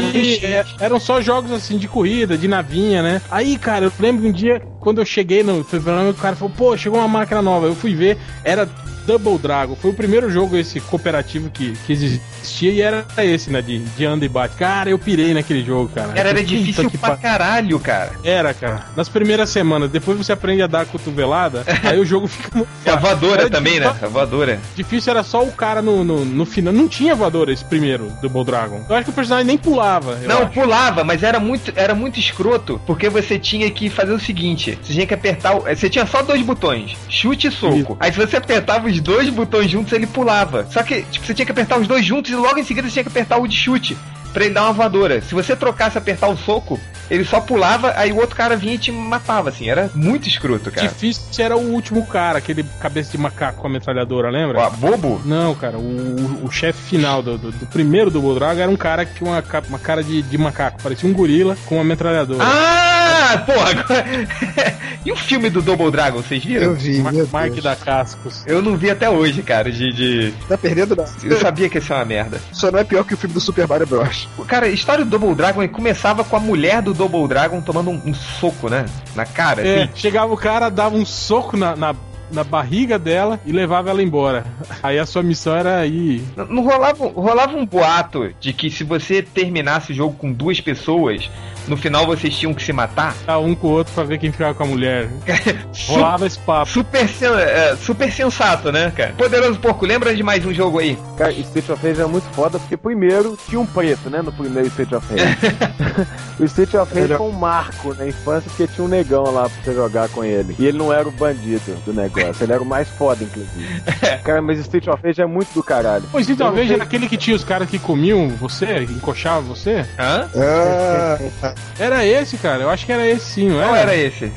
é, 0.43 0.65
eram 0.81 0.99
só 0.99 1.21
jogos 1.21 1.53
assim 1.53 1.77
de 1.77 1.87
corrida, 1.87 2.37
de 2.39 2.49
navinha, 2.49 3.03
né? 3.03 3.21
Aí, 3.31 3.59
cara, 3.59 3.85
eu 3.85 3.93
lembro 4.01 4.27
um 4.27 4.33
dia 4.33 4.63
quando 4.81 5.01
eu 5.01 5.05
cheguei 5.05 5.43
no 5.43 5.63
fliperama, 5.63 6.11
o 6.11 6.15
cara 6.15 6.35
falou, 6.35 6.53
pô, 6.57 6.77
chegou 6.77 6.99
uma 6.99 7.09
máquina 7.09 7.41
nova. 7.43 7.67
Eu 7.67 7.75
fui 7.75 7.95
ver, 7.95 8.19
era 8.43 8.69
Double 9.07 9.39
Dragon. 9.39 9.75
Foi 9.77 9.91
o 9.91 9.95
primeiro 9.95 10.31
jogo 10.31 10.57
esse 10.57 10.79
cooperativo 10.81 11.51
que, 11.51 11.73
que 11.87 11.93
existia 11.93 12.71
e 12.71 12.81
era 12.83 13.05
esse, 13.19 13.51
né? 13.51 13.61
De, 13.63 13.79
de 13.79 14.05
anda 14.05 14.25
e 14.25 14.29
bate. 14.29 14.57
Cara, 14.57 14.91
eu 14.91 14.99
pirei 14.99 15.33
naquele 15.35 15.65
jogo, 15.65 15.89
cara. 15.95 16.13
Era 16.15 16.31
Puta 16.31 16.45
difícil 16.45 16.91
que 16.91 16.99
pra 16.99 17.17
caralho, 17.17 17.79
cara. 17.81 18.13
Era, 18.23 18.53
cara. 18.55 18.87
Nas 18.97 19.09
primeiras 19.09 19.49
semanas, 19.51 19.91
depois 19.91 20.17
você 20.19 20.33
aprende 20.33 20.63
a 20.63 20.67
dar 20.67 20.87
cotovelada, 20.87 21.65
aí 21.83 21.99
o 21.99 22.05
jogo 22.05 22.27
fica 22.29 22.51
muito 22.59 22.69
E 22.87 22.91
a 22.91 22.97
voadora 22.97 23.43
Era 23.43 23.51
também, 23.51 23.81
né? 23.81 23.87
difícil- 23.87 24.07
A 24.07 24.11
voadora. 24.11 24.61
Difícil 24.77 25.11
era 25.11 25.23
só 25.23 25.43
o 25.43 25.51
cara 25.53 25.81
no, 25.83 26.05
no, 26.05 26.25
no 26.25 26.47
final. 26.47 26.73
Não 26.73 26.87
tinha 26.87 27.15
voadora 27.15 27.53
esse 27.53 27.65
primeiro 27.65 28.13
Double 28.23 28.45
Dragon. 28.45 28.85
Eu 28.89 28.95
acho 28.95 29.05
que 29.07 29.11
o 29.11 29.15
personagem 29.15 29.47
nem 29.47 29.59
pulava. 29.59 30.17
Não, 30.27 30.43
acho. 30.43 30.53
pulava, 30.53 31.03
mas 31.05 31.23
era 31.23 31.41
muito, 31.41 31.73
era 31.75 31.95
muito 31.95 32.21
escroto, 32.21 32.81
porque 32.87 33.09
você 33.09 33.39
tinha 33.39 33.69
que 33.71 33.89
fazer 33.91 34.13
o 34.13 34.21
seguinte: 34.21 34.70
você 34.83 34.93
tinha 34.93 35.07
que 35.07 35.15
apertar. 35.15 35.55
o- 35.57 35.61
Você 35.63 35.89
tinha 35.91 36.07
só 36.07 36.23
dois 36.23 36.43
botões, 36.43 36.97
chute 37.09 37.47
e 37.49 37.51
soco. 37.51 37.77
Isso. 37.77 37.97
Aí 38.01 38.13
se 38.13 38.19
você 38.19 38.37
apertava 38.37 38.87
os 38.89 39.01
dois 39.01 39.29
botões 39.29 39.71
juntos, 39.71 39.93
ele 39.93 40.07
pulava. 40.07 40.67
Só 40.71 40.83
que 40.83 41.03
tipo, 41.03 41.25
você 41.27 41.35
tinha 41.35 41.47
que 41.47 41.53
apertar 41.53 41.79
os 41.79 41.87
dois 41.89 42.05
juntos 42.05 42.31
e 42.31 42.35
logo 42.37 42.59
em 42.59 42.65
seguida 42.65 42.87
você 42.89 42.95
tinha 42.95 43.05
que 43.05 43.09
apertar 43.11 43.39
o 43.39 43.47
de 43.47 43.57
chute. 43.57 43.97
Pra 44.33 44.45
ele 44.45 44.55
dar 44.55 44.65
uma 44.65 44.73
voadora. 44.73 45.21
Se 45.21 45.35
você 45.35 45.57
trocasse 45.57 45.99
apertar 45.99 46.29
o 46.29 46.37
soco, 46.37 46.79
ele 47.11 47.25
só 47.25 47.41
pulava, 47.41 47.93
aí 47.97 48.13
o 48.13 48.17
outro 48.17 48.37
cara 48.37 48.57
vinha 48.57 48.75
e 48.75 48.79
te 48.79 48.93
matava, 48.93 49.49
assim. 49.49 49.69
Era 49.69 49.91
muito 49.95 50.29
escroto, 50.29 50.71
cara. 50.71 50.87
Difícil 50.87 51.45
era 51.45 51.57
o 51.57 51.71
último 51.73 52.07
cara, 52.07 52.39
aquele 52.39 52.63
cabeça 52.81 53.11
de 53.11 53.19
macaco 53.19 53.61
com 53.61 53.67
a 53.67 53.71
metralhadora, 53.71 54.31
lembra? 54.31 54.61
Ó, 54.61 54.71
bobo? 54.71 55.21
Não, 55.25 55.55
cara, 55.55 55.79
o, 55.79 56.45
o 56.47 56.51
chefe 56.51 56.81
final 56.81 57.23
do, 57.23 57.37
do, 57.37 57.51
do 57.51 57.67
primeiro 57.67 58.11
Double 58.11 58.35
Dragon 58.35 58.61
era 58.61 58.71
um 58.71 58.77
cara 58.77 59.05
que 59.05 59.15
tinha 59.15 59.29
uma, 59.31 59.43
uma 59.69 59.79
cara 59.79 60.03
de, 60.05 60.23
de 60.23 60.39
macaco, 60.39 60.81
parecia 60.83 61.09
um 61.09 61.13
gorila 61.13 61.57
com 61.67 61.77
uma 61.77 61.85
metralhadora. 61.85 62.45
Ah, 62.45 63.43
porra! 63.45 63.71
agora- 63.71 64.05
e 65.05 65.11
o 65.13 65.17
filme 65.17 65.51
do 65.51 65.61
Double 65.63 65.91
Dragon, 65.91 66.19
vocês 66.23 66.45
viram? 66.45 66.67
Eu 66.67 66.75
vi, 66.75 66.99
Ma- 67.01 67.11
meu 67.13 67.29
Mark 67.33 67.51
Deus. 67.53 67.65
da 67.65 67.75
Cascos. 67.77 68.45
Eu 68.47 68.63
não 68.63 68.77
vi 68.77 68.91
até 68.91 69.09
hoje, 69.11 69.43
cara, 69.43 69.71
de. 69.73 69.93
de... 69.93 70.35
Tá 70.49 70.57
perdendo 70.57 70.95
nada. 70.95 71.11
Eu 71.25 71.39
sabia 71.41 71.69
que 71.69 71.79
ia 71.79 71.83
ser 71.83 71.93
uma 71.95 72.05
merda. 72.05 72.41
Só 72.53 72.71
não 72.71 72.79
é 72.79 72.85
pior 72.85 73.05
que 73.05 73.15
o 73.15 73.17
filme 73.17 73.35
do 73.35 73.41
Super 73.41 73.67
Mario 73.67 73.87
Bros. 73.87 74.20
Cara, 74.47 74.67
a 74.67 74.71
história 74.71 75.05
do 75.05 75.11
Double 75.11 75.35
Dragon 75.35 75.67
começava 75.69 76.25
com 76.25 76.37
a 76.37 76.41
mulher 76.41 76.83
do 76.83 76.93
Double 76.95 77.27
Dragon 77.29 77.61
tomando 77.61 77.91
um, 77.91 78.01
um 78.07 78.15
soco, 78.15 78.69
né? 78.69 78.87
Na 79.15 79.25
cara, 79.25 79.67
É, 79.67 79.83
assim. 79.85 79.93
chegava 79.95 80.33
o 80.33 80.37
cara, 80.37 80.69
dava 80.69 80.97
um 80.97 81.05
soco 81.05 81.57
na, 81.57 81.75
na, 81.77 81.95
na 82.31 82.45
barriga 82.45 82.99
dela 82.99 83.41
e 83.45 83.53
levava 83.53 83.91
ela 83.91 84.03
embora. 84.03 84.45
Aí 84.83 84.99
a 84.99 85.07
sua 85.07 85.23
missão 85.23 85.55
era 85.55 85.85
ir. 85.87 86.23
Não, 86.37 86.47
não 86.47 86.63
rolava, 86.65 87.07
rolava 87.09 87.57
um 87.57 87.67
boato 87.67 88.33
de 88.41 88.53
que 88.53 88.71
se 88.71 88.85
você 88.85 89.23
terminasse 89.23 89.93
o 89.93 89.95
jogo 89.95 90.15
com 90.17 90.33
duas 90.33 90.61
pessoas, 90.61 91.29
no 91.69 91.77
final 91.77 92.07
vocês 92.07 92.35
tinham 92.37 92.53
que 92.55 92.63
se 92.63 92.73
matar? 92.73 93.15
dar 93.27 93.39
um 93.39 93.55
com 93.55 93.69
o 93.69 93.71
outro 93.71 93.93
pra 93.95 94.05
ver 94.05 94.19
quem 94.19 94.31
ficava 94.33 94.55
com 94.55 94.63
a 94.63 94.67
mulher. 94.67 95.09
Rolava 95.87 96.27
esse 96.27 96.39
papo. 96.39 96.71
Super, 96.71 97.09
sen- 97.09 97.29
é, 97.39 97.77
super 97.77 98.11
sensato, 98.13 98.71
né, 98.73 98.93
cara? 98.97 99.13
Poderoso 99.17 99.59
Porco, 99.59 99.87
lembra 99.87 100.15
de 100.15 100.23
mais 100.23 100.45
um 100.45 100.53
jogo 100.53 100.79
aí? 100.79 100.99
Cara, 101.17 101.33
Street 101.33 101.69
of 101.69 101.87
Rage 101.87 102.01
é 102.01 102.07
muito 102.07 102.29
foda, 102.35 102.59
porque 102.59 102.77
primeiro 102.77 103.37
tinha 103.49 103.61
um 103.61 103.67
preto, 103.67 104.09
né, 104.11 104.23
no 104.23 104.33
primeiro 104.33 104.69
Street 104.69 104.93
of 104.93 105.07
Rage. 105.11 105.37
o 106.41 106.45
Street 106.45 106.75
of 106.75 106.95
Rage 106.95 107.15
foi 107.17 107.27
um 107.27 107.33
marco 107.33 107.95
na 107.95 108.07
infância, 108.07 108.49
porque 108.51 108.67
tinha 108.67 108.85
um 108.85 108.89
negão 108.89 109.25
lá 109.25 109.49
pra 109.49 109.63
você 109.63 109.75
jogar 109.75 110.09
com 110.09 110.25
ele. 110.25 110.55
E 110.59 110.67
ele 110.67 110.79
não 110.79 110.93
era 110.93 111.09
o 111.09 111.13
bandido 111.13 111.75
do 111.85 111.93
negócio, 111.93 112.43
ele 112.45 112.53
era 112.53 112.63
o 112.63 112.67
mais 112.67 112.89
foda, 112.89 113.23
inclusive. 113.25 113.81
Cara, 114.25 114.41
mas 114.43 114.59
Street 114.61 114.87
of 114.89 115.01
Rage 115.05 115.21
é 115.21 115.27
muito 115.27 115.53
do 115.55 115.63
caralho. 115.63 116.05
Eu 116.13 116.37
não 116.37 116.53
veja, 116.53 116.67
sei- 116.69 116.75
era 116.77 116.85
aquele 116.85 117.09
que 117.09 117.17
tinha 117.17 117.37
os 117.37 117.45
caras 117.45 117.69
que 117.69 117.79
comiam 117.79 118.29
você, 118.31 118.87
que 118.87 118.93
encoxavam 118.93 119.43
você? 119.55 119.85
Hã? 119.99 120.29
Ah, 120.35 121.50
Era 121.79 122.05
esse, 122.05 122.37
cara. 122.39 122.63
Eu 122.63 122.71
acho 122.71 122.85
que 122.87 122.93
era 122.93 123.07
esse 123.07 123.25
sim, 123.25 123.49
não 123.49 123.63
era? 123.63 123.79
era 123.79 123.95
esse? 123.97 124.33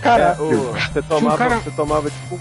Cara, 0.00 0.36
é, 0.38 0.42
o- 0.42 0.72
você, 0.72 1.02
tomava, 1.02 1.36
cara- 1.38 1.56
você 1.58 1.70
tomava 1.70 2.10
tipo 2.10 2.34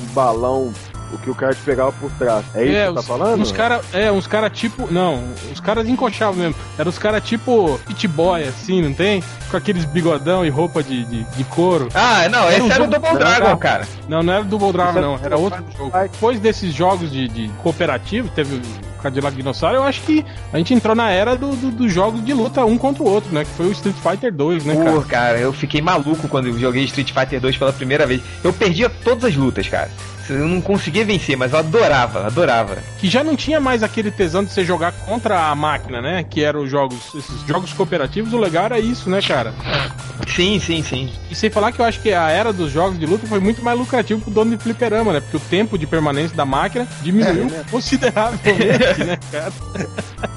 um 0.00 0.04
balão, 0.12 0.72
o 1.12 1.18
que 1.18 1.30
o 1.30 1.34
cara 1.34 1.54
te 1.54 1.60
pegava 1.62 1.92
por 1.92 2.10
trás. 2.12 2.44
É 2.54 2.64
isso 2.64 2.74
É, 2.76 2.86
que 2.86 2.88
você 2.90 2.94
tá 2.94 3.02
falando? 3.02 3.40
Uns 3.40 3.52
cara, 3.52 3.80
é, 3.92 4.10
uns 4.10 4.26
cara 4.26 4.50
tipo. 4.50 4.92
Não, 4.92 5.22
os 5.52 5.60
caras 5.60 5.88
encoxavam 5.88 6.34
mesmo. 6.34 6.54
Eram 6.78 6.88
os 6.90 6.98
caras 6.98 7.22
tipo 7.24 7.78
pit 7.86 8.06
boy, 8.08 8.42
assim, 8.42 8.82
não 8.82 8.92
tem? 8.92 9.22
Com 9.50 9.56
aqueles 9.56 9.84
bigodão 9.84 10.44
e 10.44 10.48
roupa 10.48 10.82
de, 10.82 11.04
de, 11.04 11.22
de 11.24 11.44
couro. 11.44 11.88
Ah, 11.94 12.28
não, 12.28 12.50
esse 12.50 12.62
um 12.62 12.70
era 12.72 12.82
o 12.84 12.86
Double 12.88 13.10
Não, 13.10 13.18
Dragon, 13.18 13.48
não. 13.50 13.56
cara. 13.56 13.86
Não, 14.08 14.22
não 14.22 14.32
era 14.32 14.44
Double 14.44 14.72
Dragon, 14.72 14.98
é 14.98 15.02
não. 15.02 15.18
Era 15.22 15.36
outro 15.38 15.64
jogo. 15.76 15.92
Depois 16.02 16.40
desses 16.40 16.74
jogos 16.74 17.10
de, 17.10 17.28
de 17.28 17.48
cooperativo, 17.62 18.28
teve 18.30 18.56
o 18.56 19.02
Cadillac 19.02 19.36
Dinossauro, 19.36 19.76
eu 19.76 19.84
acho 19.84 20.00
que 20.02 20.24
a 20.52 20.58
gente 20.58 20.74
entrou 20.74 20.94
na 20.96 21.10
era 21.10 21.36
do- 21.36 21.54
do- 21.54 21.70
dos 21.70 21.92
jogos 21.92 22.24
de 22.24 22.32
luta 22.32 22.64
um 22.64 22.76
contra 22.76 23.02
o 23.04 23.08
outro, 23.08 23.32
né? 23.32 23.44
Que 23.44 23.50
foi 23.50 23.66
o 23.66 23.72
Street 23.72 23.96
Fighter 23.96 24.32
2, 24.34 24.64
né, 24.64 24.74
cara? 24.74 24.90
Pô, 24.90 25.02
cara, 25.02 25.38
eu 25.38 25.52
fiquei 25.52 25.80
maluco 25.80 26.26
quando 26.28 26.48
eu 26.48 26.58
joguei 26.58 26.82
Street 26.84 27.12
Fighter 27.12 27.40
2 27.40 27.56
pela 27.56 27.72
primeira 27.72 28.04
vez. 28.06 28.20
Eu 28.42 28.52
perdia 28.52 28.90
todas 28.90 29.24
as 29.24 29.36
lutas, 29.36 29.68
cara. 29.68 29.90
Eu 30.28 30.48
não 30.48 30.60
conseguia 30.60 31.04
vencer, 31.04 31.36
mas 31.36 31.52
eu 31.52 31.58
adorava, 31.58 32.26
adorava. 32.26 32.78
Que 32.98 33.08
já 33.08 33.22
não 33.22 33.36
tinha 33.36 33.60
mais 33.60 33.82
aquele 33.82 34.10
tesão 34.10 34.44
de 34.44 34.50
você 34.50 34.64
jogar 34.64 34.92
contra 34.92 35.48
a 35.48 35.54
máquina, 35.54 36.00
né? 36.00 36.24
Que 36.28 36.42
eram 36.42 36.62
os 36.62 36.70
jogos, 36.70 37.14
esses 37.14 37.42
jogos 37.46 37.72
cooperativos, 37.72 38.32
o 38.32 38.38
legal 38.38 38.66
era 38.66 38.78
isso, 38.78 39.08
né, 39.08 39.20
cara? 39.22 39.54
Sim, 40.26 40.58
sim, 40.60 40.82
sim. 40.82 41.12
E 41.30 41.34
sem 41.34 41.50
falar 41.50 41.72
que 41.72 41.80
eu 41.80 41.84
acho 41.84 42.00
que 42.00 42.12
a 42.12 42.30
era 42.30 42.52
dos 42.52 42.70
jogos 42.72 42.98
de 42.98 43.06
luta 43.06 43.26
foi 43.26 43.40
muito 43.40 43.62
mais 43.62 43.78
lucrativo 43.78 44.20
pro 44.20 44.30
dono 44.30 44.56
de 44.56 44.62
fliperama, 44.62 45.12
né? 45.12 45.20
Porque 45.20 45.36
o 45.36 45.40
tempo 45.40 45.78
de 45.78 45.86
permanência 45.86 46.36
da 46.36 46.44
máquina 46.44 46.86
diminuiu 47.02 47.50
consideravelmente, 47.70 49.04
né, 49.04 49.18
cara? 49.30 49.52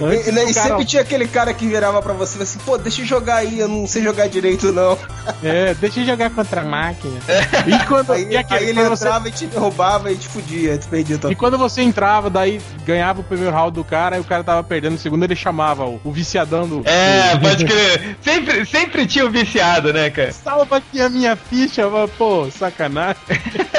Antes, 0.00 0.26
E, 0.26 0.30
e 0.30 0.54
cara- 0.54 0.68
sempre 0.68 0.84
tinha 0.84 1.02
aquele 1.02 1.26
cara 1.26 1.52
que 1.54 1.66
virava 1.66 2.00
pra 2.02 2.12
você 2.12 2.38
e 2.38 2.42
assim, 2.42 2.58
pô, 2.64 2.76
deixa 2.78 3.02
eu 3.02 3.06
jogar 3.06 3.36
aí, 3.36 3.58
eu 3.60 3.68
não 3.68 3.86
sei 3.86 4.02
jogar 4.02 4.28
direito 4.28 4.72
não. 4.72 4.98
É, 5.42 5.74
deixa 5.74 6.00
eu 6.00 6.06
jogar 6.06 6.30
contra 6.30 6.60
a 6.62 6.64
máquina. 6.64 7.18
E 7.66 7.86
quando, 7.86 8.12
Aí, 8.12 8.26
e 8.28 8.36
aquele, 8.36 8.60
aí 8.60 8.68
ele 8.70 8.74
quando 8.80 8.88
você, 8.90 9.04
entrava 9.06 9.28
e 9.28 9.32
te 9.32 9.46
derrubava 9.46 10.12
e 10.12 10.16
te 10.16 10.28
fudia, 10.28 10.78
tu 10.78 10.88
perdia 10.88 11.16
tua 11.18 11.30
e 11.32 11.34
quando 11.36 11.56
você 11.58 11.80
entrava, 11.82 12.28
daí 12.28 12.60
ganhava 12.84 13.20
o 13.20 13.24
primeiro 13.24 13.52
round 13.54 13.72
do 13.72 13.84
cara, 13.84 14.16
e 14.16 14.20
o 14.20 14.24
cara 14.24 14.42
tava 14.42 14.62
perdendo 14.64 14.94
o 14.94 14.98
segundo, 14.98 15.22
ele 15.24 15.36
chamava 15.36 15.84
o, 15.84 16.00
o 16.02 16.12
viciadão 16.12 16.66
do. 16.68 16.82
É, 16.88 17.36
pode 17.38 17.64
crer. 17.64 18.16
Sempre, 18.20 18.66
sempre 18.66 19.06
tinha 19.06 19.24
o 19.24 19.30
viciado, 19.30 19.92
né, 19.92 20.10
cara? 20.10 20.32
Salva 20.32 20.78
aqui 20.78 21.00
a 21.00 21.08
minha 21.08 21.36
ficha, 21.36 21.88
mas, 21.88 22.10
pô, 22.12 22.48
sacanagem. 22.50 23.16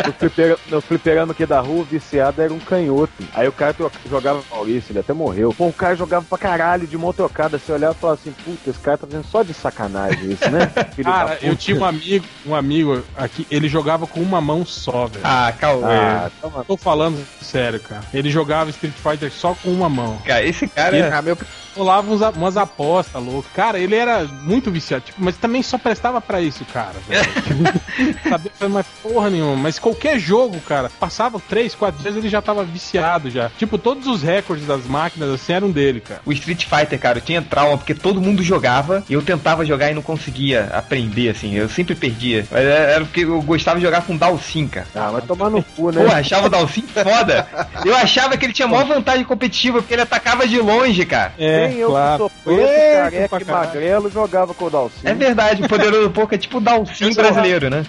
No 0.06 0.14
fliperama, 0.14 0.60
no 0.70 0.82
fliperama 0.82 1.32
aqui 1.34 1.46
da 1.46 1.60
rua, 1.60 1.82
o 1.82 1.86
viciado 1.86 2.42
era 2.42 2.54
um 2.54 2.60
canhoto. 2.60 3.12
Aí 3.34 3.48
o 3.48 3.52
cara 3.52 3.76
jogava 4.10 4.42
Maurício, 4.52 4.92
ele 4.92 5.00
até 5.00 5.14
morreu. 5.14 5.53
Pô, 5.58 5.68
o 5.68 5.74
cara 5.74 5.96
jogava 5.96 6.26
pra 6.28 6.38
caralho 6.38 6.88
de 6.88 6.98
mão 6.98 7.14
trocada. 7.14 7.58
Você 7.58 7.72
olhava 7.72 7.94
e 7.94 8.00
falava 8.00 8.20
assim, 8.20 8.32
puta, 8.44 8.70
esse 8.70 8.80
cara 8.80 8.98
tá 8.98 9.08
fazendo 9.08 9.26
só 9.26 9.44
de 9.44 9.54
sacanagem 9.54 10.32
isso, 10.32 10.50
né? 10.50 10.68
Filho 10.96 11.10
da 11.10 11.12
Cara, 11.12 11.30
puta. 11.36 11.46
eu 11.46 11.56
tinha 11.56 11.78
um 11.80 11.86
amigo, 11.86 12.26
um 12.46 12.56
amigo 12.56 13.04
aqui, 13.16 13.46
ele 13.50 13.68
jogava 13.68 14.08
com 14.08 14.20
uma 14.20 14.42
mão 14.42 14.66
só, 14.66 15.08
velho. 15.08 15.22
Ah, 15.24 15.54
Cauê. 15.58 15.84
Ah, 15.86 16.32
toma. 16.42 16.64
Tô 16.66 16.78
falando 16.78 17.24
sério, 17.42 17.80
cara. 17.80 18.04
Ele 18.14 18.30
jogava 18.30 18.70
Street 18.70 18.96
Fighter 18.96 19.32
só 19.32 19.54
com 19.56 19.70
uma 19.70 19.90
mão. 19.90 20.18
Cara, 20.26 20.44
esse 20.44 20.68
cara. 20.68 21.18
ah, 21.18 21.22
meu, 21.22 21.38
Rolava 21.76 22.12
uns, 22.12 22.22
umas 22.36 22.58
apostas 22.58 23.22
loucas. 23.24 23.52
Cara, 23.54 23.80
ele 23.80 23.96
era 23.96 24.24
muito 24.26 24.72
viciado, 24.72 25.04
tipo, 25.06 25.24
mas 25.24 25.38
também 25.38 25.64
só 25.64 25.78
prestava 25.78 26.22
pra 26.22 26.42
isso, 26.42 26.66
cara. 26.66 26.96
Sabia 28.30 28.52
fazer 28.52 28.72
mais 28.72 28.86
porra 29.02 29.30
nenhuma. 29.30 29.56
Mas 29.56 29.80
qualquer 29.80 30.20
jogo, 30.20 30.60
cara, 30.62 30.90
passava 31.00 31.40
três, 31.40 31.76
quatro 31.76 32.02
dias 32.02 32.16
ele 32.16 32.30
já 32.30 32.42
tava 32.42 32.64
viciado 32.64 33.30
já. 33.30 33.50
Tipo, 33.58 33.78
todos 33.78 34.08
os 34.08 34.22
recordes 34.22 34.66
das 34.66 34.86
máquinas 34.86 35.30
assim 35.30 35.54
eram 35.54 35.72
dele, 35.72 36.00
cara. 36.00 36.22
O 36.26 36.32
Street 36.32 36.66
Fighter, 36.66 37.00
cara, 37.00 37.18
eu 37.18 37.22
tinha 37.22 37.42
trauma 37.42 37.78
porque 37.78 37.94
todo 37.94 38.22
mundo 38.22 38.44
jogava 38.44 39.04
e 39.10 39.14
eu 39.14 39.22
tentava 39.22 39.66
jogar 39.66 39.92
e 39.92 39.94
não 39.94 40.02
conseguia 40.02 40.70
aprender, 40.74 41.30
assim. 41.30 41.54
Eu 41.56 41.70
sempre 41.70 41.96
perdia. 41.96 42.46
Mas 42.52 42.64
era 42.64 42.94
era 42.94 43.06
porque 43.06 43.22
eu 43.22 43.42
gostava 43.42 43.80
de 43.80 43.86
jogar 43.86 44.02
com 44.02 44.16
Dalsin, 44.16 44.68
cara. 44.68 44.88
Ah, 44.96 45.12
vai 45.12 45.22
tomar 45.22 45.50
no 45.50 45.64
cu, 45.64 45.92
né? 45.92 46.04
Pô, 46.04 46.12
achava 46.12 46.48
o 46.48 46.50
Dalsin 46.50 46.82
foda. 46.82 47.48
Eu 47.86 47.96
achava 47.96 48.38
que 48.38 48.46
ele 48.46 48.54
tinha 48.54 48.68
maior 48.68 48.86
vantagem 48.86 49.26
competitiva 49.26 49.80
porque 49.80 49.94
ele 49.94 50.02
atacava 50.02 50.48
de 50.48 50.60
longe, 50.60 51.06
cara. 51.06 51.34
É, 51.38 51.63
Nem 51.68 51.78
eu 51.78 51.88
que 51.88 51.94
claro. 51.94 52.18
sou 52.18 52.32
preto, 52.44 52.62
Eita, 52.62 52.98
careca 52.98 53.24
e 53.24 53.46
caralho. 53.46 53.68
magrelo 53.68 54.10
jogava 54.10 54.54
com 54.54 54.66
o 54.66 54.70
Dalsin. 54.70 55.00
É 55.04 55.14
verdade, 55.14 55.64
o 55.64 55.70
poderoso 55.70 56.10
pouco 56.10 56.36
é 56.36 56.38
tipo 56.38 56.58
o 56.58 56.62
Dalsin 56.62 57.06
Eu 57.06 57.14
sou 57.14 57.24
brasileiro, 57.24 57.70
né? 57.70 57.86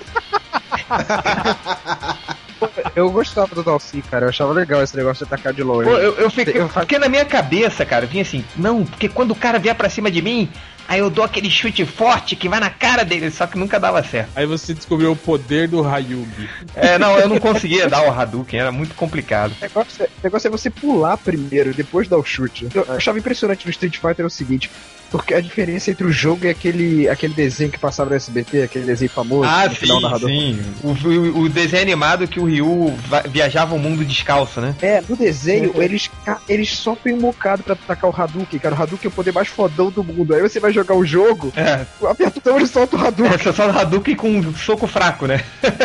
eu 2.94 3.10
gostava 3.10 3.54
do 3.54 3.62
Dalcy, 3.62 4.02
cara. 4.02 4.26
Eu 4.26 4.28
achava 4.28 4.52
legal 4.52 4.82
esse 4.82 4.96
negócio 4.96 5.24
de 5.24 5.32
atacar 5.32 5.52
de 5.52 5.62
longe. 5.62 5.88
Pô, 5.88 5.96
eu, 5.96 6.14
eu 6.14 6.30
fiquei. 6.30 6.60
Eu 6.60 6.68
Porque 6.68 6.98
na 6.98 7.08
minha 7.08 7.24
cabeça, 7.24 7.84
cara, 7.84 8.06
vinha 8.06 8.22
assim, 8.22 8.44
não, 8.56 8.84
porque 8.84 9.08
quando 9.08 9.32
o 9.32 9.36
cara 9.36 9.58
vier 9.58 9.74
pra 9.74 9.88
cima 9.88 10.10
de 10.10 10.22
mim, 10.22 10.48
aí 10.88 11.00
eu 11.00 11.10
dou 11.10 11.24
aquele 11.24 11.50
chute 11.50 11.84
forte 11.84 12.36
que 12.36 12.48
vai 12.48 12.60
na 12.60 12.70
cara 12.70 13.04
dele, 13.04 13.30
só 13.30 13.46
que 13.46 13.58
nunca 13.58 13.78
dava 13.78 14.02
certo. 14.02 14.30
Aí 14.34 14.46
você 14.46 14.74
descobriu 14.74 15.12
o 15.12 15.16
poder 15.16 15.68
do 15.68 15.86
Hayugi. 15.86 16.48
É, 16.74 16.98
não, 16.98 17.18
eu 17.18 17.28
não 17.28 17.38
conseguia 17.40 17.88
dar 17.88 18.06
o 18.06 18.10
Hadouken, 18.10 18.60
era 18.60 18.72
muito 18.72 18.94
complicado. 18.94 19.52
O 19.58 19.62
negócio, 19.62 20.04
é, 20.04 20.06
o 20.06 20.24
negócio 20.24 20.48
é 20.48 20.50
você 20.50 20.70
pular 20.70 21.16
primeiro, 21.16 21.72
depois 21.74 22.08
dar 22.08 22.18
o 22.18 22.24
chute. 22.24 22.68
Eu 22.74 22.86
achava 22.88 23.18
impressionante 23.18 23.64
no 23.64 23.70
Street 23.70 23.98
Fighter 23.98 24.24
é 24.24 24.26
o 24.26 24.30
seguinte: 24.30 24.70
Porque 25.10 25.32
a 25.34 25.40
diferença 25.40 25.90
entre 25.90 26.04
o 26.06 26.12
jogo 26.12 26.44
e 26.44 26.48
aquele, 26.48 27.08
aquele 27.08 27.34
desenho 27.34 27.70
que 27.70 27.78
passava 27.78 28.10
no 28.10 28.16
SBT, 28.16 28.62
aquele 28.62 28.84
desenho 28.84 29.10
famoso. 29.10 29.48
Ah, 29.48 29.68
no 29.68 29.74
final, 29.74 29.96
o 29.96 30.00
sim, 30.00 30.06
narrador- 30.06 30.28
sim. 30.30 30.60
O, 30.82 30.88
o- 30.88 31.38
o 31.42 31.48
desenho 31.48 31.82
animado 31.82 32.26
que 32.26 32.40
o 32.40 32.44
Ryu 32.46 32.94
va- 33.08 33.22
viajava 33.28 33.74
o 33.74 33.78
mundo 33.78 34.04
descalço, 34.04 34.60
né? 34.60 34.74
É, 34.82 35.02
no 35.08 35.16
desenho, 35.16 35.72
eles, 35.80 36.10
ca- 36.24 36.40
eles 36.48 36.76
sofrem 36.76 37.14
um 37.14 37.18
bocado 37.18 37.62
pra 37.62 37.74
atacar 37.74 38.10
o 38.10 38.14
Hadouken, 38.22 38.58
cara. 38.58 38.74
O 38.74 38.82
Hadouken 38.82 39.06
é 39.08 39.08
o 39.08 39.12
poder 39.12 39.32
mais 39.32 39.48
fodão 39.48 39.90
do 39.90 40.02
mundo. 40.02 40.34
Aí 40.34 40.42
você 40.42 40.58
vai 40.58 40.72
jogar 40.72 40.94
o 40.96 41.04
jogo, 41.06 41.52
É. 41.56 41.84
aperta 42.08 42.38
o 42.38 42.42
botão 42.42 42.58
e 42.60 42.66
solta 42.66 42.96
o 42.96 43.00
Hadouken. 43.06 43.34
Essa 43.34 43.52
só 43.52 43.66
o 43.68 43.78
Hadouken 43.78 44.16
com 44.16 44.28
um 44.30 44.54
soco 44.54 44.86
fraco, 44.86 45.26
né? 45.26 45.42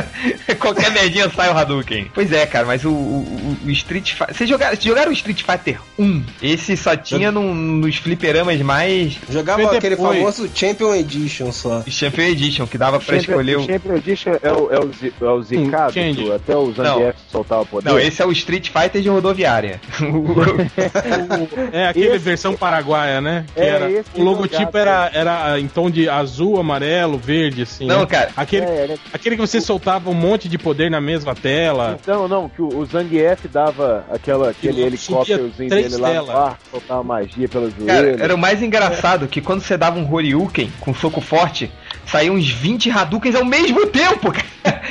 Qualquer 0.59 0.91
merdinha 0.91 1.29
sai 1.29 1.49
o 1.49 1.57
Hadouken. 1.57 2.09
Pois 2.13 2.31
é, 2.31 2.45
cara, 2.45 2.65
mas 2.65 2.83
o, 2.85 2.89
o- 2.91 3.57
o 3.65 3.69
Street 3.71 4.13
Fighter. 4.13 4.35
Vocês 4.35 4.49
jogaram, 4.49 4.77
jogaram 4.81 5.09
o 5.11 5.13
Street 5.13 5.43
Fighter 5.43 5.79
1? 5.97 6.23
Esse 6.41 6.75
só 6.75 6.95
tinha 6.95 7.31
num- 7.31 7.53
nos 7.53 7.95
fliperamas 7.97 8.59
mais 8.61 9.08
Jogava 9.29 9.61
Foi 9.63 9.77
aquele 9.77 9.95
depois. 9.95 10.17
famoso 10.17 10.49
Champion 10.53 10.93
Edition 10.95 11.51
só. 11.51 11.83
Champion 11.87 12.23
Edition, 12.25 12.67
que 12.67 12.77
dava 12.77 12.99
pra 12.99 13.17
escolher 13.17 13.57
o. 13.57 13.63
Champion 13.65 13.95
Edition 13.95 14.31
é 14.41 14.51
o, 14.51 14.71
é 14.73 14.79
o, 14.79 14.91
zi- 14.93 15.13
é 15.21 15.25
o 15.25 15.41
zicado, 15.41 15.93
que 15.93 16.31
até 16.31 16.55
o 16.55 16.71
Zangief 16.71 17.15
soltava 17.31 17.61
o 17.61 17.65
poder. 17.65 17.89
Não, 17.89 17.99
esse 17.99 18.21
é 18.21 18.25
o 18.25 18.31
Street 18.31 18.69
Fighter 18.69 19.01
de 19.01 19.09
rodoviária. 19.09 19.79
É, 21.71 21.87
aquele 21.87 22.07
Esse- 22.07 22.17
versão 22.19 22.55
paraguaia, 22.55 23.21
né? 23.21 23.45
Que 23.53 23.61
É, 23.61 23.65
era, 23.67 23.91
esse 23.91 24.09
o 24.15 24.23
logotipo 24.23 24.77
era, 24.77 25.09
era 25.13 25.59
em 25.59 25.67
tom 25.67 25.89
de 25.89 26.09
azul, 26.09 26.59
amarelo, 26.59 27.17
verde, 27.17 27.63
assim. 27.63 27.85
Não, 27.85 28.01
né? 28.01 28.05
cara. 28.05 28.29
Aquele, 28.35 28.65
É, 28.65 28.83
ele- 28.85 28.99
aquele 29.13 29.35
que 29.35 29.41
você 29.41 29.61
soltava 29.61 30.09
um 30.09 30.13
monte 30.13 30.47
de 30.49 30.57
poder 30.57 30.89
na 30.89 31.01
mesma 31.01 31.35
tela. 31.35 31.97
Então, 32.01 32.27
não, 32.27 32.49
que 32.49 32.61
o, 32.61 32.67
o 32.67 32.85
Zangief 32.85 33.47
dava 33.47 34.05
aquela, 34.11 34.49
aquele 34.49 34.79
Ele 34.81 34.87
helicópterozinho 34.87 35.69
dele 35.69 35.97
lá 35.97 36.13
no 36.13 36.31
ar, 36.31 36.59
soltava 36.71 37.03
magia 37.03 37.47
pelo 37.47 37.71
Cara, 37.71 38.01
joelho. 38.03 38.23
era 38.23 38.35
o 38.35 38.37
mais 38.37 38.61
engraçado 38.61 38.98
que 39.27 39.41
quando 39.41 39.61
você 39.61 39.77
dava 39.77 39.99
um 39.99 40.13
Horyuken 40.13 40.71
com 40.79 40.93
soco 40.93 41.21
forte, 41.21 41.71
saíam 42.05 42.35
uns 42.35 42.49
20 42.49 42.89
Hadoukens 42.89 43.35
ao 43.35 43.45
mesmo 43.45 43.85
tempo, 43.87 44.31
cara. 44.31 44.81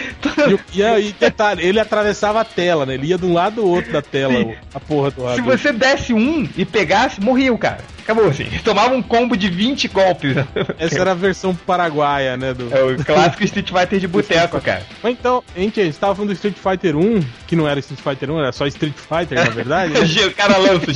E, 0.73 0.83
aí, 0.83 1.15
detalhe, 1.19 1.65
ele 1.65 1.79
atravessava 1.81 2.41
a 2.41 2.45
tela, 2.45 2.87
né? 2.87 2.95
Ele 2.95 3.09
ia 3.09 3.19
de 3.19 3.25
um 3.27 3.33
lado 3.35 3.63
ou 3.65 3.69
outro 3.77 3.93
da 3.93 4.03
tela, 4.03 4.35
Sim. 4.35 4.55
a 4.75 4.81
porra 4.81 5.11
do 5.11 5.17
Se 5.21 5.27
lado. 5.27 5.43
você 5.43 5.73
desse 5.73 6.13
um 6.13 6.49
e 6.57 6.65
pegasse, 6.65 7.21
morria 7.21 7.53
o 7.53 7.59
cara. 7.59 7.79
Acabou 8.03 8.27
assim. 8.27 8.47
Tomava 8.65 8.95
um 8.95 9.03
combo 9.03 9.37
de 9.37 9.51
20 9.51 9.87
golpes. 9.89 10.35
Essa 10.79 10.99
era 11.01 11.11
a 11.11 11.15
versão 11.15 11.55
paraguaia, 11.55 12.39
né? 12.39 12.55
Do... 12.55 12.75
É 12.75 12.83
o 12.83 13.05
clássico 13.05 13.45
Street 13.45 13.69
Fighter 13.69 13.99
de 14.01 14.09
boteco, 14.09 14.59
cara. 14.63 14.83
Mas 15.03 15.13
então, 15.13 15.45
gente, 15.55 15.79
a 15.79 15.85
gente 15.85 15.99
tava 15.99 16.15
falando 16.15 16.31
do 16.31 16.33
Street 16.35 16.57
Fighter 16.57 16.97
1, 16.97 17.21
que 17.47 17.55
não 17.55 17.69
era 17.69 17.79
Street 17.81 18.01
Fighter 18.01 18.31
1, 18.31 18.39
era 18.41 18.53
só 18.53 18.67
Street 18.67 18.95
Fighter, 18.95 19.45
na 19.45 19.51
verdade. 19.51 19.93
né? 19.93 20.01
o 20.27 20.35
cara 20.35 20.57
lança 20.57 20.87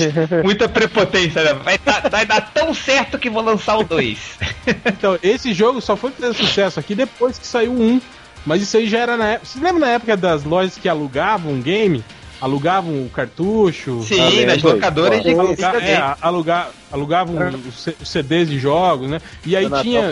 muita 0.43 0.67
prepotência, 0.71 1.45
né? 1.45 1.53
Vai, 1.62 1.77
dar- 1.77 2.09
vai 2.09 2.25
dar 2.25 2.41
tão 2.41 2.73
certo 2.73 3.19
que 3.19 3.29
vou 3.29 3.43
lançar 3.43 3.77
o 3.77 3.85
2. 3.85 4.38
Então, 4.87 5.19
esse 5.23 5.53
jogo 5.53 5.83
só 5.83 5.91
foi 5.96 6.11
fazer 6.11 6.35
sucesso 6.35 6.78
aqui 6.81 6.94
depois 6.94 7.38
que 7.38 7.46
saiu 7.46 7.72
1. 7.72 8.00
Mas 8.44 8.61
isso 8.62 8.76
aí 8.76 8.88
já 8.88 8.98
era 8.98 9.16
na 9.16 9.26
época. 9.28 9.46
Vocês 9.46 9.62
lembram 9.62 9.81
na 9.87 9.92
época 9.92 10.16
das 10.16 10.42
lojas 10.44 10.76
que 10.76 10.88
alugavam 10.88 11.52
um 11.52 11.62
game? 11.62 12.02
Alugavam 12.40 12.92
o 13.05 13.09
cartucho? 13.09 14.02
Sim, 14.02 14.44
nas 14.46 14.57
locadoras 14.74 15.22
de 15.22 15.28
Aluga- 15.31 15.62
é, 15.92 16.16
alugar, 16.20 16.70
alugavam 16.90 17.37
os 17.68 17.81
C- 17.81 17.94
os 18.02 18.09
CDs 18.09 18.48
de 18.48 18.59
jogos, 18.59 19.09
né? 19.09 19.20
E 19.46 19.55
aí 19.57 19.64
tinha. 19.85 20.02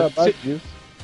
disso. 0.44 0.60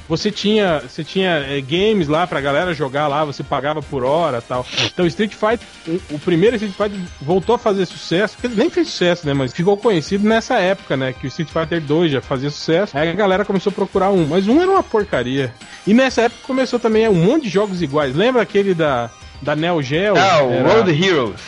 Você 0.09 0.31
tinha, 0.31 0.81
você 0.81 1.03
tinha 1.03 1.31
é, 1.49 1.61
games 1.61 2.07
lá 2.07 2.27
pra 2.29 2.41
galera 2.41 2.73
jogar 2.73 3.09
lá, 3.09 3.25
você 3.25 3.43
pagava 3.43 3.83
por 3.83 4.05
hora 4.05 4.41
tal. 4.41 4.65
Então 4.85 5.05
Street 5.07 5.33
Fighter, 5.33 5.67
o, 5.89 6.15
o 6.15 6.19
primeiro 6.21 6.55
Street 6.57 6.75
Fighter 6.77 7.01
voltou 7.21 7.57
a 7.57 7.59
fazer 7.59 7.87
sucesso, 7.87 8.35
porque 8.35 8.47
ele 8.47 8.55
nem 8.61 8.71
fez 8.71 8.87
sucesso, 8.89 9.27
né? 9.27 9.35
Mas 9.35 9.53
ficou 9.53 9.77
conhecido 9.77 10.27
nessa 10.29 10.59
época, 10.59 10.97
né? 10.97 11.13
Que 11.13 11.27
o 11.27 11.29
Street 11.29 11.49
Fighter 11.51 11.81
2 11.81 12.13
já 12.13 12.21
fazia 12.21 12.51
sucesso. 12.51 12.97
Aí 12.97 13.09
a 13.11 13.13
galera 13.15 13.45
começou 13.45 13.71
a 13.71 13.75
procurar 13.75 14.11
um, 14.11 14.27
mas 14.27 14.47
um 14.47 14.63
era 14.63 14.71
uma 14.71 14.83
porcaria. 14.83 15.53
E 15.85 15.93
nessa 15.93 16.23
época 16.23 16.41
começou 16.47 16.79
também 16.79 17.09
um 17.09 17.15
monte 17.15 17.45
de 17.45 17.49
jogos 17.49 17.83
iguais. 17.83 18.15
Lembra 18.15 18.43
aquele 18.43 18.75
da, 18.75 19.11
da 19.43 19.57
Neo 19.57 19.83
Geo? 19.83 20.17
Ah, 20.17 20.43
o 20.45 20.53
Era- 20.53 20.69
World 20.69 21.05
Heroes. 21.05 21.41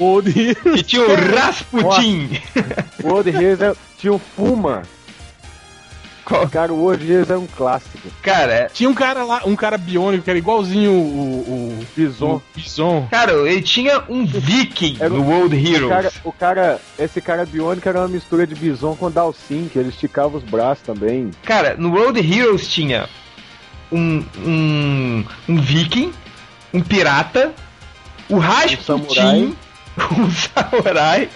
World 0.00 0.32
Que 0.54 0.82
tinha 0.84 1.02
o 1.02 1.14
Rasputin. 1.34 2.30
World 3.02 3.30
Heroes 3.30 3.60
é- 3.60 3.74
tinha 3.98 4.12
o 4.12 4.18
Fuma. 4.20 4.82
Qual- 6.28 6.46
Cara, 6.48 6.70
o 6.72 6.82
World 6.82 7.10
Heroes 7.10 7.30
é 7.30 7.36
um 7.38 7.46
clássico. 7.46 8.06
Cara, 8.22 8.52
é- 8.52 8.66
Tinha 8.68 8.90
um 8.90 8.94
cara 8.94 9.24
lá, 9.24 9.40
um 9.46 9.56
cara 9.56 9.78
biônico, 9.78 10.24
que 10.24 10.28
era 10.30 10.38
igualzinho 10.38 10.90
o, 10.92 11.80
o, 11.80 11.86
Bison. 11.96 12.34
o 12.36 12.42
Bison. 12.54 13.08
cara, 13.10 13.32
ele 13.50 13.62
tinha 13.62 14.02
um 14.10 14.26
viking 14.26 14.98
Era 15.00 15.08
no 15.08 15.22
World 15.22 15.56
O 15.56 15.58
Heroes. 15.58 15.88
cara, 15.88 16.12
o 16.24 16.32
cara, 16.32 16.80
esse 16.98 17.20
cara 17.22 17.46
biônico 17.46 17.88
era 17.88 18.00
uma 18.00 18.08
mistura 18.08 18.46
de 18.46 18.54
Bison 18.54 18.94
com 18.94 19.10
Dalsin, 19.10 19.70
que 19.72 19.78
ele 19.78 19.88
esticava 19.88 20.36
os 20.36 20.42
braços 20.44 20.84
também. 20.84 21.30
Cara, 21.44 21.76
no 21.78 21.90
World 21.94 22.20
Heroes 22.20 22.68
tinha 22.68 23.08
um, 23.90 24.22
um, 24.44 25.24
um 25.48 25.56
viking, 25.60 26.12
um 26.74 26.82
pirata, 26.82 27.52
o 28.28 28.36
Rasputin, 28.38 29.56
um 29.96 30.30
samurai. 30.30 31.30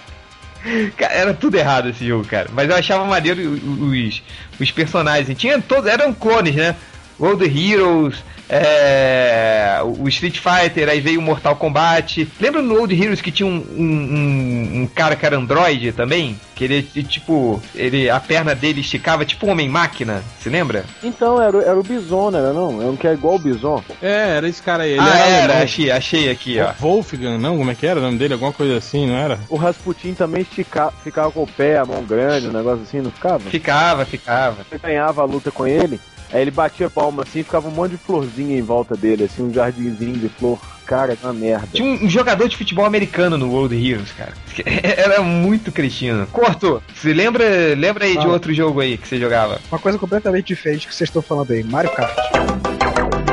Cara, 0.96 1.12
era 1.12 1.35
tudo 1.35 1.57
errado 1.57 1.88
esse 1.88 2.07
jogo, 2.07 2.24
cara. 2.24 2.48
Mas 2.52 2.70
eu 2.70 2.76
achava 2.76 3.05
maneiro 3.05 3.40
os, 3.50 4.22
os 4.58 4.70
personagens. 4.70 5.38
Tinha 5.38 5.60
todos, 5.60 5.90
eram 5.90 6.12
clones, 6.12 6.54
né? 6.54 6.76
World 7.22 7.44
Heroes, 7.44 8.16
é, 8.48 9.78
o 9.85 10.08
Street 10.08 10.38
Fighter, 10.38 10.88
aí 10.88 11.00
veio 11.00 11.20
o 11.20 11.22
Mortal 11.22 11.56
Kombat. 11.56 12.28
Lembra 12.40 12.61
no 12.62 12.74
World 12.74 13.00
Heroes 13.00 13.20
que 13.20 13.30
tinha 13.30 13.46
um, 13.46 13.64
um, 13.76 13.82
um- 13.85 14.82
um 14.82 14.87
cara 14.92 15.14
que 15.16 15.24
era 15.24 15.37
androide 15.37 15.92
também? 15.92 16.38
Que 16.54 16.64
ele, 16.64 16.82
tipo, 16.82 17.62
ele, 17.74 18.11
a 18.11 18.20
perna 18.20 18.54
dele 18.54 18.80
esticava 18.80 19.24
tipo 19.24 19.46
um 19.46 19.50
homem-máquina, 19.50 20.22
se 20.40 20.48
lembra? 20.48 20.85
Então, 21.02 21.40
era, 21.40 21.56
o- 21.56 21.62
era 21.62 21.78
o 21.78 21.82
Bison, 21.82 22.30
não 22.30 22.38
era 22.38 22.52
não? 22.52 22.80
Era 22.82 22.90
um 22.90 22.96
que 22.96 23.06
é 23.06 23.12
igual 23.12 23.37
o 23.37 23.38
Bison. 23.38 23.82
É, 24.02 24.37
era 24.37 24.48
esse 24.48 24.62
cara 24.62 24.82
aí. 24.85 24.92
Ele 24.92 25.00
ah, 25.00 25.18
era, 25.18 25.52
era, 25.54 25.62
achei, 25.64 25.90
achei 25.90 26.30
aqui, 26.30 26.58
ó. 26.61 26.72
Wolfgang, 26.80 27.38
não? 27.38 27.56
Como 27.56 27.70
é 27.70 27.74
que 27.74 27.87
era 27.87 28.00
o 28.00 28.02
nome 28.02 28.18
dele? 28.18 28.35
Alguma 28.35 28.52
coisa 28.52 28.76
assim, 28.76 29.06
não 29.06 29.16
era? 29.16 29.38
O 29.48 29.56
Rasputin 29.56 30.14
também 30.14 30.42
estica, 30.42 30.92
ficava 31.02 31.30
com 31.30 31.42
o 31.44 31.46
pé, 31.46 31.78
a 31.78 31.85
mão 31.85 32.02
grande, 32.04 32.48
um 32.48 32.52
negócio 32.52 32.82
assim, 32.82 33.00
não 33.00 33.11
ficava? 33.11 33.40
Ficava, 33.40 34.04
ficava. 34.04 34.56
Você 34.68 34.78
ganhava 34.78 35.22
a 35.22 35.24
luta 35.24 35.50
com 35.50 35.66
ele, 35.66 36.00
aí 36.32 36.42
ele 36.42 36.50
batia 36.50 36.88
palma 36.90 37.22
assim, 37.22 37.42
ficava 37.42 37.68
um 37.68 37.72
monte 37.72 37.92
de 37.92 37.96
florzinha 37.98 38.58
em 38.58 38.62
volta 38.62 38.96
dele, 38.96 39.24
assim, 39.24 39.42
um 39.42 39.52
jardinzinho 39.52 40.16
de 40.16 40.28
flor. 40.28 40.58
Cara, 40.84 41.14
que 41.16 41.24
uma 41.24 41.32
merda. 41.32 41.68
Tinha 41.72 41.88
um, 41.88 42.08
jogador 42.08 42.48
de 42.48 42.56
futebol 42.56 42.84
americano 42.84 43.38
no 43.38 43.48
World 43.50 43.74
Heroes, 43.74 44.10
cara. 44.12 44.32
Era 44.82 45.22
muito 45.22 45.70
cretino. 45.70 46.26
Corto, 46.26 46.82
você 46.92 47.14
lembra, 47.14 47.44
lembra 47.76 48.04
aí 48.04 48.18
de 48.18 48.26
Ah. 48.26 48.28
outro 48.28 48.52
jogo 48.52 48.80
aí 48.80 48.98
que 48.98 49.06
você 49.06 49.16
jogava? 49.18 49.60
Uma 49.70 49.78
coisa 49.78 49.96
completamente 49.96 50.48
diferente 50.48 50.88
que 50.88 50.94
vocês 50.94 51.08
estão 51.08 51.22
falando 51.22 51.52
aí, 51.52 51.62
Mario 51.62 51.92
Kart. 51.92 53.31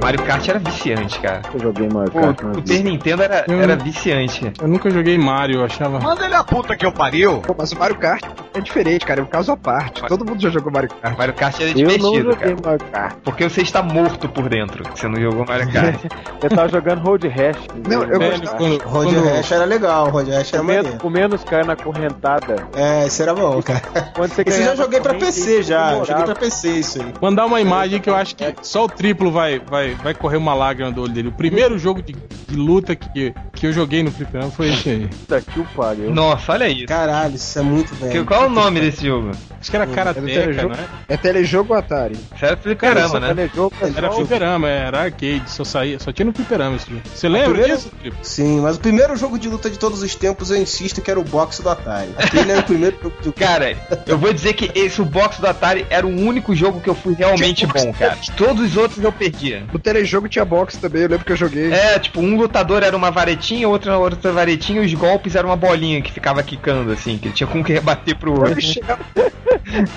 Mario 0.00 0.22
Kart 0.24 0.48
era 0.48 0.58
viciante, 0.58 1.18
cara. 1.20 1.42
Eu 1.52 1.60
joguei 1.60 1.88
Mario 1.88 2.10
Pô, 2.12 2.20
Kart. 2.20 2.42
o. 2.42 2.54
Super 2.54 2.84
Nintendo 2.84 3.22
era, 3.22 3.44
Eu- 3.48 3.60
era 3.60 3.76
viciante. 3.76 4.52
Eu 4.60 4.68
nunca 4.68 4.90
joguei 4.90 5.16
Mario, 5.18 5.56
eu 5.60 5.64
achava. 5.64 6.00
Manda 6.00 6.24
ele 6.24 6.34
a 6.34 6.42
puta 6.44 6.76
que 6.76 6.84
eu 6.86 6.92
pariu. 6.92 7.38
Pô, 7.40 7.54
mas 7.56 7.72
o 7.72 7.78
Mario 7.78 7.96
Kart 7.96 8.22
é 8.54 8.60
diferente, 8.60 9.04
cara. 9.04 9.20
É 9.20 9.22
um 9.22 9.26
caso 9.26 9.52
à 9.52 9.56
parte. 9.56 10.02
Todo 10.06 10.24
mundo 10.24 10.40
já 10.40 10.50
jogou 10.50 10.72
Mario 10.72 10.88
Kart. 11.00 11.16
Mario 11.18 11.34
Kart 11.34 11.60
era 11.60 11.70
Eu 11.70 11.74
não 11.74 11.82
divertido, 12.12 12.32
joguei 12.32 12.36
cara. 12.36 12.56
Mario 12.64 12.86
Kart. 12.92 13.14
Porque 13.24 13.48
você 13.48 13.62
está 13.62 13.82
morto 13.82 14.28
por 14.28 14.48
dentro. 14.48 14.82
Você 14.94 15.06
não 15.08 15.20
jogou 15.20 15.44
Mario 15.46 15.70
Kart. 15.72 16.00
Eu 16.42 16.48
tava 16.48 16.68
jogando 16.68 17.00
Road 17.02 17.28
Rash. 17.28 17.58
Não, 17.86 18.02
eu 18.04 18.18
Velho, 18.18 18.40
gostava. 18.40 18.56
quando, 18.56 18.78
Road 18.82 19.14
quando- 19.14 19.28
Rash 19.28 19.52
era 19.52 19.64
legal, 19.66 20.08
Road 20.08 20.30
Rash 20.30 20.54
era 20.54 20.62
maneiro. 20.62 20.96
comendo 20.98 21.34
os 21.36 21.44
caras 21.44 21.66
na 21.66 21.76
correntada. 21.76 22.66
É, 22.74 23.06
isso 23.06 23.22
era 23.22 23.34
bom, 23.34 23.60
cara. 23.62 23.80
Quando 24.16 24.32
você 24.32 24.42
Esse 24.46 24.60
eu 24.60 24.64
já 24.68 24.74
joguei 24.74 25.00
pra 25.00 25.14
PC 25.14 25.62
já. 25.62 26.02
Joguei 26.02 26.24
pra 26.24 26.34
PC 26.34 26.68
isso 26.70 27.02
aí. 27.02 27.12
Mandar 27.20 27.44
uma 27.44 27.60
imagem 27.60 28.00
que 28.00 28.08
eu 28.08 28.14
acho 28.14 28.34
que 28.34 28.54
só 28.62 28.84
o 28.84 28.88
triplo 28.88 29.30
vai, 29.30 29.58
vai, 29.60 29.89
vai 29.94 30.14
correr 30.14 30.36
uma 30.36 30.54
lágrima 30.54 30.90
do 30.90 31.02
olho 31.02 31.12
dele. 31.12 31.28
O 31.28 31.32
primeiro 31.32 31.78
jogo 31.78 32.02
de, 32.02 32.12
de 32.48 32.56
luta 32.56 32.94
que, 32.96 33.34
que 33.54 33.66
eu 33.66 33.72
joguei 33.72 34.02
no 34.02 34.10
Fliperama 34.10 34.50
foi 34.50 34.68
esse 34.72 34.88
aí. 34.90 35.08
Puta 35.08 35.40
que 35.40 35.60
o 35.60 35.64
pariu. 35.76 36.10
Nossa, 36.10 36.52
olha 36.52 36.68
isso. 36.68 36.86
Caralho, 36.86 37.34
isso 37.34 37.58
é 37.58 37.62
muito 37.62 37.94
Que- 37.94 38.04
velho. 38.04 38.24
Qual 38.26 38.44
é 38.44 38.46
o 38.46 38.50
nome 38.50 38.80
desse 38.80 39.06
jogo? 39.06 39.30
Acho 39.60 39.70
que 39.70 39.76
era 39.76 39.84
É 39.84 39.88
do 39.88 39.92
Karateka, 39.94 40.26
telejogo. 40.26 40.68
não 40.68 40.74
é? 40.74 40.86
É 41.08 41.16
telejogo 41.18 41.72
ou 41.74 41.78
Atari? 41.78 42.14
Isso 42.14 42.44
era 42.44 42.56
fliperama, 42.56 43.20
né? 43.20 43.28
Telejogo, 43.28 43.74
Era 43.94 44.08
só- 44.10 44.16
Fliperama, 44.16 44.68
era 44.68 45.02
arcade, 45.02 45.42
só, 45.50 45.64
saía, 45.64 45.98
só 45.98 46.10
tinha 46.12 46.24
no 46.24 46.32
Fliperama 46.32 46.76
esse 46.76 46.88
jogo. 46.88 47.02
Você 47.14 47.28
lembra 47.28 47.50
primeiro- 47.50 47.76
disso, 47.76 47.90
Triplo? 48.00 48.18
Sim, 48.22 48.60
mas 48.60 48.76
o 48.76 48.80
primeiro 48.80 49.14
jogo 49.16 49.38
de 49.38 49.48
luta 49.48 49.68
de 49.68 49.78
todos 49.78 50.02
os 50.02 50.14
tempos 50.14 50.50
eu 50.50 50.56
insisto 50.56 51.02
que 51.02 51.10
era 51.10 51.20
o 51.20 51.24
boxe 51.24 51.62
do 51.62 51.68
Atari. 51.68 52.10
Aquele 52.16 52.52
era 52.52 52.60
o 52.60 52.64
primeiro 52.64 52.96
jogo 53.02 53.14
de 53.20 53.32
Cara, 53.32 53.76
eu 54.06 54.16
vou 54.16 54.32
dizer 54.32 54.54
que 54.54 54.70
esse, 54.74 55.00
o 55.02 55.04
box 55.04 55.40
do 55.40 55.46
Atari, 55.46 55.86
era 55.90 56.06
o 56.06 56.10
único 56.10 56.54
jogo 56.54 56.80
que 56.80 56.88
eu 56.88 56.94
fui 56.94 57.14
realmente 57.14 57.66
bom, 57.66 57.92
cara. 57.92 58.16
Todos 58.36 58.64
os 58.70 58.76
outros 58.76 59.02
eu 59.04 59.12
perdia. 59.12 59.64
No 59.72 59.78
telejogo 59.80 60.28
tinha 60.28 60.44
boxe 60.44 60.78
também, 60.78 61.02
eu 61.02 61.08
lembro 61.08 61.24
que 61.24 61.32
eu 61.32 61.36
joguei. 61.36 61.72
É, 61.72 61.98
tipo, 61.98 62.20
um 62.20 62.36
lutador 62.36 62.82
era 62.82 62.96
uma 62.96 63.10
varetinha, 63.10 63.68
outro 63.68 63.92
outra 63.98 64.32
varetinha, 64.32 64.82
e 64.82 64.86
os 64.86 64.94
golpes 64.94 65.34
eram 65.34 65.48
uma 65.48 65.56
bolinha 65.56 66.00
que 66.02 66.12
ficava 66.12 66.42
quicando, 66.42 66.92
assim, 66.92 67.18
que 67.18 67.30
tinha 67.30 67.46
com 67.46 67.62
que 67.64 67.72
rebater 67.72 68.16
pro 68.16 68.32
outro. 68.32 68.52
Ele 68.52 68.60
chegava, 68.60 69.04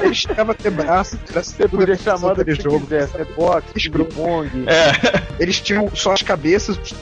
ele 0.02 0.14
chegava 0.16 0.52
a 0.52 0.56
ter 0.56 0.72
braço, 0.72 1.18
Você 1.32 1.68
podia 1.68 1.96
chamar 1.98 2.36
do 2.36 2.46
que 2.46 2.56
você 2.56 2.62
jogo. 2.62 2.82
quisesse. 2.82 3.18
É 3.18 3.26
boxe, 3.26 3.90
ping-pong. 3.90 4.50
É, 4.68 5.24
Eles 5.40 5.60
tinham 5.60 5.90
só 5.96 6.14
as 6.14 6.22
cabeças 6.22 6.78
dos 6.78 6.94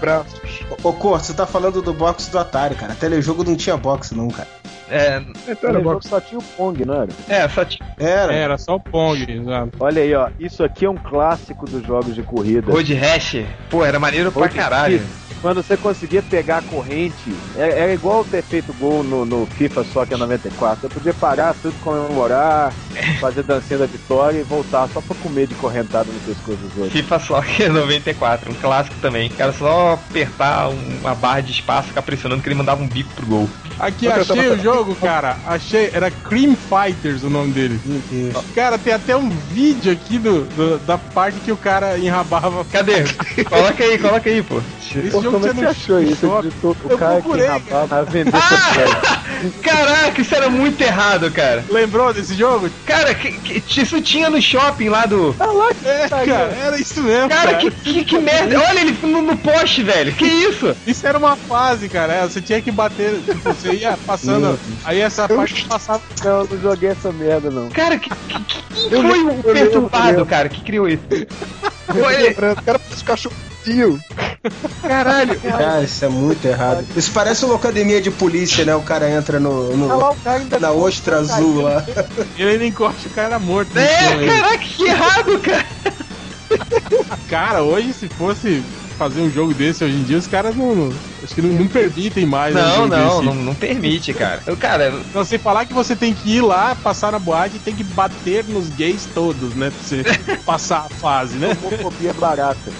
braços. 0.00 0.40
Ô, 0.82 0.92
Corto, 0.92 1.26
você 1.26 1.32
tá 1.34 1.46
falando 1.46 1.80
do 1.82 1.92
boxe 1.92 2.30
do 2.30 2.38
Atari, 2.38 2.74
cara. 2.74 2.94
Telejogo 2.94 3.42
não 3.44 3.56
tinha 3.56 3.76
boxe, 3.76 4.14
não, 4.14 4.28
cara. 4.28 4.48
É, 4.90 5.22
Então 5.48 5.70
O 5.70 5.72
era 5.74 5.82
jogo 5.82 6.00
só 6.02 6.20
tinha 6.20 6.38
o 6.38 6.42
Pong, 6.42 6.84
não 6.84 6.94
era? 7.02 7.08
é 7.28 7.48
só 7.48 7.64
tinha 7.64 7.88
Era. 7.98 8.32
Era 8.32 8.58
só 8.58 8.74
o 8.76 8.80
Pong, 8.80 9.24
exato. 9.30 9.70
Olha 9.78 10.02
aí, 10.02 10.14
ó. 10.14 10.28
Isso 10.38 10.64
aqui 10.64 10.84
é 10.84 10.90
um 10.90 10.96
clássico 10.96 11.64
dos 11.66 11.86
jogos 11.86 12.14
de 12.14 12.22
corrida. 12.22 12.70
Road 12.72 12.92
Rash. 12.94 13.36
Pô, 13.70 13.84
era 13.84 13.98
maneiro 14.00 14.32
pra 14.32 14.42
Road 14.42 14.54
caralho. 14.54 14.98
Rash. 14.98 15.30
Quando 15.40 15.62
você 15.62 15.74
conseguia 15.74 16.22
pegar 16.22 16.58
a 16.58 16.62
corrente, 16.62 17.14
era, 17.56 17.72
era 17.72 17.94
igual 17.94 18.22
ter 18.26 18.42
feito 18.42 18.74
gol 18.74 19.02
no, 19.02 19.24
no 19.24 19.46
FIFA 19.46 19.84
só 19.84 20.04
que 20.04 20.12
é 20.12 20.16
94. 20.18 20.80
Você 20.82 20.88
podia 20.92 21.14
parar 21.14 21.54
tudo, 21.62 21.74
comemorar, 21.82 22.70
fazer 23.20 23.42
dancinha 23.44 23.78
da 23.78 23.86
vitória 23.86 24.38
e 24.38 24.42
voltar 24.42 24.86
só 24.88 25.00
pra 25.00 25.16
comer 25.16 25.46
de 25.46 25.54
correntada 25.54 26.10
no 26.12 26.20
pescoço 26.20 26.58
dos 26.58 26.76
outros. 26.76 26.92
FIFA 26.92 27.18
Soccer 27.20 27.72
94, 27.72 28.50
um 28.50 28.54
clássico 28.54 28.96
também. 29.00 29.30
Cara, 29.30 29.50
só 29.54 29.94
apertar 29.94 30.68
um- 30.68 30.98
uma 31.00 31.14
barra 31.14 31.40
de 31.40 31.52
espaço, 31.52 31.88
ficar 31.88 32.02
pressionando 32.02 32.42
que 32.42 32.48
ele 32.48 32.56
mandava 32.56 32.82
um 32.82 32.88
bico 32.88 33.10
pro 33.14 33.24
gol. 33.24 33.48
Aqui, 33.78 34.08
achei 34.08 34.50
o 34.50 34.58
jogo, 34.58 34.79
cara. 34.96 35.36
Achei. 35.46 35.90
Era 35.92 36.10
Cream 36.10 36.54
Fighters 36.56 37.22
o 37.22 37.30
nome 37.30 37.52
dele. 37.52 37.80
Meu 37.84 38.00
Deus. 38.10 38.44
Cara, 38.54 38.78
tem 38.78 38.92
até 38.92 39.16
um 39.16 39.28
vídeo 39.28 39.92
aqui 39.92 40.18
do, 40.18 40.44
do- 40.44 40.78
da 40.80 40.96
parte 40.98 41.38
que 41.40 41.52
o 41.52 41.56
cara 41.56 41.98
enrabava. 41.98 42.64
Cadê? 42.66 43.04
coloca 43.44 43.82
aí, 43.84 43.98
coloca 43.98 44.28
aí, 44.30 44.42
pô. 44.42 44.60
Esse 44.80 45.10
Pô, 45.10 45.22
jogo 45.22 45.38
como 45.40 45.46
é 45.46 45.48
você 45.48 45.54
que 45.54 45.60
não 45.62 45.72
você 45.72 45.80
achou 45.80 46.00
isso? 46.02 46.16
shopping. 46.26 46.52
O 46.84 46.98
cara 46.98 47.16
que 47.16 47.22
procurei. 47.22 47.46
rapava 47.46 47.98
a 47.98 48.02
vender 48.02 48.32
ah! 48.34 49.19
Caraca, 49.62 50.20
isso 50.20 50.34
era 50.34 50.48
muito 50.50 50.80
errado, 50.82 51.30
cara. 51.30 51.64
Lembrou 51.68 52.12
desse 52.12 52.34
jogo? 52.34 52.70
Cara, 52.84 53.14
que- 53.14 53.32
que- 53.60 53.80
isso 53.82 54.00
tinha 54.00 54.28
no 54.30 54.40
shopping 54.40 54.88
lá 54.88 55.06
do. 55.06 55.34
É, 55.84 56.08
cara, 56.08 56.52
era 56.62 56.80
isso 56.80 57.02
mesmo. 57.02 57.28
Cara, 57.28 57.40
Cara, 57.52 57.56
que, 57.58 57.70
que, 57.70 58.04
que 58.04 58.18
merda. 58.18 58.60
Olha 58.60 58.80
ele 58.80 58.96
no, 59.02 59.22
no 59.22 59.36
poste, 59.36 59.82
velho. 59.82 60.12
Que 60.12 60.26
isso? 60.26 60.76
Isso 60.86 61.06
era 61.06 61.18
uma 61.18 61.36
fase, 61.36 61.88
cara. 61.88 62.12
é, 62.14 62.22
Você 62.22 62.40
tinha 62.40 62.60
que 62.60 62.70
bater, 62.70 63.20
tipo, 63.24 63.40
você 63.52 63.72
ia 63.72 63.96
passando. 64.06 64.58
Aí 64.84 65.00
essa 65.00 65.28
parte 65.28 65.64
passava. 65.64 66.02
Não, 66.24 66.44
não 66.44 66.60
joguei 66.60 66.90
essa 66.90 67.10
merda, 67.12 67.50
não. 67.50 67.68
Cara, 67.70 67.98
que, 67.98 68.10
que, 68.10 68.40
que- 68.44 68.88
quem 68.88 69.02
foi 69.02 69.22
o 69.24 69.42
perturbado, 69.42 70.26
cara, 70.26 70.48
que 70.48 70.62
criou 70.62 70.88
isso? 70.88 71.02
Foi, 71.86 72.16
Lembrando, 72.18 72.58
o 72.58 72.62
cara 72.62 72.78
um 72.78 73.49
cachorrinho. 73.64 74.00
caralho. 74.82 75.38
Cara, 75.40 75.82
isso 75.82 76.04
é 76.04 76.08
muito 76.08 76.44
errado. 76.46 76.84
Isso 76.96 77.10
parece 77.12 77.44
uma 77.44 77.56
academia 77.56 78.00
de 78.00 78.10
polícia, 78.10 78.64
né? 78.64 78.74
O 78.74 78.82
cara 78.82 79.08
entra 79.10 79.38
no, 79.38 79.76
no- 79.76 79.98
lá, 79.98 80.14
cara 80.24 80.38
ainda 80.40 80.58
na 80.58 80.70
ostra 80.72 81.18
azul 81.18 81.62
lá. 81.62 81.84
Ele 82.38 82.50
ainda 82.50 82.64
encosta 82.66 83.08
o 83.08 83.10
cara 83.10 83.38
morto. 83.38 83.68
no 83.68 83.74
chão, 83.80 83.82
É, 83.82 84.14
ele. 84.14 84.26
caraca, 84.26 84.58
que 84.58 84.84
errado, 84.84 85.38
cara. 85.40 85.66
Cara, 87.28 87.62
hoje 87.62 87.92
se 87.92 88.08
fosse 88.08 88.62
fazer 89.00 89.22
um 89.22 89.30
jogo 89.30 89.54
desse 89.54 89.82
hoje 89.82 89.94
em 89.96 90.02
dia, 90.02 90.18
os 90.18 90.26
caras 90.26 90.54
não. 90.54 90.74
não- 90.76 90.92
acho 91.24 91.34
que 91.34 91.40
não, 91.40 91.48
não 91.58 91.66
permitem 91.66 92.26
mais. 92.26 92.54
um 92.54 92.58
Não, 92.58 92.74
jogo 92.76 92.88
não, 92.88 93.08
desse. 93.08 93.22
não, 93.24 93.34
não 93.34 93.54
permite, 93.54 94.12
cara. 94.12 94.42
Eu, 94.46 94.56
cara, 94.58 94.92
Não, 95.14 95.24
sem 95.24 95.38
falar 95.38 95.64
que 95.64 95.72
você 95.72 95.96
tem 95.96 96.12
que 96.12 96.36
ir 96.36 96.42
lá, 96.42 96.74
passar 96.82 97.12
na 97.12 97.18
boate 97.18 97.56
e 97.56 97.58
tem 97.60 97.74
que 97.74 97.82
bater 97.82 98.44
nos 98.44 98.68
gays 98.68 99.08
todos, 99.14 99.54
né? 99.54 99.70
Pra 99.70 99.82
você 99.82 100.02
passar 100.44 100.86
a 100.90 100.94
fase, 100.94 101.38
né? 101.38 101.56
homofobia 101.62 102.12
barata. 102.12 102.70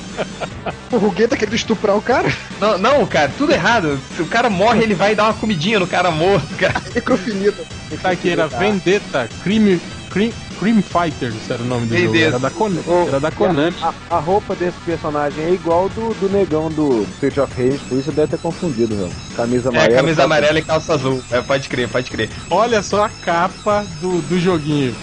O 0.93 0.99
Rugueta 0.99 1.37
querendo 1.39 1.55
estuprar 1.55 1.97
o 1.97 2.03
cara. 2.03 2.31
não, 2.61 2.77
não, 2.77 3.07
cara, 3.07 3.33
tudo 3.39 3.53
errado. 3.53 3.99
Se 4.15 4.21
o 4.21 4.27
cara 4.27 4.51
morre, 4.51 4.83
ele 4.83 4.95
vai 4.95 5.15
dar 5.15 5.25
uma 5.25 5.35
comidinha 5.35 5.79
no 5.81 5.87
cara 5.87 6.11
morto, 6.11 6.55
cara. 6.57 6.83
Necrofilia. 6.95 7.55
Tá 8.03 8.11
aqui, 8.11 8.29
era 8.29 8.47
Vendetta, 8.47 9.27
Crime, 9.43 9.81
Cream, 10.11 10.33
Cream 10.61 10.83
Fighters 10.83 11.51
era 11.51 11.63
o 11.63 11.67
nome 11.67 11.87
do 11.87 11.97
jogo. 11.97 12.13
Vendetta. 12.13 12.27
Era 12.29 12.39
da, 12.39 12.51
Kon 12.51 12.71
era 13.09 13.19
da 13.21 13.31
Konami. 13.31 13.77
A, 13.83 13.95
a 14.11 14.19
roupa 14.21 14.55
desse 14.55 14.79
personagem 14.85 15.43
é 15.45 15.51
igual 15.55 15.89
do, 15.89 16.15
do 16.21 16.29
negão 16.29 16.69
do 16.71 17.03
Street 17.15 17.39
of 17.39 17.53
Rage, 17.61 17.79
por 17.89 17.99
isso 17.99 18.13
deve 18.13 18.29
ter 18.29 18.39
confundido, 18.39 18.95
velho. 18.95 19.11
Camisa 19.35 19.69
É, 19.69 19.73
amarela. 19.73 19.97
camisa 19.97 20.17
calça- 20.17 20.25
amarela 20.25 20.59
e 20.59 20.63
calça 20.63 20.95
azul. 20.95 21.23
É, 21.31 21.41
pode 21.41 21.69
crer, 21.69 21.89
pode 21.89 22.11
crer. 22.11 22.31
Olha 22.51 22.83
só 22.83 23.05
a 23.05 23.09
capa 23.09 23.85
do, 24.01 24.21
do 24.29 24.39
joguinho. 24.39 24.95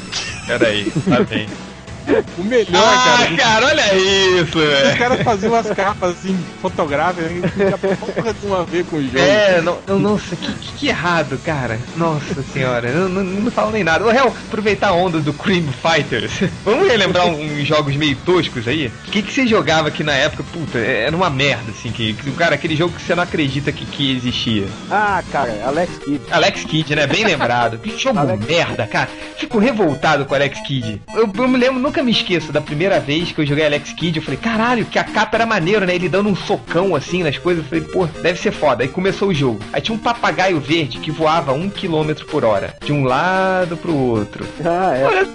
Pera 0.46 0.68
aí, 0.68 0.92
tá 1.10 1.22
bem. 1.24 1.50
O 2.38 2.44
melhor, 2.44 2.68
Ah, 2.84 3.18
cara. 3.18 3.36
cara, 3.38 3.66
olha 3.68 3.96
isso, 3.96 4.58
Os 4.58 4.64
velho. 4.66 4.98
caras 4.98 5.22
faziam 5.24 5.54
umas 5.54 5.70
capas 5.72 6.12
assim, 6.12 6.38
fotográficas, 6.62 7.28
que 7.28 7.40
não 7.40 7.50
tinha 7.50 7.78
porra 7.78 8.34
de 8.34 8.46
uma 8.46 8.64
ver 8.64 8.86
com 8.86 8.98
o 8.98 9.04
jogo. 9.04 9.18
É, 9.20 9.62
não, 9.62 9.78
não, 9.88 10.00
nossa, 10.00 10.36
que, 10.36 10.52
que, 10.54 10.72
que 10.74 10.88
errado, 10.88 11.38
cara. 11.44 11.80
Nossa 11.96 12.42
senhora, 12.54 12.88
eu 12.90 13.10
não, 13.10 13.24
não 13.24 13.52
falo 13.52 13.72
nem 13.72 13.84
nada. 13.84 14.06
Ô, 14.06 14.12
Hel, 14.12 14.34
aproveitar 14.48 14.90
a 14.90 14.94
onda 14.94 15.20
do 15.20 15.34
Cream 15.34 15.66
Fighters. 15.82 16.32
Vamos 16.64 16.88
relembrar 16.88 17.26
uns 17.28 17.66
jogos 17.68 17.96
meio 17.96 18.16
toscos 18.26 18.68
aí? 18.68 18.88
O 19.08 19.12
que, 19.12 19.22
que 19.22 19.34
você 19.34 19.46
jogava 19.48 19.88
aqui 19.90 20.04
na 20.04 20.14
época? 20.14 20.44
Puta, 20.54 20.78
era 20.78 21.16
uma 21.16 21.30
merda, 21.30 21.72
assim. 21.72 21.92
Que, 21.92 22.14
que- 22.14 22.32
cara, 22.32 22.56
aquele 22.56 22.76
jogo 22.76 22.94
que 22.96 23.02
você 23.02 23.16
não 23.16 23.24
acredita 23.24 23.72
que, 23.72 23.86
que 23.86 24.16
existia. 24.16 24.66
Ah, 24.90 25.24
cara, 25.32 25.62
Alex 25.66 25.98
Kidd. 25.98 26.22
Alex 26.32 26.64
Kidd, 26.64 26.96
né? 26.96 27.08
Bem 27.08 27.26
lembrado. 27.26 27.78
Que 27.78 27.98
jogo 27.98 28.20
Alex- 28.20 28.46
merda, 28.46 28.88
cara. 28.88 29.10
Fico 29.38 29.58
revoltado 29.60 30.26
com 30.26 30.34
o 30.34 30.36
Alex 30.36 30.60
Kidd. 30.62 31.02
Eu, 31.14 31.30
eu 31.36 31.48
me 31.48 31.58
lembro, 31.58 31.80
nunca 31.80 31.97
me 32.04 32.12
esqueço 32.12 32.52
da 32.52 32.62
primeira 32.62 33.00
vez 33.00 33.32
que 33.32 33.42
eu 33.42 33.46
joguei 33.46 33.66
Alex 33.66 33.94
Kidd. 33.94 34.18
Eu 34.18 34.24
falei, 34.24 34.40
caralho, 34.40 34.86
que 34.86 35.00
a 35.00 35.04
capa 35.04 35.38
era 35.38 35.46
maneiro, 35.46 35.86
né? 35.86 35.96
Ele 35.96 36.10
dando 36.10 36.30
um 36.30 36.36
socão 36.36 36.96
assim 36.96 37.24
nas 37.24 37.38
coisas. 37.38 37.64
Eu 37.64 37.70
falei, 37.70 37.84
pô, 37.86 38.06
deve 38.22 38.40
ser 38.40 38.52
foda. 38.52 38.84
Aí 38.84 38.90
começou 38.90 39.30
o 39.30 39.34
jogo. 39.34 39.60
Aí 39.72 39.82
tinha 39.82 39.96
um 39.96 40.00
papagaio 40.00 40.60
verde 40.60 41.00
que 41.00 41.12
voava 41.12 41.54
um 41.54 41.70
quilômetro 41.70 42.26
por 42.26 42.44
hora. 42.44 42.76
De 42.84 42.92
um 42.92 43.04
lado 43.04 43.78
pro 43.78 43.96
outro. 43.96 44.46
Ah, 44.64 44.96
é. 44.96 45.06
Olha, 45.06 45.28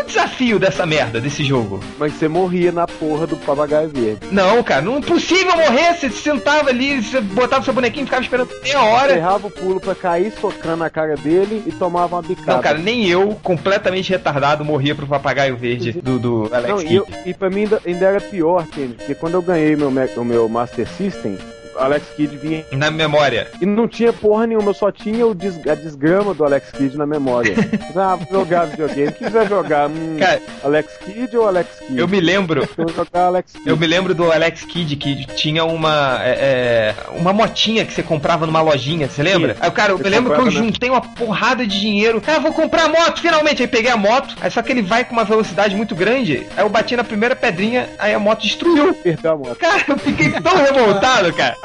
o 0.00 0.04
desafio 0.06 0.58
dessa 0.58 0.86
merda, 0.86 1.20
desse 1.20 1.42
jogo? 1.44 1.80
Mas 1.98 2.12
você 2.12 2.28
morria 2.28 2.70
na 2.72 2.86
porra 2.86 3.26
do 3.26 3.36
papagaio 3.36 3.88
verde. 3.88 4.28
Não, 4.30 4.62
cara, 4.62 4.82
não 4.82 4.98
é 4.98 5.00
possível 5.00 5.56
morrer. 5.56 5.94
Você 5.94 6.10
sentava 6.10 6.70
ali, 6.70 7.02
você 7.02 7.20
botava 7.20 7.64
seu 7.64 7.74
bonequinho 7.74 8.02
e 8.02 8.06
ficava 8.06 8.22
esperando 8.22 8.50
meia 8.62 8.80
hora. 8.82 9.16
Errava 9.16 9.46
o 9.46 9.50
pulo 9.50 9.80
pra 9.80 9.94
cair, 9.94 10.32
socando 10.40 10.84
a 10.84 10.90
cara 10.90 11.16
dele 11.16 11.62
e 11.66 11.72
tomava 11.72 12.16
uma 12.16 12.22
bicada. 12.22 12.52
Não, 12.54 12.62
cara, 12.62 12.78
nem 12.78 13.06
eu, 13.06 13.38
completamente 13.42 14.10
retardado, 14.10 14.64
morria 14.64 14.94
pro 14.94 15.06
papagaio 15.06 15.56
verde 15.56 15.92
do, 16.06 16.18
do 16.18 16.54
Alex 16.54 16.68
Não, 16.68 16.80
e, 16.80 16.94
eu, 16.94 17.06
e 17.26 17.34
pra 17.34 17.50
mim 17.50 17.62
ainda, 17.62 17.82
ainda 17.84 18.06
era 18.06 18.20
pior, 18.20 18.66
Kenny, 18.68 18.94
porque 18.94 19.14
quando 19.14 19.34
eu 19.34 19.42
ganhei 19.42 19.74
meu, 19.74 19.88
o 19.88 20.24
meu 20.24 20.48
Master 20.48 20.88
System, 20.88 21.36
Alex 21.78 22.06
Kidd 22.16 22.36
vinha. 22.36 22.64
Na 22.72 22.90
memória. 22.90 23.48
E 23.60 23.66
não 23.66 23.86
tinha 23.88 24.12
porra 24.12 24.46
nenhuma, 24.46 24.70
eu 24.70 24.74
só 24.74 24.90
tinha 24.90 25.26
o 25.26 25.34
des- 25.34 25.66
a 25.66 25.74
desgrama 25.74 26.34
do 26.34 26.44
Alex 26.44 26.70
Kidd 26.72 26.96
na 26.96 27.06
memória. 27.06 27.54
ah, 27.96 28.16
vou 28.16 28.40
jogar 28.40 28.66
videogame. 28.66 29.12
Quem 29.12 29.26
quiser 29.26 29.48
jogar? 29.48 29.88
Hum, 29.88 30.16
Cara, 30.18 30.40
Alex 30.64 30.96
Kidd 31.04 31.36
ou 31.36 31.46
Alex 31.48 31.68
Kidd? 31.80 31.98
eu 31.98 32.08
me 32.08 32.20
lembro. 32.20 32.68
Eu 32.76 32.88
jogar 32.88 33.26
Alex 33.26 33.52
Kidd. 33.52 33.68
Eu 33.68 33.76
me 33.76 33.86
lembro 33.86 34.14
do 34.14 34.30
Alex 34.32 34.62
Kidd 34.64 34.96
que 34.96 35.26
tinha 35.34 35.64
uma 35.64 36.18
é, 36.22 36.30
é, 36.30 36.94
uma 37.18 37.32
motinha 37.32 37.84
que 37.84 37.92
você 37.92 38.02
comprava 38.02 38.46
numa 38.46 38.60
lojinha, 38.60 39.08
você 39.08 39.22
lembra? 39.22 39.54
Sim. 39.54 39.60
Aí, 39.62 39.70
cara, 39.70 39.92
eu 39.92 39.98
Você 39.98 40.04
me 40.04 40.10
lembro 40.10 40.34
que 40.34 40.40
eu 40.40 40.44
né? 40.46 40.50
juntei 40.50 40.90
uma 40.90 41.00
porrada 41.00 41.66
de 41.66 41.80
dinheiro. 41.80 42.22
Ah, 42.26 42.38
vou 42.38 42.52
comprar 42.52 42.84
a 42.84 42.88
moto, 42.88 43.20
finalmente. 43.20 43.62
Aí 43.62 43.68
peguei 43.68 43.90
a 43.90 43.96
moto, 43.96 44.34
aí 44.40 44.50
só 44.50 44.62
que 44.62 44.72
ele 44.72 44.82
vai 44.82 45.04
com 45.04 45.12
uma 45.12 45.24
velocidade 45.24 45.74
muito 45.74 45.94
grande. 45.94 46.46
Aí 46.56 46.64
eu 46.64 46.68
bati 46.68 46.96
na 46.96 47.04
primeira 47.04 47.34
pedrinha, 47.36 47.88
aí 47.98 48.12
a 48.14 48.18
moto 48.18 48.42
destruiu. 48.42 48.94
Perdeu 48.94 49.32
a 49.32 49.36
moto. 49.36 49.56
Cara, 49.56 49.84
eu 49.88 49.98
fiquei 49.98 50.30
tão 50.30 50.56
revoltado, 50.56 51.32
cara. 51.32 51.56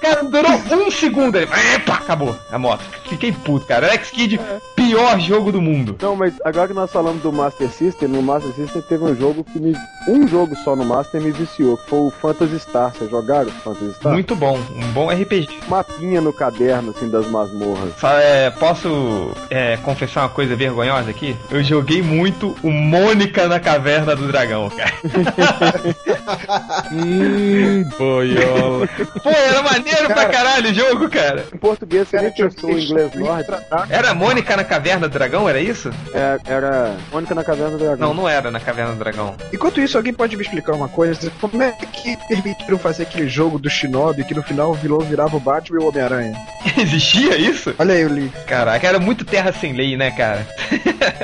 Cara, 0.00 0.24
durou 0.24 0.86
um 0.86 0.90
segundo. 0.90 1.36
Ele, 1.36 1.48
epa, 1.74 1.94
acabou 1.94 2.34
a 2.50 2.58
moto. 2.58 2.82
Fiquei 3.04 3.32
puto, 3.32 3.66
cara. 3.66 3.86
Alex 3.88 4.10
Kidd, 4.10 4.40
pior 4.74 5.18
jogo 5.20 5.52
do 5.52 5.60
mundo. 5.60 5.96
Não, 6.00 6.16
mas 6.16 6.34
agora 6.44 6.68
que 6.68 6.74
nós 6.74 6.90
falamos 6.90 7.22
do 7.22 7.32
Master 7.32 7.68
System, 7.70 8.08
no 8.08 8.22
Master 8.22 8.52
System 8.52 8.82
teve 8.82 9.04
um 9.04 9.14
jogo 9.14 9.44
que 9.44 9.58
me. 9.58 9.74
Um 10.08 10.26
jogo 10.26 10.56
só 10.56 10.74
no 10.74 10.84
Master 10.84 11.20
me 11.20 11.30
viciou, 11.30 11.76
que 11.76 11.90
foi 11.90 11.98
o 11.98 12.10
Phantasy 12.10 12.58
Star. 12.60 12.94
Vocês 12.94 13.10
jogaram 13.10 13.48
o 13.48 13.52
Phantasy 13.52 13.94
Star? 13.94 14.12
Muito 14.12 14.34
bom, 14.34 14.58
um 14.74 14.92
bom 14.92 15.10
RPG. 15.10 15.60
Mapinha 15.68 16.20
no 16.20 16.32
caderno, 16.32 16.90
assim, 16.96 17.10
das 17.10 17.26
masmorras. 17.26 17.92
Só, 17.98 18.10
é, 18.12 18.50
posso 18.50 19.32
é, 19.50 19.76
confessar 19.78 20.22
uma 20.22 20.28
coisa 20.30 20.56
vergonhosa 20.56 21.10
aqui? 21.10 21.36
Eu 21.50 21.62
joguei 21.62 22.02
muito 22.02 22.56
o 22.62 22.70
Mônica 22.70 23.46
na 23.46 23.60
Caverna 23.60 24.16
do 24.16 24.26
Dragão, 24.28 24.70
cara. 24.70 24.92
Hum, 26.92 27.84
boiola. 27.98 28.88
Pô, 29.30 29.36
era 29.36 29.62
maneiro 29.62 30.06
pra 30.06 30.28
caralho 30.28 30.70
o 30.70 30.74
jogo, 30.74 31.08
cara. 31.08 31.44
Em 31.52 31.58
português, 31.58 32.08
você 32.08 32.20
nem 32.20 32.32
Cara, 32.32 32.48
testou 32.50 32.70
o 32.70 32.78
inglês 32.78 33.14
nórdico. 33.14 33.58
Era 33.88 34.14
Mônica 34.14 34.56
na 34.56 34.64
Caverna 34.64 35.08
do 35.08 35.12
Dragão, 35.12 35.48
era 35.48 35.60
isso? 35.60 35.90
É, 36.12 36.38
era 36.44 36.96
Mônica 37.12 37.34
na 37.34 37.44
Caverna 37.44 37.76
do 37.76 37.84
Dragão. 37.84 38.08
Não, 38.08 38.14
não 38.14 38.28
era 38.28 38.50
na 38.50 38.60
Caverna 38.60 38.92
do 38.92 38.98
Dragão. 38.98 39.36
Enquanto 39.52 39.80
isso, 39.80 39.96
alguém 39.96 40.12
pode 40.12 40.36
me 40.36 40.42
explicar 40.42 40.74
uma 40.74 40.88
coisa? 40.88 41.30
Como 41.40 41.62
é 41.62 41.72
que 41.72 42.16
permitiram 42.28 42.78
fazer 42.78 43.04
aquele 43.04 43.28
jogo 43.28 43.58
do 43.58 43.70
Shinobi 43.70 44.24
que 44.24 44.34
no 44.34 44.42
final 44.42 44.70
o 44.70 44.74
vilão 44.74 45.00
virava 45.00 45.36
o 45.36 45.40
Batman 45.40 45.80
e 45.80 45.84
o 45.84 45.88
Homem-Aranha? 45.88 46.36
Existia 46.76 47.36
isso? 47.36 47.74
Olha 47.78 47.94
aí 47.94 48.04
o 48.04 48.08
link. 48.08 48.32
Caraca, 48.44 48.86
era 48.86 48.98
muito 48.98 49.24
terra 49.24 49.52
sem 49.52 49.72
lei, 49.72 49.96
né, 49.96 50.10
cara? 50.10 50.46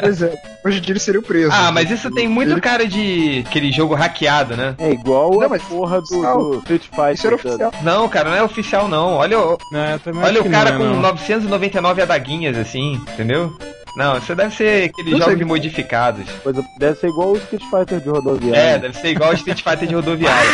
Pois 0.01 0.23
é, 0.23 0.33
hoje 0.67 0.79
em 0.79 0.81
dia 0.81 0.93
ele 0.93 1.01
seria 1.01 1.23
preso. 1.23 1.51
Ah, 1.53 1.71
mas 1.73 1.91
isso 1.91 2.11
tem 2.11 2.27
muito 2.29 2.53
Ele- 2.53 2.61
cara 2.61 2.87
de 2.87 3.45
aquele 3.47 3.71
jogo 3.73 3.95
hackeado, 3.95 4.57
né? 4.57 4.75
É 4.79 4.91
igual 4.91 5.31
Não, 5.33 5.43
a 5.43 5.49
mas- 5.49 5.63
porra 5.63 6.01
do, 6.03 6.17
Não, 6.23 6.39
do 6.51 6.59
Street 6.59 6.83
Fighter. 6.85 7.13
Isso 7.15 7.27
era 7.27 7.37
da- 7.37 7.43
oficial. 7.49 7.73
Não, 7.83 8.09
cara, 8.09 8.31
não 8.31 8.37
é 8.37 8.43
oficial 8.43 8.89
não. 8.89 9.15
Olha, 9.15 9.39
o- 9.39 9.59
Não, 9.71 9.81
olha 10.23 10.41
o 10.43 10.51
cara 10.51 10.73
não 10.73 10.77
é, 10.77 10.89
com 10.89 10.95
não. 10.95 11.01
999 11.03 12.03
adaguinhas 12.03 12.57
assim, 12.59 12.95
entendeu? 13.15 13.57
Não, 13.97 14.19
isso 14.19 14.35
deve 14.35 14.55
ser 14.55 14.91
aqueles 14.91 15.13
Não 15.13 15.21
sei. 15.21 15.31
jogos 15.33 15.47
modificados. 15.47 16.29
Coisa, 16.43 16.63
deve 16.79 16.99
ser 17.01 17.09
igual 17.09 17.31
o 17.33 17.37
Street 17.39 17.63
Fighter 17.71 18.01
de 18.01 18.09
É, 18.09 18.13
rodoviária. 18.13 18.79
deve 18.79 18.99
ser 18.99 19.09
igual 19.09 19.31
o 19.31 19.35
Street 19.35 19.63
Fighter 19.63 19.89
de 19.89 19.95
rodoviária. 19.95 20.51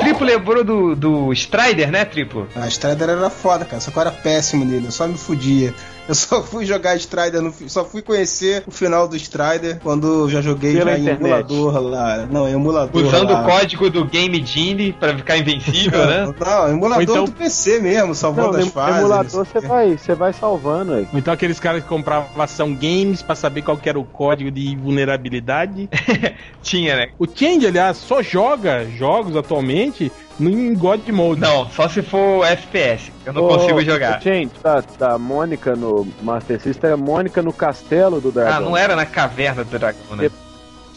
Triplo 0.00 0.26
lembrou 0.26 0.64
do, 0.64 0.94
do 0.96 1.32
Strider, 1.32 1.90
né, 1.90 2.04
Triplo? 2.04 2.46
A 2.56 2.66
Strider 2.68 3.08
era 3.08 3.30
foda, 3.30 3.64
cara, 3.64 3.80
só 3.80 3.90
que 3.90 3.96
eu 3.96 4.00
era 4.02 4.10
péssimo 4.10 4.64
nele, 4.64 4.86
eu 4.86 4.90
só 4.92 5.06
me 5.06 5.16
fudia. 5.16 5.72
Eu 6.08 6.14
só 6.14 6.42
fui 6.42 6.64
jogar 6.64 6.96
Strider, 6.96 7.42
no, 7.42 7.52
só 7.68 7.84
fui 7.84 8.00
conhecer 8.00 8.64
o 8.66 8.70
final 8.70 9.06
do 9.06 9.14
Strider 9.14 9.78
quando 9.82 10.06
eu 10.22 10.30
já 10.30 10.40
joguei 10.40 10.72
Pela 10.74 10.92
já 10.92 10.98
em 10.98 11.02
internet. 11.02 11.20
emulador 11.22 11.80
lá. 11.82 12.26
Não, 12.30 12.48
em 12.48 12.52
emulador 12.52 13.04
Usando 13.04 13.30
lá. 13.32 13.42
o 13.42 13.44
código 13.44 13.90
do 13.90 14.04
Game 14.06 14.44
Genie 14.44 14.92
pra 14.92 15.14
ficar 15.14 15.36
invencível, 15.36 16.06
né? 16.06 16.32
Não, 16.40 16.68
emulador 16.70 17.02
então- 17.02 17.24
do 17.26 17.32
PC 17.32 17.78
mesmo, 17.80 18.14
salvando 18.14 18.52
Não, 18.52 18.60
as 18.60 18.68
fases. 18.68 18.98
emulador 19.00 19.44
você 19.46 19.60
vai, 19.60 19.98
você 19.98 20.14
vai 20.14 20.32
salvando 20.32 20.94
aí. 20.94 21.06
Então 21.12 21.32
aqueles 21.34 21.60
caras 21.60 21.82
que 21.82 21.88
compravam 21.88 22.28
ação 22.42 22.72
games 22.74 23.20
pra 23.20 23.34
saber 23.34 23.60
qual 23.62 23.76
que 23.76 23.88
era 23.88 23.98
o 24.00 24.04
código 24.04 24.50
de 24.50 24.74
vulnerabilidade. 24.76 25.90
Tinha, 26.62 26.96
né? 26.96 27.08
O 27.18 27.26
Change, 27.26 27.66
aliás, 27.66 27.98
só 27.98 28.22
joga 28.22 28.86
jogos 28.96 29.36
atualmente 29.36 30.10
em 30.40 30.74
God 30.74 31.08
Mode. 31.08 31.40
Não, 31.40 31.68
só 31.70 31.88
se 31.88 32.02
for 32.02 32.46
FPS. 32.46 33.12
Eu 33.26 33.32
não 33.32 33.44
Ô, 33.44 33.48
consigo 33.48 33.82
jogar. 33.82 34.20
Gente, 34.20 34.52
da, 34.62 34.82
da 34.98 35.18
Mônica 35.18 35.74
no 35.74 36.06
Master 36.22 36.60
System 36.60 36.88
era 36.90 36.96
Mônica 36.96 37.42
no 37.42 37.52
castelo 37.52 38.20
do 38.20 38.30
dragão. 38.30 38.56
Ah, 38.56 38.60
não 38.60 38.76
era 38.76 38.94
na 38.94 39.06
caverna 39.06 39.64
do 39.64 39.78
dragão, 39.78 40.16
né? 40.16 40.30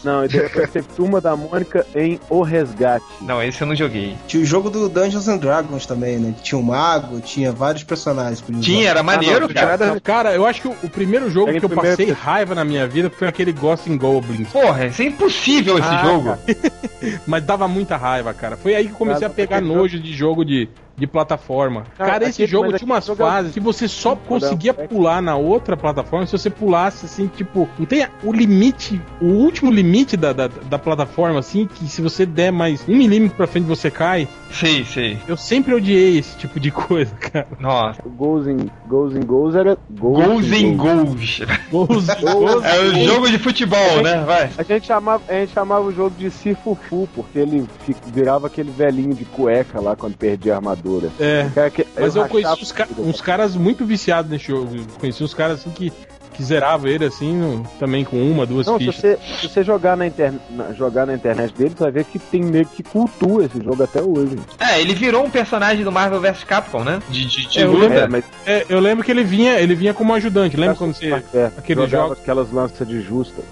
Não, 0.04 0.24
e 0.24 0.28
depois 0.28 0.70
teve 0.70 0.86
turma 0.96 1.20
da 1.20 1.36
Mônica 1.36 1.86
em 1.94 2.18
O 2.28 2.42
Resgate. 2.42 3.04
Não, 3.20 3.42
esse 3.42 3.60
eu 3.60 3.66
não 3.66 3.74
joguei. 3.74 4.16
Tinha 4.26 4.42
o 4.42 4.46
jogo 4.46 4.70
do 4.70 4.88
Dungeons 4.88 5.28
and 5.28 5.38
Dragons 5.38 5.86
também, 5.86 6.18
né? 6.18 6.34
Tinha 6.42 6.58
um 6.58 6.62
mago, 6.62 7.20
tinha 7.20 7.52
vários 7.52 7.84
personagens. 7.84 8.42
Tinha, 8.60 8.90
era 8.90 9.02
maneiro, 9.02 9.46
não, 9.46 9.54
cara. 9.54 10.00
Cara, 10.00 10.34
eu 10.34 10.44
acho 10.46 10.62
que 10.62 10.68
o, 10.68 10.76
o 10.82 10.88
primeiro 10.88 11.30
jogo 11.30 11.50
Era 11.50 11.58
que 11.58 11.64
eu 11.64 11.68
primeiro 11.68 11.96
passei 11.96 12.12
raiva 12.12 12.54
na 12.54 12.64
minha 12.64 12.86
vida 12.86 13.10
foi 13.10 13.28
aquele 13.28 13.52
Ghost 13.52 13.90
in 13.90 13.96
Goblins. 13.96 14.48
Porra, 14.48 14.86
isso 14.86 15.02
é 15.02 15.06
impossível 15.06 15.78
esse 15.78 15.88
Ah, 15.88 16.02
jogo. 16.04 16.38
Mas 17.26 17.44
dava 17.44 17.66
muita 17.68 17.96
raiva, 17.96 18.32
cara. 18.32 18.56
Foi 18.56 18.74
aí 18.74 18.86
que 18.86 18.92
eu 18.92 18.96
comecei 18.96 19.26
a 19.26 19.30
pegar 19.30 19.60
nojo 19.60 19.98
de 19.98 20.12
jogo 20.12 20.44
de, 20.44 20.68
de 20.96 21.06
plataforma. 21.06 21.84
Cara, 21.96 22.10
Cara, 22.12 22.24
esse 22.24 22.42
aquele- 22.42 22.48
jogo 22.48 22.72
tinha 22.76 22.86
umas 22.86 23.08
é- 23.08 23.14
fases 23.14 23.52
que 23.52 23.60
você 23.60 23.88
só 23.88 24.14
conseguia 24.14 24.72
um- 24.78 24.86
pular 24.86 25.22
na 25.22 25.36
outra 25.36 25.76
plataforma 25.76 26.26
se 26.26 26.32
você 26.36 26.50
pulasse 26.50 27.06
assim, 27.06 27.26
tipo, 27.28 27.68
não 27.78 27.86
tem 27.86 28.06
o 28.22 28.32
limite, 28.32 29.00
o 29.20 29.26
último 29.26 29.70
limite 29.70 30.16
da, 30.16 30.32
da, 30.32 30.48
da 30.48 30.78
plataforma, 30.78 31.38
assim, 31.38 31.66
que 31.66 31.86
se 31.86 32.02
você 32.02 32.26
der 32.26 32.52
mais 32.52 32.86
um 32.88 32.94
milímetro 32.96 33.36
pra 33.36 33.46
frente 33.46 33.64
você 33.64 33.90
cai. 33.90 34.28
Sei, 34.50 34.84
sei. 34.84 35.18
Eu 35.26 35.36
sempre 35.36 35.74
odiei 35.74 36.18
esse 36.18 36.36
tipo 36.36 36.60
de 36.60 36.70
coisa, 36.72 37.14
cara. 37.16 37.48
Nossa. 37.58 38.00
O 38.04 38.10
Goals 38.10 38.46
in 38.46 38.68
Goals, 38.86 39.14
in 39.16 39.20
goals 39.20 39.54
era 39.54 39.78
Goals, 39.90 40.26
Goals 40.26 40.52
em 40.52 40.76
goals. 40.76 41.40
Gols, 41.70 42.06
gols, 42.20 42.64
É 42.64 42.80
o 42.80 43.04
jogo 43.06 43.30
de 43.30 43.38
futebol, 43.38 44.02
né? 44.02 44.22
Vai. 44.26 44.50
A 44.58 44.62
gente, 44.62 44.86
chamava, 44.86 45.22
a 45.28 45.32
gente 45.32 45.52
chamava 45.52 45.84
o 45.86 45.92
jogo 45.92 46.14
de 46.18 46.30
Sifufu, 46.30 47.08
porque 47.14 47.38
ele 47.38 47.66
virava 48.12 48.46
aquele 48.46 48.70
velhinho 48.70 49.14
de 49.14 49.24
cueca 49.24 49.80
lá 49.80 49.96
quando 49.96 50.16
perdia 50.16 50.52
a 50.52 50.56
armadura. 50.56 50.81
É. 51.20 51.70
Que- 51.70 51.86
Mas 51.94 52.16
eu 52.16 52.22
rachava 52.22 52.28
conheci 52.28 52.62
uns, 52.62 52.72
ca- 52.72 52.88
uns 52.98 53.20
caras 53.20 53.56
muito 53.56 53.84
viciados 53.84 54.30
nesse 54.30 54.46
jogo. 54.48 54.74
Eu 54.76 54.84
Conheci 54.98 55.22
uns 55.24 55.34
caras 55.34 55.60
assim 55.60 55.70
que, 55.70 55.92
que 56.34 56.42
zeravam 56.42 56.88
ele 56.88 57.04
assim, 57.04 57.34
no- 57.36 57.62
também 57.78 58.04
com 58.04 58.16
uma, 58.16 58.46
duas 58.46 58.66
Não, 58.66 58.78
se 58.78 58.86
fichas. 58.86 58.96
você, 59.00 59.18
se 59.40 59.48
você 59.48 59.62
jogar, 59.62 59.96
na 59.96 60.06
inter... 60.06 60.32
na- 60.50 60.72
jogar 60.72 61.06
na 61.06 61.14
internet 61.14 61.52
dele, 61.54 61.74
você 61.76 61.82
vai 61.84 61.92
ver 61.92 62.04
que 62.04 62.18
tem 62.18 62.42
meio 62.42 62.64
que 62.66 62.82
cultua 62.82 63.44
esse 63.44 63.62
jogo 63.62 63.82
até 63.82 64.00
hoje. 64.02 64.36
É, 64.58 64.80
ele 64.80 64.94
virou 64.94 65.24
um 65.24 65.30
personagem 65.30 65.84
do 65.84 65.92
Marvel 65.92 66.20
vs 66.20 66.44
Capcom, 66.44 66.82
né? 66.82 67.00
De, 67.10 67.24
de, 67.26 67.46
de 67.48 67.58
É, 67.58 67.64
eu 67.64 67.72
luta. 67.72 67.82
lembro- 67.88 67.98
É, 67.98 68.08
mas 68.08 68.24
É, 68.46 68.66
eu 68.68 68.80
lembro 68.80 69.04
que 69.04 69.10
ele 69.10 69.22
vinha, 69.24 69.60
ele 69.60 69.74
vinha 69.74 69.92
como 69.94 70.14
ajudante. 70.14 70.56
Lembra 70.56 70.76
quando 70.76 70.94
você. 70.94 71.12
é, 71.34 71.50
aquele 71.58 71.80
jogava 71.82 72.08
jogo- 72.08 72.20
aquelas 72.20 72.50
lanças 72.50 72.88
de 72.88 73.00
justa. 73.02 73.42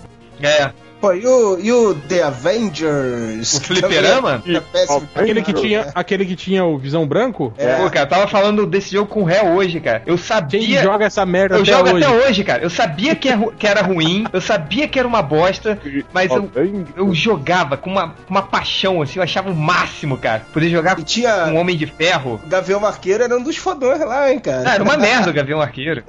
É. 0.43 0.71
Pô, 1.01 1.13
e 1.15 1.27
o, 1.27 1.59
e 1.59 1.73
o 1.73 1.95
The 1.95 2.23
Avengers? 2.25 3.55
O 3.57 3.61
fliperama? 3.65 4.43
É 4.47 4.61
péssimo. 4.61 5.09
Aquele 5.15 5.43
que, 5.43 5.53
tinha, 5.53 5.87
aquele 5.95 6.27
que 6.27 6.37
tinha 6.37 6.65
o 6.65 6.77
visão 6.79 7.07
branco? 7.07 7.53
É. 7.57 7.75
Pô, 7.77 7.85
cara, 7.91 8.01
eu 8.05 8.09
tava 8.09 8.27
falando 8.29 8.67
desse 8.67 8.93
jogo 8.93 9.09
com 9.11 9.23
o 9.23 9.25
réu 9.25 9.47
hoje, 9.55 9.81
cara. 9.81 10.03
Eu 10.07 10.17
Quem 10.17 10.25
sabia. 10.25 10.83
joga 10.83 11.07
essa 11.07 11.25
merda 11.25 11.57
Eu 11.57 11.63
até 11.63 11.73
jogo 11.73 11.91
hoje? 11.95 12.05
até 12.05 12.29
hoje, 12.29 12.45
cara. 12.45 12.63
Eu 12.63 12.71
sabia 12.71 13.15
que, 13.17 13.29
é 13.29 13.39
que 13.59 13.67
era 13.67 13.83
ruim, 13.83 14.25
eu 14.33 14.41
sabia 14.41 14.87
que 14.87 14.99
era 14.99 15.09
uma 15.09 15.23
bosta, 15.23 15.79
mas 16.13 16.31
eu, 16.31 16.51
eu 16.97 17.15
jogava 17.15 17.77
com 17.77 17.91
uma, 17.91 18.09
com 18.11 18.31
uma 18.31 18.43
paixão, 18.43 19.01
assim, 19.01 19.19
eu 19.19 19.23
achava 19.23 19.51
o 19.51 19.55
máximo, 19.55 20.19
cara. 20.19 20.43
Poder 20.53 20.69
jogar 20.69 20.93
E 20.93 20.97
com 20.97 21.03
tinha. 21.05 21.47
um 21.47 21.57
Homem 21.57 21.77
de 21.77 21.87
Ferro. 21.87 22.41
Gavião 22.47 22.85
Arqueiro 22.85 23.25
era 23.25 23.37
um 23.37 23.43
dos 23.43 23.57
fodões 23.57 24.01
lá, 24.01 24.31
hein, 24.31 24.39
cara. 24.39 24.65
Ah, 24.71 24.75
era 24.75 24.85
uma 24.85 24.97
merda 24.99 25.31
o 25.31 25.33
Gavião 25.33 25.61
Arqueiro. 25.63 26.03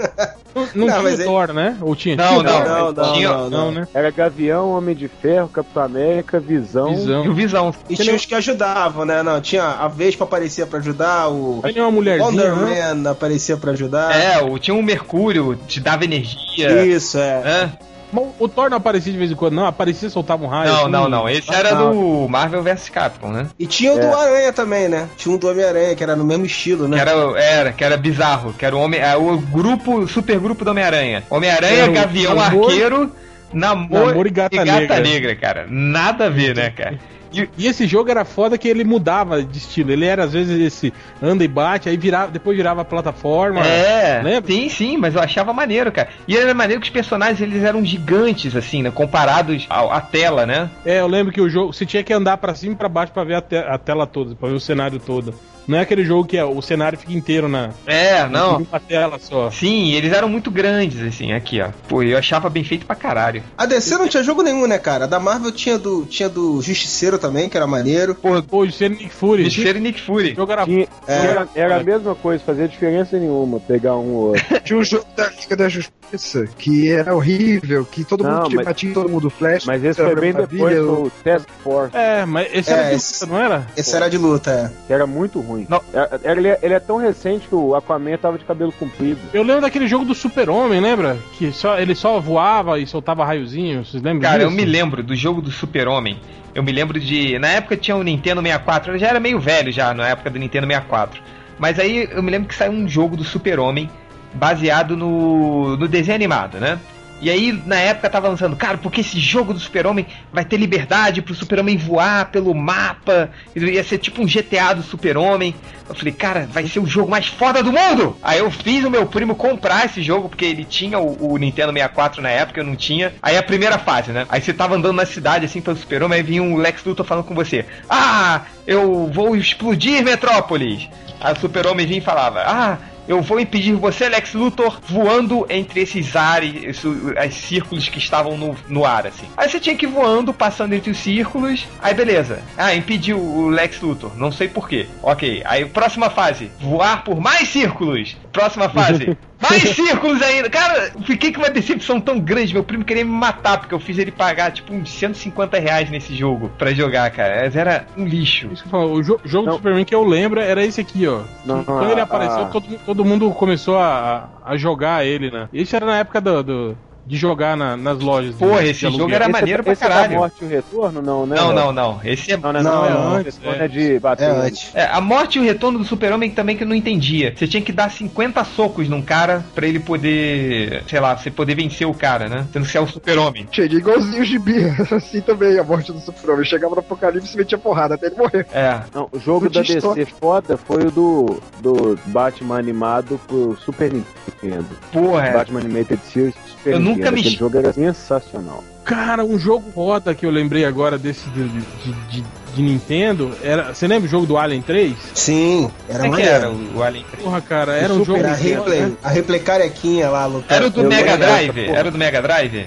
Não, 0.54 0.64
não 0.64 0.68
Não, 0.76 0.88
tinha 0.88 1.02
mas 1.02 1.14
o 1.14 1.22
ele- 1.22 1.24
Thor, 1.24 1.54
né? 1.54 1.78
Ou 1.80 1.96
tinha? 1.96 2.16
Não, 2.18 2.44
não, 2.44 2.52
Thor? 2.52 2.66
não, 2.66 2.92
não, 2.92 3.14
Tinha- 3.14 3.30
não, 3.30 3.50
Não, 3.50 3.66
não. 3.66 3.72
né? 3.72 3.88
Era 3.94 4.12
Gavião, 4.12 4.81
Homem 4.82 4.96
de 4.96 5.08
Ferro, 5.08 5.48
Capitão 5.48 5.84
América, 5.84 6.40
Visão. 6.40 6.92
E 6.92 6.96
Visão. 6.96 7.28
o 7.28 7.34
Visão. 7.34 7.76
E 7.90 7.96
tinha 7.96 8.16
os 8.16 8.26
que 8.26 8.36
ajudavam, 8.36 9.06
né? 9.06 9.22
Não, 9.24 9.40
tinha 9.40 9.64
a 9.64 9.88
Vespa 9.88 10.24
aparecia 10.24 10.66
pra 10.66 10.80
ajudar, 10.80 11.30
o 11.30 11.62
Tinha 11.72 11.84
uma 11.84 11.92
mulherzinha, 11.92 12.28
Wonder 12.28 12.56
né? 12.56 12.94
Man 12.94 13.12
aparecia 13.12 13.56
pra 13.58 13.72
ajudar. 13.72 14.14
É, 14.16 14.42
o, 14.42 14.58
tinha 14.58 14.76
um 14.76 14.82
Mercúrio, 14.82 15.56
te 15.68 15.80
dava 15.80 16.04
energia. 16.04 16.84
Isso, 16.86 17.18
é. 17.18 17.70
Mas 18.12 18.26
O 18.40 18.48
Thor 18.50 18.70
não 18.70 18.78
aparecia 18.78 19.12
de 19.12 19.18
vez 19.18 19.32
em 19.32 19.36
quando, 19.36 19.54
não? 19.54 19.66
Aparecia 19.66 20.08
e 20.08 20.12
soltava 20.12 20.44
um 20.44 20.48
raio. 20.48 20.70
Não, 20.72 20.82
assim. 20.82 20.92
não, 20.92 21.10
não. 21.10 21.30
Esse 21.30 21.54
era 21.54 21.74
não. 21.74 21.94
do 21.94 22.28
Marvel 22.28 22.62
vs 22.62 22.90
Capcom, 22.90 23.30
né? 23.30 23.48
E 23.58 23.66
tinha 23.66 23.94
o 23.94 24.00
do 24.00 24.06
É. 24.06 24.14
Aranha 24.14 24.52
também, 24.52 24.90
né? 24.90 25.08
Tinha 25.16 25.34
um 25.34 25.38
do 25.38 25.48
Homem-Aranha, 25.48 25.96
que 25.96 26.04
era 26.04 26.16
no 26.16 26.26
mesmo 26.26 26.46
estilo, 26.46 26.86
Que 26.86 26.92
né? 26.92 27.00
era, 27.00 27.12
era, 27.40 27.72
que 27.72 27.84
era 27.84 27.96
bizarro. 27.96 28.54
Que 28.54 28.66
era 28.66 28.76
o, 28.76 28.80
homem, 28.80 29.00
é, 29.00 29.16
o 29.16 29.38
grupo, 29.38 30.00
o 30.00 30.08
super 30.08 30.38
grupo 30.40 30.66
do 30.66 30.72
Homem-Aranha. 30.72 31.24
Homem-Aranha, 31.30 31.90
o 31.90 31.94
Gavião, 31.94 32.38
Arqueiro, 32.40 33.12
Namor, 33.54 34.08
Namor 34.08 34.28
e 34.28 34.30
Gata 34.30 34.64
Negra. 35.02 35.36
cara. 35.36 35.66
Nada 35.70 36.26
a 36.26 36.30
ver, 36.30 36.56
né, 36.56 36.70
cara? 36.70 36.98
E, 37.34 37.48
E 37.58 37.66
esse 37.66 37.88
jogo 37.88 38.12
era 38.12 38.26
foda 38.26 38.58
que 38.58 38.68
ele 38.68 38.84
mudava 38.84 39.42
de 39.42 39.58
estilo. 39.58 39.90
Ele 39.92 40.06
era, 40.06 40.26
às 40.26 40.34
vezes, 40.34 40.60
esse 40.60 40.94
anda 41.24 41.46
e 41.46 41.48
bate, 41.48 41.88
aí 41.88 41.96
virava, 41.96 42.30
depois 42.30 42.58
virava 42.58 42.84
plataforma. 42.84 43.66
é, 43.66 44.22
Lembra? 44.22 44.52
sim, 44.52 44.68
sim, 44.68 44.98
mas 44.98 45.16
eu 45.16 45.22
achava 45.22 45.54
maneiro, 45.54 45.90
cara. 45.94 46.10
E 46.28 46.36
era 46.36 46.54
maneiro 46.54 46.82
que 46.82 46.88
os 46.88 46.94
personagens 46.94 47.40
eles 47.40 47.64
eram 47.64 47.86
gigantes, 47.86 48.54
assim, 48.54 48.84
né? 48.84 48.92
Comparados 48.92 49.66
ao- 49.70 49.94
à 49.94 50.02
tela, 50.02 50.46
né? 50.46 50.70
É, 50.86 51.00
eu 51.00 51.08
lembro 51.08 51.32
que 51.32 51.40
o 51.40 51.50
jogo, 51.50 51.72
você 51.72 51.86
tinha 51.86 52.04
que 52.04 52.12
andar 52.12 52.36
pra 52.36 52.54
cima 52.54 52.74
e 52.74 52.76
pra 52.78 52.90
baixo 52.90 53.14
pra 53.14 53.24
ver 53.24 53.36
a, 53.36 53.42
te- 53.42 53.56
a 53.56 53.78
tela 53.78 54.06
toda, 54.06 54.36
pra 54.36 54.50
ver 54.50 54.56
o 54.56 54.60
cenário 54.60 55.00
todo. 55.00 55.34
Não 55.72 55.78
é 55.78 55.82
aquele 55.82 56.04
jogo 56.04 56.26
que 56.28 56.38
é, 56.38 56.44
o 56.44 56.62
cenário 56.62 56.98
fica 56.98 57.14
inteiro 57.14 57.48
na 57.48 57.70
É, 57.88 58.28
não. 58.28 58.58
uma 58.58 58.80
tela 58.80 59.18
só. 59.20 59.50
Sim, 59.52 59.94
eles 59.94 60.12
eram 60.12 60.28
muito 60.28 60.52
grandes, 60.52 61.02
assim, 61.02 61.32
aqui, 61.32 61.62
ó. 61.62 61.70
Pô, 61.88 62.04
eu 62.04 62.18
achava 62.18 62.50
bem 62.50 62.64
feito 62.64 62.86
pra 62.86 62.96
caralho. 62.96 63.42
A 63.58 63.66
DC 63.66 63.96
não 63.98 64.08
tinha 64.08 64.22
jogo 64.22 64.42
nenhum, 64.44 64.68
né, 64.68 64.78
cara? 64.78 65.06
A 65.06 65.08
da 65.08 65.20
Marvel 65.20 65.52
tinha 65.52 65.78
do, 65.80 66.06
tinha 66.06 66.28
do 66.28 66.62
Justiceiro 66.62 67.18
também, 67.18 67.48
que 67.48 67.56
era 67.56 67.66
maneiro. 67.66 68.14
Porra, 68.14 68.42
pô, 68.44 68.64
o 68.64 68.66
Nick 68.66 69.10
Fury. 69.10 69.46
Justiceiro 69.46 69.78
e 69.78 69.82
Nick 69.82 70.02
Fury. 70.02 70.34
O 70.34 70.36
jogo 70.36 70.52
era 70.52 70.66
Tinha- 70.66 70.88
É. 71.08 71.14
era, 71.16 71.48
era 71.56 71.76
a 71.78 71.84
mesma 71.84 72.16
coisa, 72.16 72.44
fazia 72.44 72.68
diferença 72.68 73.18
nenhuma 73.18 73.60
pegar 73.60 73.96
um 73.96 74.12
ou 74.14 74.28
outro. 74.30 74.60
Tinha 74.64 74.78
o 74.78 74.84
jogo 74.84 75.06
da 75.16 75.30
Liga 75.30 75.56
da 75.56 75.70
Justiça, 75.70 76.46
que 76.58 76.92
era 76.92 77.16
horrível, 77.16 77.86
que 77.86 78.04
todo 78.04 78.24
Não, 78.24 78.32
mundo 78.32 78.44
tinha 78.50 78.56
mas- 78.58 78.66
batia 78.66 78.94
todo 78.94 79.10
mundo 79.10 79.30
flash. 79.30 79.64
Mas 79.66 79.84
esse 79.84 80.02
era 80.02 80.12
foi 80.12 80.20
bem 80.20 80.34
depois 80.34 80.76
do 80.78 81.12
Task 81.24 81.48
Force, 81.64 81.96
É, 81.96 82.26
mas 82.26 82.48
esse 82.54 82.70
É, 82.70 82.74
era 82.74 82.90
de 82.90 82.96
esse- 82.96 83.24
luta, 83.24 83.34
não 83.36 83.42
era? 83.44 83.68
Esse 83.78 83.96
era 83.96 84.10
de 84.10 84.18
luta, 84.18 84.52
é. 84.52 84.72
que 84.88 84.94
era 84.94 85.08
muito 85.08 85.40
ruim. 85.40 85.61
Não. 85.70 85.82
Era- 85.94 86.20
ele, 86.24 86.48
é- 86.48 86.60
ele 86.62 86.74
é 86.74 86.80
tão 86.80 86.98
recente 86.98 87.48
que 87.48 87.56
o 87.56 87.76
Aquaman 87.76 88.18
tava 88.18 88.38
de 88.38 88.46
cabelo 88.46 88.72
comprido. 88.72 89.20
Eu 89.34 89.44
lembro 89.44 89.62
daquele 89.62 89.88
jogo 89.88 90.06
do 90.06 90.14
Super-Homem, 90.16 90.80
lembra? 90.80 91.18
Que 91.38 91.52
só, 91.52 91.78
ele 91.80 91.96
só 91.96 92.20
voava 92.20 92.80
e 92.80 92.86
soltava 92.88 93.26
raiozinho, 93.26 93.84
vocês 93.86 94.02
lembram 94.04 94.22
Cara, 94.22 94.44
eu 94.44 94.50
disso? 94.50 94.58
me 94.60 94.66
lembro 94.66 95.02
do 95.04 95.16
jogo 95.16 95.42
do 95.42 95.52
Super-Homem. 95.52 96.20
Eu 96.54 96.62
me 96.64 96.72
lembro 96.72 97.00
de. 97.00 97.40
Na 97.40 97.48
época 97.50 97.78
tinha 97.78 97.96
o 97.96 98.04
Nintendo 98.04 98.42
64, 98.42 98.94
eu 98.94 98.98
já 99.00 99.08
era 99.08 99.20
meio 99.20 99.40
velho 99.40 99.72
já 99.72 99.94
na 99.94 100.10
época 100.10 100.30
do 100.30 100.38
Nintendo 100.40 100.68
64. 100.68 101.22
Mas 101.58 101.80
aí 101.80 102.10
eu 102.12 102.22
me 102.22 102.30
lembro 102.32 102.48
que 102.50 102.56
saiu 102.56 102.72
um 102.72 102.88
jogo 102.88 103.16
do 103.16 103.24
Super-Homem 103.24 103.90
baseado 104.34 104.96
no, 104.98 105.78
no 105.78 105.88
desenho 105.88 106.16
animado, 106.16 106.58
né? 106.60 106.80
E 107.22 107.30
aí, 107.30 107.52
na 107.68 107.76
época, 107.76 108.10
tava 108.10 108.28
lançando, 108.28 108.56
cara, 108.56 108.80
porque 108.80 109.02
esse 109.02 109.20
jogo 109.20 109.54
do 109.54 109.60
Super-Homem 109.60 110.08
vai 110.34 110.44
ter 110.44 110.58
liberdade 110.58 111.22
pro 111.22 111.36
Super-Homem 111.36 111.78
voar 111.78 112.32
pelo 112.32 112.54
mapa, 112.56 113.30
ia 113.56 113.84
ser 113.84 114.00
tipo 114.00 114.24
um 114.24 114.26
GTA 114.26 114.74
do 114.74 114.82
Super-Homem. 114.82 115.54
Eu 115.88 115.94
falei, 115.94 116.14
cara, 116.14 116.48
vai 116.52 116.66
ser 116.68 116.80
o 116.80 116.88
jogo 116.88 117.12
mais 117.12 117.28
foda 117.28 117.62
do 117.62 117.72
mundo! 117.72 118.18
Aí 118.24 118.40
eu 118.40 118.50
fiz 118.50 118.84
o 118.84 118.90
meu 118.90 119.06
primo 119.06 119.36
comprar 119.36 119.86
esse 119.86 120.02
jogo, 120.02 120.30
porque 120.30 120.46
ele 120.46 120.66
tinha 120.66 120.98
o, 120.98 121.34
o 121.34 121.38
Nintendo 121.38 121.72
64 121.72 122.24
na 122.24 122.30
época, 122.30 122.60
eu 122.62 122.66
não 122.66 122.76
tinha. 122.76 123.14
Aí 123.22 123.38
a 123.38 123.44
primeira 123.44 123.78
fase, 123.78 124.12
né? 124.12 124.26
Aí 124.28 124.42
você 124.42 124.52
tava 124.52 124.76
andando 124.76 124.96
na 124.96 125.06
cidade, 125.06 125.46
assim, 125.46 125.62
pelo 125.62 125.78
Super-Homem, 125.78 126.18
aí 126.18 126.24
vinha 126.24 126.42
um 126.42 126.56
Lex 126.56 126.84
Luthor 126.84 127.06
falando 127.06 127.26
com 127.26 127.36
você. 127.36 127.66
Ah, 127.88 128.42
eu 128.66 129.12
vou 129.14 129.36
explodir 129.36 130.04
Metrópolis! 130.04 130.90
Aí 131.20 131.34
o 131.34 131.40
Super-Homem 131.40 131.86
vinha 131.86 132.00
e 132.00 132.04
falava, 132.04 132.42
ah, 132.48 132.78
eu 133.12 133.22
vou 133.22 133.42
impedir 133.42 133.74
você, 133.74 134.08
Lex 134.08 134.34
Luthor, 134.34 134.80
voando 134.88 135.46
entre 135.50 135.82
esses 135.82 136.16
ares, 136.16 136.64
esses 136.64 136.86
os 136.86 137.36
círculos 137.36 137.90
que 137.90 137.98
estavam 137.98 138.38
no, 138.38 138.56
no 138.70 138.86
ar, 138.86 139.06
assim. 139.06 139.26
Aí 139.36 139.50
você 139.50 139.60
tinha 139.60 139.76
que 139.76 139.86
ir 139.86 139.90
voando, 139.90 140.34
passando 140.34 140.72
entre 140.74 140.92
os 140.92 140.98
círculos. 140.98 141.68
Aí 141.82 141.94
beleza. 141.94 142.42
Ah, 142.58 142.74
impediu 142.74 143.20
o 143.20 143.50
Lex 143.50 143.82
Luthor. 143.82 144.18
Não 144.18 144.32
sei 144.32 144.48
porquê. 144.48 144.88
Ok. 145.04 145.44
Aí 145.44 145.66
próxima 145.66 146.10
fase. 146.10 146.50
Voar 146.62 147.04
por 147.04 147.20
mais 147.20 147.50
círculos. 147.50 148.16
Próxima 148.32 148.70
fase. 148.70 149.18
Mais 149.42 149.62
círculos 149.76 150.22
ainda. 150.22 150.50
Cara, 150.50 150.92
eu 150.96 151.02
fiquei 151.02 151.32
com 151.34 151.40
uma 151.42 151.50
decepção 151.50 152.00
tão 152.00 152.20
grande. 152.20 152.54
Meu 152.54 152.64
primo 152.64 152.86
queria 152.86 153.04
me 153.04 153.12
matar, 153.12 153.58
porque 153.60 153.74
eu 153.74 153.80
fiz 153.80 153.98
ele 153.98 154.12
pagar, 154.12 154.52
tipo, 154.52 154.74
uns 154.74 154.90
150 154.92 155.58
reais 155.60 155.90
nesse 155.90 156.16
jogo 156.16 156.50
pra 156.58 156.74
jogar, 156.74 157.10
cara. 157.12 157.42
Mas 157.44 157.56
era 157.56 157.86
um 157.98 158.06
lixo. 158.06 158.48
Isso 158.52 158.62
que 158.64 158.68
eu 158.68 158.72
falo, 158.72 158.94
o 158.94 159.04
jo- 159.04 159.20
jogo 159.26 159.48
do 159.50 159.56
Superman 159.56 159.84
que 159.86 159.96
eu 159.96 160.04
lembro 160.04 160.40
era 160.40 160.64
esse 160.64 160.80
aqui, 160.82 161.08
ó. 161.08 161.22
Não, 161.46 161.64
Quando 161.64 161.92
ele 161.92 162.00
a- 162.00 162.04
apareceu, 162.04 162.44
a- 162.44 162.46
todo, 162.50 162.66
todo 162.86 163.06
mundo 163.06 163.30
começou 163.32 163.78
a, 163.78 164.30
a 164.46 164.56
jogar 164.58 165.06
ele, 165.06 165.32
né? 165.32 165.50
Isso 165.52 165.76
era 165.76 165.86
na 165.86 165.98
época 165.98 166.22
do, 166.22 166.44
do- 166.44 166.78
de 167.06 167.18
jogar 167.18 167.58
na- 167.58 167.76
nas 167.76 168.00
lojas. 168.00 168.36
Porra, 168.36 168.62
de- 168.62 168.70
esse 168.70 168.82
jogo 168.82 169.06
era 169.14 169.26
Esse 169.26 169.30
é- 169.30 169.32
maneiro 169.32 169.64
pra 169.64 169.74
esse 169.74 169.84
é 169.84 169.88
da 169.90 169.94
caralho. 169.96 170.16
morte 170.18 170.36
e 170.42 170.46
o 170.46 170.48
retorno, 170.48 171.02
não, 171.02 171.26
né? 171.26 171.36
Não, 171.36 171.52
não, 171.54 171.72
não. 171.74 172.00
Esse 172.04 172.32
é. 172.32 172.38
Não, 172.38 172.54
não, 172.54 172.62
Não, 172.64 172.90
não, 172.90 173.16
é 173.16 173.20
antes. 173.20 173.38
Esse 173.44 173.48
é 173.64 173.68
de 173.68 174.00
bater. 174.00 174.24
É 174.28 174.32
antes. 174.32 174.72
É, 174.76 174.86
a 174.86 175.02
morte 175.02 175.38
e 175.38 175.42
o 175.42 175.44
retorno 175.44 175.80
do 175.80 175.86
super-homem 175.86 176.30
também 176.32 176.56
que 176.56 176.64
eu 176.64 176.68
não 176.68 176.76
entendia. 176.76 177.34
Você 177.36 177.48
tinha 177.48 177.62
que 177.62 177.72
dar 177.72 177.90
50 177.92 178.44
socos 178.44 178.88
num 178.88 179.02
cara 179.02 179.44
pra 179.56 179.68
ele 179.68 179.80
poder, 179.80 180.84
sei 180.88 181.00
lá, 181.00 181.16
você 181.18 181.30
poder 181.32 181.56
vencer 181.56 181.88
o 181.88 181.94
cara, 181.94 182.28
né? 182.30 182.46
Sendo 182.54 182.66
que 182.66 182.72
você 182.72 182.78
é 182.78 182.82
o 182.82 182.88
super-homem. 182.88 183.48
Cheguei 183.52 183.80
igualzinho 183.80 184.22
o 184.22 184.26
gibi. 184.26 184.64
Assim 184.92 185.22
também, 185.22 185.58
a 185.58 185.64
morte 185.64 185.92
do 185.92 186.00
super-homem. 186.00 186.46
Chegava 186.46 186.76
no 186.76 186.80
apocalipse 186.80 187.34
e 187.34 187.38
metia 187.38 187.58
porrada 187.58 187.96
até 187.96 188.08
ele 188.08 188.16
morrer. 188.16 188.46
É. 188.54 188.80
Não, 188.94 189.08
o 189.12 189.20
jogo 189.20 189.50
da 189.50 189.62
DC 189.62 190.06
foda 190.20 190.58
foi 190.58 190.86
o 190.86 190.92
do, 190.92 191.42
do 191.62 192.00
Batman 192.06 192.58
animado 192.58 193.20
pro 193.28 193.58
Super 193.64 193.92
Nintendo. 193.92 194.66
Porra, 194.92 195.28
é. 195.28 195.34
Batman 195.34 195.60
Animated 195.62 196.00
Series 196.04 196.36
pro 196.36 196.50
Super 196.52 196.74
Eu 196.74 196.80
Nintendo. 196.80 196.91
Nunca 196.92 197.10
Aquele 197.10 197.24
mexi- 197.24 197.38
jogo 197.38 197.58
era 197.58 197.74
sensacional. 197.74 198.64
Cara, 198.84 199.24
um 199.24 199.38
jogo 199.38 199.70
roda 199.76 200.14
que 200.16 200.26
eu 200.26 200.32
lembrei 200.32 200.66
agora 200.66 200.98
desse 200.98 201.30
de, 201.30 201.48
de, 201.50 201.62
de- 202.10 202.24
de 202.56 202.62
Nintendo. 202.62 203.32
Era, 203.44 203.74
você 203.74 203.88
lembra 203.88 204.08
o 204.08 204.10
jogo 204.12 204.26
do 204.26 204.38
Alien 204.38 204.62
3? 204.62 204.94
Sim, 205.14 205.72
era 205.88 206.06
é 206.06 206.10
maneiro. 206.10 206.32
era 206.34 206.50
o, 206.52 206.78
o 206.78 206.84
Alien? 206.84 207.06
Porra, 207.24 207.40
cara, 207.42 207.74
era 207.76 207.94
um 207.94 208.00
Super 208.00 208.06
jogo. 208.08 208.20
Era 208.20 208.32
a 208.32 208.36
replay, 208.36 208.94
a 209.04 209.10
replay 209.10 209.40
carequinha 209.40 210.10
lá 210.10 210.26
lutando. 210.26 210.46
Era 210.54 210.68
o 210.68 210.70
do 210.70 210.82
Eu 210.82 210.90
Mega 210.90 211.18
Drive? 211.18 211.60
Era 211.70 211.88
o 211.88 211.92
do 211.92 211.98
Mega 211.98 212.22
Drive? 212.22 212.66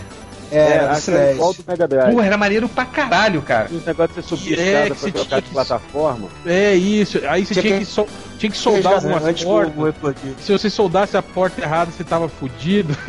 Acho 0.90 1.04
que 1.06 1.10
era 1.10 1.32
igual 1.32 1.52
do 1.52 1.64
Mega 1.66 1.88
Drive. 1.88 2.12
Porra, 2.14 2.26
era 2.26 2.36
maneiro 2.36 2.68
pra 2.68 2.84
caralho, 2.84 3.42
cara. 3.42 3.68
Esse 3.74 3.84
negócio 3.86 4.14
de 4.14 4.22
você 4.22 4.28
subir 4.36 4.58
É, 4.58 4.62
escada 4.62 4.86
pra 4.86 4.94
você 4.94 5.10
trocar 5.10 5.36
de 5.40 5.48
que- 5.48 5.52
plataforma. 5.54 6.28
É 6.46 6.74
isso. 6.74 7.20
Aí 7.28 7.44
você 7.44 7.54
Tinha 7.54 7.62
tinha 7.62 7.78
que- 7.80 7.84
que, 7.86 7.90
tinha 8.44 8.50
que 8.50 8.58
soldar 8.58 8.94
algumas 8.94 9.42
portas. 9.42 9.74
o- 9.76 10.08
o. 10.08 10.14
Se 10.42 10.52
você 10.52 10.68
soldasse 10.70 11.16
a 11.16 11.22
porta 11.22 11.60
errada, 11.62 11.90
você 11.90 12.04
tava 12.04 12.28
fudido. 12.28 12.96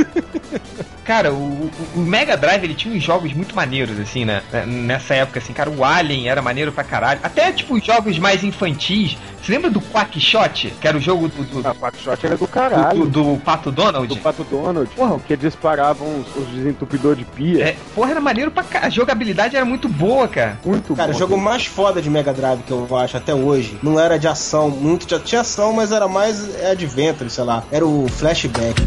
Cara, 1.03 1.31
o, 1.31 1.35
o- 1.35 1.71
o 1.95 1.99
Mega 1.99 2.35
Drive 2.35 2.63
ele 2.63 2.73
tinha 2.73 2.95
uns 2.95 3.03
jogos 3.03 3.31
muito 3.31 3.55
maneiros, 3.55 3.99
assim, 3.99 4.25
né? 4.25 4.41
Nessa 4.65 5.13
época, 5.13 5.37
assim, 5.37 5.53
cara, 5.53 5.69
o 5.69 5.83
Alien 5.85 6.29
era 6.29 6.41
maneiro 6.41 6.71
pra 6.71 6.83
caralho. 6.83 7.19
Até, 7.21 7.51
tipo, 7.51 7.75
os 7.75 7.85
jogos 7.85 8.17
mais 8.17 8.43
infantis. 8.43 9.15
Você 9.39 9.51
lembra 9.51 9.69
do 9.69 9.79
Quackshot? 9.79 10.73
Que 10.81 10.87
era 10.87 10.97
o 10.97 10.99
jogo 10.99 11.27
do, 11.27 11.61
do, 11.61 11.67
A 11.67 11.75
Quackshot 11.75 12.25
era 12.25 12.35
do 12.35 12.47
caralho. 12.47 13.05
do- 13.05 13.35
do 13.35 13.39
Pato 13.39 13.71
Donald? 13.71 14.07
Do 14.07 14.17
Pato 14.17 14.43
Donald. 14.45 14.89
Porra, 14.95 15.19
que 15.19 15.37
disparavam 15.37 16.07
os, 16.21 16.35
os 16.43 16.47
desentupidores 16.47 17.19
de 17.19 17.25
pia. 17.25 17.63
É, 17.65 17.75
porra, 17.93 18.09
era 18.09 18.21
maneiro 18.21 18.49
pra 18.49 18.63
caralho. 18.63 18.87
A 18.87 18.89
jogabilidade 18.95 19.55
era 19.55 19.63
muito 19.65 19.87
boa, 19.87 20.27
cara. 20.27 20.57
Muito 20.65 20.95
Cara, 20.95 21.11
o 21.11 21.13
bom. 21.13 21.19
jogo 21.19 21.37
mais 21.37 21.67
foda 21.67 22.01
de 22.01 22.09
Mega 22.09 22.33
Drive 22.33 22.63
que 22.63 22.71
eu 22.71 22.87
acho 22.97 23.15
até 23.15 23.35
hoje 23.35 23.77
não 23.83 23.99
era 23.99 24.17
de 24.17 24.27
ação, 24.27 24.71
muito 24.71 25.07
já 25.07 25.19
tinha 25.25 25.41
ação, 25.41 25.73
mas 25.73 25.91
era 25.91 26.07
mais 26.07 26.55
é, 26.55 26.71
adventure, 26.71 27.29
sei 27.29 27.43
lá. 27.43 27.63
Era 27.71 27.85
o 27.85 28.07
Flashback. 28.07 28.81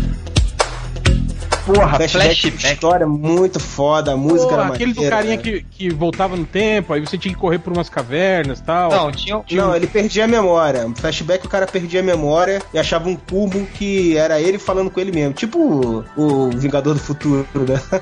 Porra, 1.67 1.97
Flashback, 1.99 2.41
flashback. 2.41 2.75
história 2.75 3.07
muito 3.07 3.61
foda, 3.61 4.13
a 4.13 4.17
música 4.17 4.49
Pô, 4.49 4.55
era 4.55 4.67
aquele 4.69 4.95
do 4.95 5.03
maneira, 5.03 5.17
carinha 5.17 5.37
cara. 5.37 5.51
que, 5.51 5.63
que 5.65 5.91
voltava 5.91 6.35
no 6.35 6.47
tempo, 6.47 6.95
aí 6.95 7.01
você 7.01 7.19
tinha 7.19 7.35
que 7.35 7.39
correr 7.39 7.59
por 7.59 7.75
umas 7.75 7.91
cavernas 7.91 8.61
e 8.61 8.63
tal. 8.63 8.91
Não, 8.91 9.13
tinha, 9.13 9.39
tinha 9.47 9.63
Não, 9.63 9.77
ele 9.77 9.87
perdia 9.87 10.25
a 10.25 10.29
memória. 10.29 10.89
No 10.89 10.97
flashback 10.97 11.45
o 11.45 11.49
cara 11.49 11.67
perdia 11.67 12.01
a 12.01 12.03
memória 12.03 12.63
e 12.73 12.79
achava 12.79 13.07
um 13.11 13.17
cubo 13.17 13.67
que 13.75 14.17
era 14.17 14.41
ele 14.41 14.59
falando 14.59 14.91
com 14.91 14.99
ele 14.99 15.13
mesmo. 15.13 15.35
Tipo 15.35 15.59
o, 15.59 16.05
o 16.17 16.51
Vingador 16.51 16.95
do 16.95 17.01
Futuro, 17.01 17.47
né? 17.55 17.79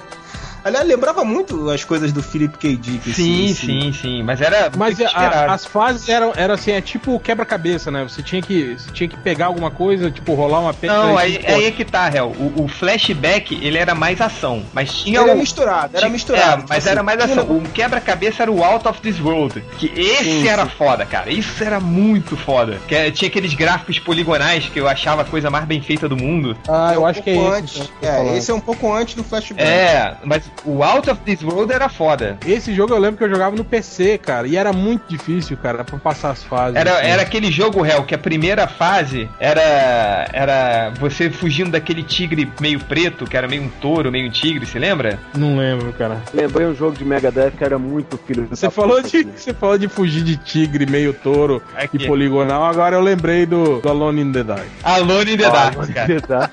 Aliás, 0.66 0.86
lembrava 0.86 1.24
muito 1.24 1.70
as 1.70 1.84
coisas 1.84 2.12
do 2.12 2.22
Philip 2.22 2.58
K. 2.58 2.76
Dick. 2.76 3.12
Sim, 3.12 3.44
esse- 3.46 3.66
sim, 3.66 3.92
sim. 3.92 4.22
Mas 4.22 4.40
era. 4.40 4.70
Mas 4.76 4.98
muito 4.98 5.10
a- 5.16 5.54
as 5.54 5.64
fases 5.64 6.08
eram, 6.08 6.32
eram 6.36 6.54
assim, 6.54 6.72
é 6.72 6.80
tipo 6.80 7.18
quebra-cabeça, 7.20 7.90
né? 7.90 8.02
Você 8.02 8.22
tinha, 8.22 8.42
que, 8.42 8.74
você 8.76 8.90
tinha 8.92 9.08
que 9.08 9.16
pegar 9.16 9.46
alguma 9.46 9.70
coisa, 9.70 10.10
tipo, 10.10 10.34
rolar 10.34 10.60
uma 10.60 10.74
pedra. 10.74 10.96
Não, 10.96 11.14
e- 11.14 11.22
aí, 11.22 11.44
aí 11.46 11.64
é 11.66 11.70
que 11.70 11.84
tá, 11.84 12.10
Hel. 12.12 12.32
O, 12.38 12.64
o 12.64 12.68
flashback, 12.68 13.54
ele 13.64 13.78
era 13.78 13.94
mais 13.94 14.20
ação. 14.20 14.64
Mas 14.72 14.92
tinha 14.92 15.20
Era 15.20 15.34
o. 15.34 15.38
misturado, 15.38 15.90
era 15.92 16.00
tinha- 16.00 16.10
misturado. 16.10 16.46
É, 16.46 16.56
Tipo 16.56 16.66
mas 16.68 16.78
assim, 16.78 16.90
era 16.90 17.02
mais 17.02 17.22
tinha 17.24 17.40
ação. 17.42 17.56
O 17.56 17.62
quebra-cabeça 17.70 18.42
era 18.42 18.50
o 18.50 18.64
Out 18.64 18.88
of 18.88 19.00
This 19.00 19.20
World. 19.20 19.62
Que 19.78 19.86
esse 19.96 20.24
Sim, 20.24 20.48
era 20.48 20.64
sim. 20.64 20.70
foda, 20.76 21.06
cara. 21.06 21.30
Isso 21.30 21.62
era 21.62 21.78
muito 21.78 22.36
foda. 22.36 22.78
Que 22.88 22.94
é- 22.94 23.10
tinha 23.10 23.28
aqueles 23.28 23.54
gráficos 23.54 23.98
poligonais 23.98 24.68
que 24.68 24.80
eu 24.80 24.88
achava 24.88 25.22
a 25.22 25.24
coisa 25.24 25.48
mais 25.50 25.64
bem 25.64 25.80
feita 25.80 26.08
do 26.08 26.16
mundo. 26.16 26.56
Ah, 26.68 26.92
eu 26.94 27.02
um 27.02 27.06
acho 27.06 27.22
que 27.22 27.30
é 27.30 27.34
pouco 27.34 27.50
esse. 27.50 27.58
antes. 27.58 27.88
tô 28.00 28.06
É, 28.06 28.36
esse 28.36 28.50
é 28.50 28.54
um 28.54 28.60
pouco 28.60 28.92
antes 28.92 29.14
do 29.14 29.22
flashback. 29.22 29.62
É, 29.68 30.14
mas 30.24 30.42
o 30.64 30.82
Out 30.82 31.11
of 31.11 31.20
This 31.22 31.42
World 31.42 31.72
era 31.72 31.88
foda. 31.88 32.38
Esse 32.46 32.74
jogo 32.74 32.92
eu 32.94 32.98
lembro 32.98 33.18
que 33.18 33.24
eu 33.24 33.30
jogava 33.30 33.54
no 33.54 33.64
PC, 33.64 34.18
cara, 34.18 34.46
e 34.46 34.57
era 34.57 34.72
muito 34.72 35.04
difícil, 35.09 35.57
cara, 35.57 35.84
pra 35.84 35.98
passar 35.98 36.30
as 36.30 36.42
fases. 36.42 36.76
Era, 36.76 36.98
assim. 36.98 37.09
era 37.09 37.22
aquele 37.22 37.50
jogo, 37.50 37.84
Hel, 37.84 38.04
que 38.04 38.14
a 38.14 38.18
primeira 38.18 38.66
fase 38.66 39.28
era 39.38 40.28
era 40.32 40.92
você 40.98 41.30
fugindo 41.30 41.70
daquele 41.70 42.02
tigre 42.02 42.50
meio 42.61 42.80
preto, 42.80 43.24
que 43.26 43.36
era 43.36 43.48
meio 43.48 43.62
um 43.62 43.68
touro, 43.68 44.11
meio 44.11 44.28
um 44.28 44.30
tigre, 44.30 44.66
se 44.66 44.78
lembra? 44.78 45.18
Não 45.36 45.57
lembro, 45.57 45.92
cara. 45.92 46.22
Lembrei 46.32 46.66
um 46.66 46.74
jogo 46.74 46.96
de 46.96 47.04
Mega 47.04 47.30
Drive 47.30 47.57
que 47.57 47.64
era 47.64 47.78
muito 47.78 48.18
filho 48.18 48.46
Você 48.50 48.70
falou, 48.70 49.00
de, 49.02 49.07
assim. 49.18 49.30
você 49.34 49.54
falou 49.54 49.78
de 49.78 49.88
fugir 49.88 50.22
de 50.22 50.36
tigre, 50.36 50.86
meio 50.86 51.12
touro 51.12 51.62
Aqui. 51.74 51.96
e 51.96 52.07
poligonal, 52.07 52.64
agora 52.64 52.96
eu 52.96 53.00
lembrei 53.00 53.46
do, 53.46 53.80
do 53.80 53.88
Alone 53.88 54.22
in 54.22 54.32
the 54.32 54.42
Dark. 54.42 54.66
Alone 54.82 55.32
in 55.32 55.36
the 55.36 55.50
Dark, 55.50 55.76
cara. 55.92 56.50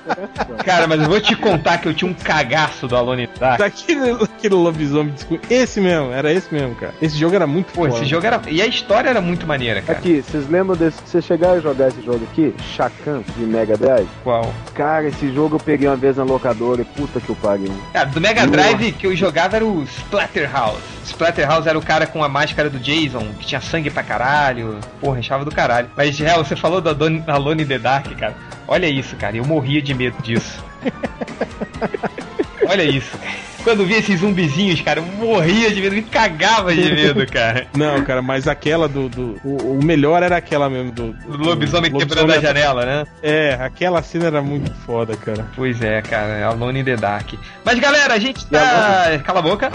Cara, 0.64 0.86
mas 0.86 1.00
eu 1.02 1.08
vou 1.08 1.20
te 1.20 1.36
contar 1.36 1.78
que 1.78 1.88
eu 1.88 1.94
tinha 1.94 2.10
um 2.10 2.14
cagaço 2.14 2.86
do 2.86 2.96
Alone 2.96 3.24
in 3.24 3.26
the 3.26 3.40
Dark. 3.40 3.60
Daquele, 3.94 4.18
daquele 4.18 4.54
lobisomem 4.54 5.12
descu- 5.12 5.40
Esse 5.50 5.80
mesmo, 5.80 6.12
era 6.12 6.32
esse 6.32 6.52
mesmo, 6.52 6.74
cara. 6.74 6.94
Esse 7.00 7.16
jogo 7.18 7.34
era 7.34 7.46
muito 7.46 7.72
Pô, 7.72 7.82
foda. 7.86 7.96
esse 7.96 8.04
jogo 8.06 8.26
era. 8.26 8.40
E 8.48 8.60
a 8.62 8.66
história 8.66 9.08
era 9.10 9.20
muito 9.20 9.46
maneira, 9.46 9.80
cara. 9.82 9.98
Aqui, 9.98 10.22
vocês 10.22 10.48
lembram 10.48 10.76
desse? 10.76 10.98
Vocês 11.06 11.24
chegaram 11.24 11.54
a 11.54 11.60
jogar 11.60 11.88
esse 11.88 12.02
jogo 12.02 12.24
aqui? 12.30 12.54
Chacan 12.76 13.22
de 13.36 13.44
Mega 13.44 13.76
Drive? 13.76 14.08
Qual? 14.22 14.52
Cara, 14.74 15.06
esse 15.08 15.32
jogo 15.32 15.56
eu 15.56 15.60
peguei 15.60 15.88
uma 15.88 15.96
vez 15.96 16.16
na 16.16 16.24
locadora 16.24 16.82
e 16.82 16.84
puta 16.84 17.20
que 17.20 17.30
o 17.32 17.36
pariu. 17.36 17.72
Cara, 17.92 18.06
do 18.06 18.20
Mega 18.20 18.46
Drive 18.46 18.92
que 18.92 19.06
eu 19.06 19.14
jogava 19.16 19.56
era 19.56 19.64
o 19.64 19.82
Splatterhouse. 19.84 20.82
Splatterhouse 21.04 21.68
era 21.68 21.78
o 21.78 21.82
cara 21.82 22.06
com 22.06 22.22
a 22.24 22.28
máscara 22.28 22.70
do 22.70 22.78
Jason, 22.78 23.26
que 23.38 23.46
tinha 23.46 23.60
sangue 23.60 23.90
pra 23.90 24.02
caralho. 24.02 24.78
Porra, 25.00 25.18
achava 25.18 25.44
do 25.44 25.50
caralho. 25.50 25.88
Mas, 25.96 26.18
real, 26.18 26.44
você 26.44 26.56
falou 26.56 26.80
da 26.80 26.92
Don- 26.92 27.22
Alone 27.26 27.62
in 27.62 27.66
the 27.66 27.78
Dark, 27.78 28.06
cara. 28.18 28.34
Olha 28.66 28.86
isso, 28.86 29.14
cara. 29.16 29.36
Eu 29.36 29.44
morria 29.44 29.82
de 29.82 29.92
medo 29.92 30.16
disso. 30.22 30.64
Olha 32.68 32.82
isso. 32.82 33.16
Quando 33.64 33.86
via 33.86 33.96
esses 33.98 34.20
zumbizinhos, 34.20 34.82
cara, 34.82 35.00
eu 35.00 35.04
morria 35.04 35.70
de 35.70 35.80
medo, 35.80 35.96
me 35.96 36.02
cagava 36.02 36.74
de 36.74 36.92
medo, 36.92 37.26
cara. 37.32 37.66
Não, 37.74 38.04
cara, 38.04 38.20
mas 38.20 38.46
aquela 38.46 38.86
do. 38.86 39.08
do 39.08 39.40
o, 39.42 39.78
o 39.78 39.82
melhor 39.82 40.22
era 40.22 40.36
aquela 40.36 40.68
mesmo 40.68 40.92
do. 40.92 41.16
O 41.26 41.36
lobisomem 41.36 41.90
quebrando 41.90 42.30
a 42.30 42.38
janela, 42.38 42.84
né? 42.84 43.04
É, 43.22 43.56
aquela 43.58 44.02
cena 44.02 44.26
era 44.26 44.42
muito 44.42 44.70
foda, 44.84 45.16
cara. 45.16 45.46
Pois 45.56 45.80
é, 45.80 46.02
cara, 46.02 46.46
Alone 46.46 46.80
in 46.80 46.84
the 46.84 46.96
Dark. 46.96 47.32
Mas 47.64 47.78
galera, 47.78 48.12
a 48.12 48.18
gente 48.18 48.44
tá. 48.46 49.18
Cala 49.24 49.38
a 49.38 49.42
boca. 49.42 49.72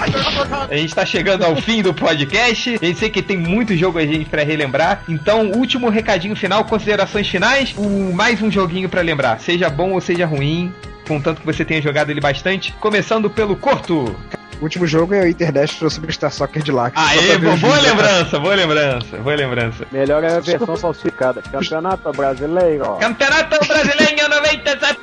A 0.70 0.76
gente 0.78 0.94
tá 0.94 1.04
chegando 1.04 1.44
ao 1.44 1.56
fim 1.56 1.82
do 1.82 1.92
podcast. 1.92 2.78
A 2.80 2.86
gente 2.86 3.00
sei 3.00 3.10
que 3.10 3.24
tem 3.24 3.38
muito 3.38 3.76
jogo 3.76 3.98
a 3.98 4.06
gente 4.06 4.30
pra 4.30 4.44
relembrar. 4.44 5.04
Então, 5.10 5.52
último 5.52 5.90
recadinho 5.90 6.36
final, 6.36 6.64
considerações 6.66 7.28
finais. 7.28 7.74
O, 7.76 8.14
mais 8.14 8.40
um 8.40 8.52
joguinho 8.52 8.88
pra 8.88 9.02
lembrar, 9.02 9.40
seja 9.40 9.68
bom 9.68 9.94
ou 9.94 10.02
seja 10.02 10.28
ruim. 10.28 10.72
Contanto 11.10 11.42
que 11.42 11.46
você 11.46 11.66
tenha 11.66 11.82
jogado 11.82 12.10
ele 12.12 12.22
bastante. 12.22 12.72
Começando 12.80 13.30
pelo 13.30 13.56
Corto. 13.58 14.16
O 14.60 14.64
último 14.64 14.86
jogo 14.86 15.14
é 15.16 15.22
o 15.22 15.28
International 15.28 15.90
Superstar 15.90 16.32
Soccer 16.32 16.62
Deluxe. 16.62 16.92
Só 16.94 17.02
Aê, 17.02 17.18
pra 17.18 17.38
ver 17.38 17.40
bo- 17.40 17.54
os 17.54 17.60
boa 17.62 17.74
vídeos. 17.78 17.90
lembrança, 17.96 18.40
boa 18.40 18.56
lembrança, 18.56 19.18
boa 19.18 19.36
lembrança. 19.36 19.88
Melhor 19.92 20.24
era 20.24 20.38
a 20.38 20.40
versão 20.42 20.76
falsificada. 20.78 21.42
Campeonato 21.42 22.12
Brasileiro. 22.12 22.86
Campeonato 23.00 23.58
Brasileiro 23.68 24.30
97! 24.30 25.00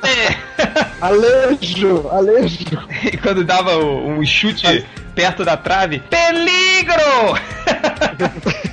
Alejo, 1.01 2.07
Alejo. 2.11 2.87
E 3.11 3.17
quando 3.17 3.43
dava 3.43 3.77
um 3.77 4.23
chute 4.25 4.85
perto 5.15 5.43
da 5.43 5.57
trave, 5.57 5.99
peligro! 6.07 7.35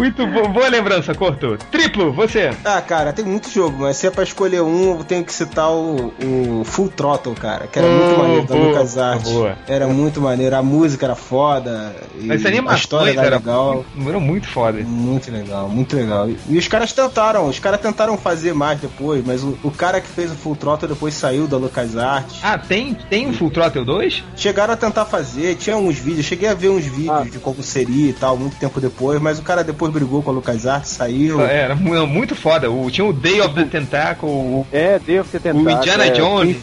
Muito 0.00 0.26
bo- 0.26 0.48
boa 0.48 0.68
lembrança, 0.68 1.14
Corto. 1.14 1.58
Triplo, 1.70 2.10
você. 2.12 2.50
Ah, 2.64 2.80
cara, 2.80 3.12
tem 3.12 3.24
muito 3.24 3.50
jogo, 3.50 3.76
mas 3.80 3.96
se 3.98 4.06
é 4.06 4.10
pra 4.10 4.22
escolher 4.24 4.62
um, 4.62 4.96
eu 4.98 5.04
tenho 5.04 5.22
que 5.22 5.32
citar 5.32 5.70
o, 5.70 6.12
o 6.22 6.62
Full 6.64 6.88
Throttle, 6.88 7.34
cara, 7.34 7.66
que 7.66 7.78
era 7.78 7.86
Oh, 7.86 7.92
muito 7.92 8.18
maneiro, 8.18 8.46
da 8.46 8.54
LucasArts. 8.54 9.30
boa. 9.30 9.58
Era 9.68 9.86
muito 9.86 10.20
maneiro, 10.20 10.56
a 10.56 10.62
música 10.62 11.04
era 11.06 11.14
foda, 11.14 11.94
e 12.18 12.32
As 12.32 12.44
a 12.46 12.74
história 12.74 13.10
era 13.10 13.26
eram 13.26 13.36
legal. 13.38 13.84
eram 14.06 14.20
muito 14.20 14.48
foda. 14.48 14.78
Muito 14.82 15.30
legal, 15.30 15.68
muito 15.68 15.94
legal. 15.94 16.30
E, 16.30 16.38
e 16.48 16.56
os 16.56 16.66
caras 16.66 16.92
tentaram, 16.92 17.46
os 17.46 17.58
caras 17.58 17.80
tentaram 17.80 18.16
fazer 18.16 18.54
mais 18.54 18.80
depois, 18.80 19.22
mas 19.26 19.42
o, 19.44 19.58
o 19.62 19.70
cara 19.70 20.00
que 20.00 20.08
fez 20.08 20.30
o 20.30 20.34
Full 20.34 20.56
Throttle 20.56 20.88
depois 20.88 21.12
saiu 21.14 21.46
da 21.46 21.58
LucasArts. 21.58 22.38
Ah, 22.42 22.56
tem, 22.56 22.94
tem 22.94 23.26
um 23.26 23.34
Full 23.34 23.50
Throttle 23.50 23.84
2? 23.84 24.24
Chegaram 24.34 24.72
a 24.72 24.76
tentar 24.78 25.04
fazer, 25.04 25.56
tinha 25.56 25.76
uns 25.76 25.98
vídeos, 25.98 26.24
cheguei 26.24 26.48
a 26.48 26.54
ver 26.54 26.70
uns 26.70 26.84
vídeos 26.86 27.10
Ah. 27.10 27.24
de 27.30 27.38
como 27.38 27.62
seria 27.62 28.08
e 28.10 28.12
tal, 28.14 28.36
muito 28.36 28.56
tempo 28.56 28.80
depois, 28.80 29.20
mas 29.20 29.38
o 29.38 29.42
cara 29.42 29.62
depois 29.62 29.89
brigou 29.90 30.22
com 30.22 30.30
a 30.30 30.34
LucasArts, 30.34 30.90
saiu. 30.90 31.40
Era 31.40 31.74
mu- 31.74 32.06
muito 32.06 32.34
foda. 32.34 32.70
O, 32.70 32.90
tinha 32.90 33.04
o 33.06 33.12
Day 33.12 33.40
of 33.40 33.54
the 33.54 33.64
Tentacle, 33.64 34.28
o 34.28 34.66
É, 34.72 34.98
devo 34.98 35.28
ter 35.28 35.40
tentado. 35.40 35.64
O 35.64 35.70
Indiana 35.70 36.06
é, 36.06 36.10
Jones. 36.10 36.56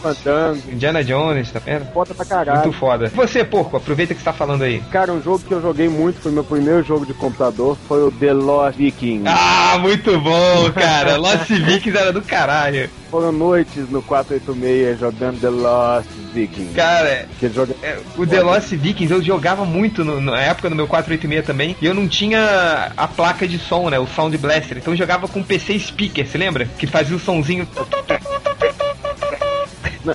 Indiana 0.70 1.04
Jones, 1.04 1.50
tá 1.50 1.58
vendo? 1.64 1.86
Foda 1.92 2.14
pra 2.14 2.24
caralho. 2.24 2.60
Muito 2.62 2.78
foda. 2.78 3.10
Você, 3.14 3.44
porco, 3.44 3.76
aproveita 3.76 4.14
que 4.14 4.20
você 4.20 4.24
tá 4.24 4.32
falando 4.32 4.62
aí. 4.62 4.80
Cara, 4.90 5.12
um 5.12 5.22
jogo 5.22 5.40
que 5.40 5.52
eu 5.52 5.60
joguei 5.60 5.88
muito, 5.88 6.20
foi 6.20 6.32
meu 6.32 6.44
primeiro 6.44 6.82
jogo 6.82 7.04
de 7.06 7.14
computador, 7.14 7.76
foi 7.86 8.02
o 8.04 8.10
The 8.10 8.32
Lost 8.32 8.76
Vikings. 8.76 9.24
Ah, 9.26 9.76
muito 9.80 10.18
bom, 10.20 10.70
cara. 10.74 11.16
Lost 11.16 11.48
Vikings 11.48 11.96
era 11.98 12.12
do 12.12 12.22
caralho. 12.22 12.88
Foram 13.10 13.32
noites 13.32 13.88
no 13.90 14.02
486 14.02 14.98
jogando 15.00 15.40
The 15.40 15.48
Lost 15.48 16.08
Vikings. 16.32 16.74
Cara, 16.74 17.26
Aquele 17.36 17.54
jogo 17.54 17.74
é, 17.82 17.98
o 18.16 18.26
The 18.26 18.40
Lost 18.40 18.68
Vikings 18.72 19.12
eu 19.12 19.22
jogava 19.22 19.64
muito 19.64 20.04
no- 20.04 20.20
na 20.20 20.40
época 20.40 20.68
no 20.70 20.76
meu 20.76 20.86
486 20.86 21.44
também. 21.46 21.76
E 21.80 21.86
eu 21.86 21.94
não 21.94 22.06
tinha 22.08 22.92
a 22.96 23.08
placa 23.08 23.46
de 23.46 23.58
som, 23.58 23.88
né? 23.90 23.98
O 23.98 24.06
Sound 24.06 24.36
Blaster. 24.38 24.78
Então 24.78 24.92
eu 24.92 24.98
jogava 24.98 25.26
com 25.28 25.42
PC 25.42 25.78
Speaker, 25.78 26.26
você 26.26 26.38
lembra? 26.38 26.66
Que 26.78 26.86
fazia 26.86 27.16
o 27.16 27.20
sonzinho. 27.20 27.66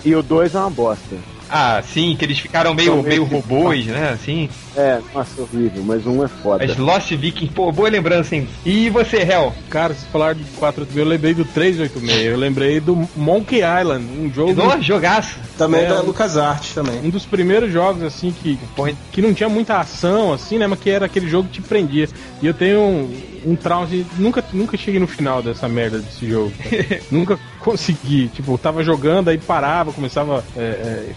E 0.04 0.16
o 0.16 0.24
2 0.24 0.56
é 0.56 0.60
uma 0.60 0.70
bosta. 0.70 1.16
Ah, 1.56 1.84
sim, 1.84 2.16
que 2.18 2.26
eles 2.26 2.40
ficaram 2.40 2.74
meio, 2.74 3.04
meio 3.04 3.24
robôs, 3.24 3.86
né? 3.86 4.10
Assim. 4.10 4.50
É, 4.76 5.00
nossa, 5.14 5.40
horrível, 5.40 5.84
mas 5.86 6.04
um 6.08 6.26
é 6.26 6.28
foda. 6.28 6.66
As 6.66 6.78
Lost 6.78 7.12
Vikings, 7.12 7.54
pô, 7.54 7.72
boa 7.72 7.90
lembrança, 7.90 8.36
hein? 8.36 8.48
E 8.66 8.90
você, 8.90 9.18
Hel? 9.18 9.54
Cara, 9.70 9.94
se 9.94 10.04
falar 10.08 10.34
de 10.34 10.44
486, 10.58 10.98
eu 10.98 11.06
lembrei 11.06 11.34
do 11.36 11.46
386. 11.46 12.26
Eu 12.26 12.38
lembrei 12.38 12.80
do 12.80 13.08
Monkey 13.16 13.60
Island, 13.60 14.04
um 14.04 14.34
jogo. 14.34 14.56
Nossa, 14.56 14.82
jogaço. 14.82 15.38
Também 15.56 15.82
É, 15.82 15.90
da 15.90 16.02
LucasArts 16.02 16.74
também. 16.74 17.00
Um 17.04 17.12
dos 17.12 17.24
primeiros 17.24 17.72
jogos, 17.72 18.02
assim, 18.02 18.32
que, 18.32 18.58
que 19.12 19.22
não 19.22 19.32
tinha 19.32 19.48
muita 19.48 19.78
ação, 19.78 20.34
assim, 20.34 20.58
né? 20.58 20.66
Mas 20.66 20.80
que 20.80 20.90
era 20.90 21.06
aquele 21.06 21.30
jogo 21.30 21.50
que 21.50 21.62
te 21.62 21.68
prendia. 21.68 22.10
E 22.42 22.48
eu 22.48 22.54
tenho 22.56 22.80
um, 22.80 23.16
um 23.46 23.56
trauma 23.56 23.86
de. 23.86 24.04
Nunca, 24.18 24.44
nunca 24.52 24.76
cheguei 24.76 25.00
no 25.00 25.06
final 25.06 25.44
dessa 25.44 25.68
merda 25.68 26.00
desse 26.00 26.28
jogo. 26.28 26.52
nunca 27.12 27.38
consegui. 27.64 28.28
Tipo, 28.28 28.58
tava 28.58 28.84
jogando, 28.84 29.30
aí 29.30 29.38
parava, 29.38 29.92
começava. 29.92 30.44
é, 30.56 30.60
é, 30.60 31.14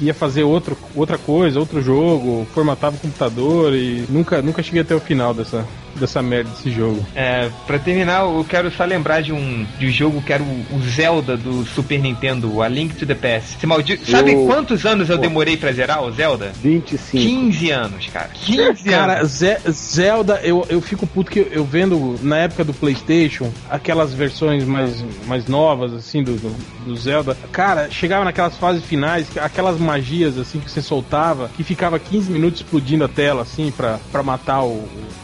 ia 0.00 0.14
fazer 0.14 0.42
outro, 0.42 0.76
outra 0.94 1.18
coisa, 1.18 1.60
outro 1.60 1.82
jogo, 1.82 2.46
formatava 2.54 2.96
o 2.96 2.98
computador 2.98 3.74
e 3.74 4.04
nunca, 4.08 4.42
nunca 4.42 4.62
cheguei 4.62 4.80
até 4.80 4.94
o 4.94 5.00
final 5.00 5.34
dessa, 5.34 5.66
dessa 5.98 6.22
merda 6.22 6.50
desse 6.50 6.70
jogo. 6.70 7.04
É, 7.14 7.48
pra 7.66 7.78
terminar, 7.78 8.22
eu 8.22 8.44
quero 8.48 8.70
só 8.70 8.84
lembrar 8.84 9.22
de 9.22 9.32
um, 9.32 9.66
de 9.78 9.86
um 9.86 9.90
jogo 9.90 10.22
que 10.22 10.32
era 10.32 10.42
o, 10.42 10.66
o 10.72 10.80
Zelda 10.82 11.36
do 11.36 11.64
Super 11.66 11.98
Nintendo, 12.00 12.62
A 12.62 12.68
Link 12.68 12.94
to 12.94 13.06
the 13.06 13.14
Past. 13.14 13.56
Esse 13.56 13.66
maldito... 13.66 14.10
Sabe 14.10 14.32
Eu- 14.32 14.46
quantos 14.46 14.84
anos 14.86 15.08
eu 15.08 15.16
Pô. 15.16 15.22
demorei 15.22 15.56
pra 15.56 15.72
zerar 15.72 16.02
o 16.02 16.10
Zelda? 16.12 16.52
25. 16.62 17.10
15 17.24 17.70
anos, 17.70 18.06
cara. 18.06 18.30
15 18.34 18.84
Cara, 18.84 19.18
anos. 19.20 19.30
Ze- 19.32 19.58
Zelda, 19.70 20.40
eu, 20.42 20.66
eu 20.68 20.80
fico 20.80 21.06
puto 21.06 21.30
que 21.30 21.40
eu, 21.40 21.48
eu 21.50 21.64
vendo 21.64 22.18
na 22.22 22.38
época 22.38 22.64
do 22.64 22.72
PlayStation 22.72 23.50
aquelas 23.68 24.12
versões 24.14 24.64
mais, 24.64 25.04
mais 25.26 25.46
novas, 25.46 25.92
assim, 25.92 26.22
do, 26.22 26.32
do, 26.36 26.50
do 26.84 26.96
Zelda. 26.96 27.36
Cara, 27.52 27.88
chegava 27.90 28.24
naquelas 28.24 28.56
fases 28.56 28.84
finais, 28.84 29.26
aquelas 29.38 29.78
magias, 29.78 30.38
assim, 30.38 30.60
que 30.60 30.70
você 30.70 30.82
soltava, 30.82 31.50
que 31.56 31.62
ficava 31.64 31.98
15 31.98 32.30
minutos 32.30 32.60
explodindo 32.60 33.04
a 33.04 33.08
tela, 33.08 33.42
assim, 33.42 33.70
pra, 33.70 33.98
pra 34.10 34.22
matar 34.22 34.62
o, 34.62 34.68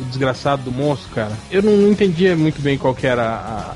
o 0.01 0.05
desgraçado 0.09 0.56
do 0.63 0.73
monstro, 0.73 1.11
cara. 1.15 1.33
Eu 1.51 1.63
não, 1.63 1.73
não 1.77 1.91
entendia 1.91 2.37
muito 2.37 2.61
bem 2.61 2.77
qual 2.79 2.95
que 2.95 3.07
era 3.07 3.23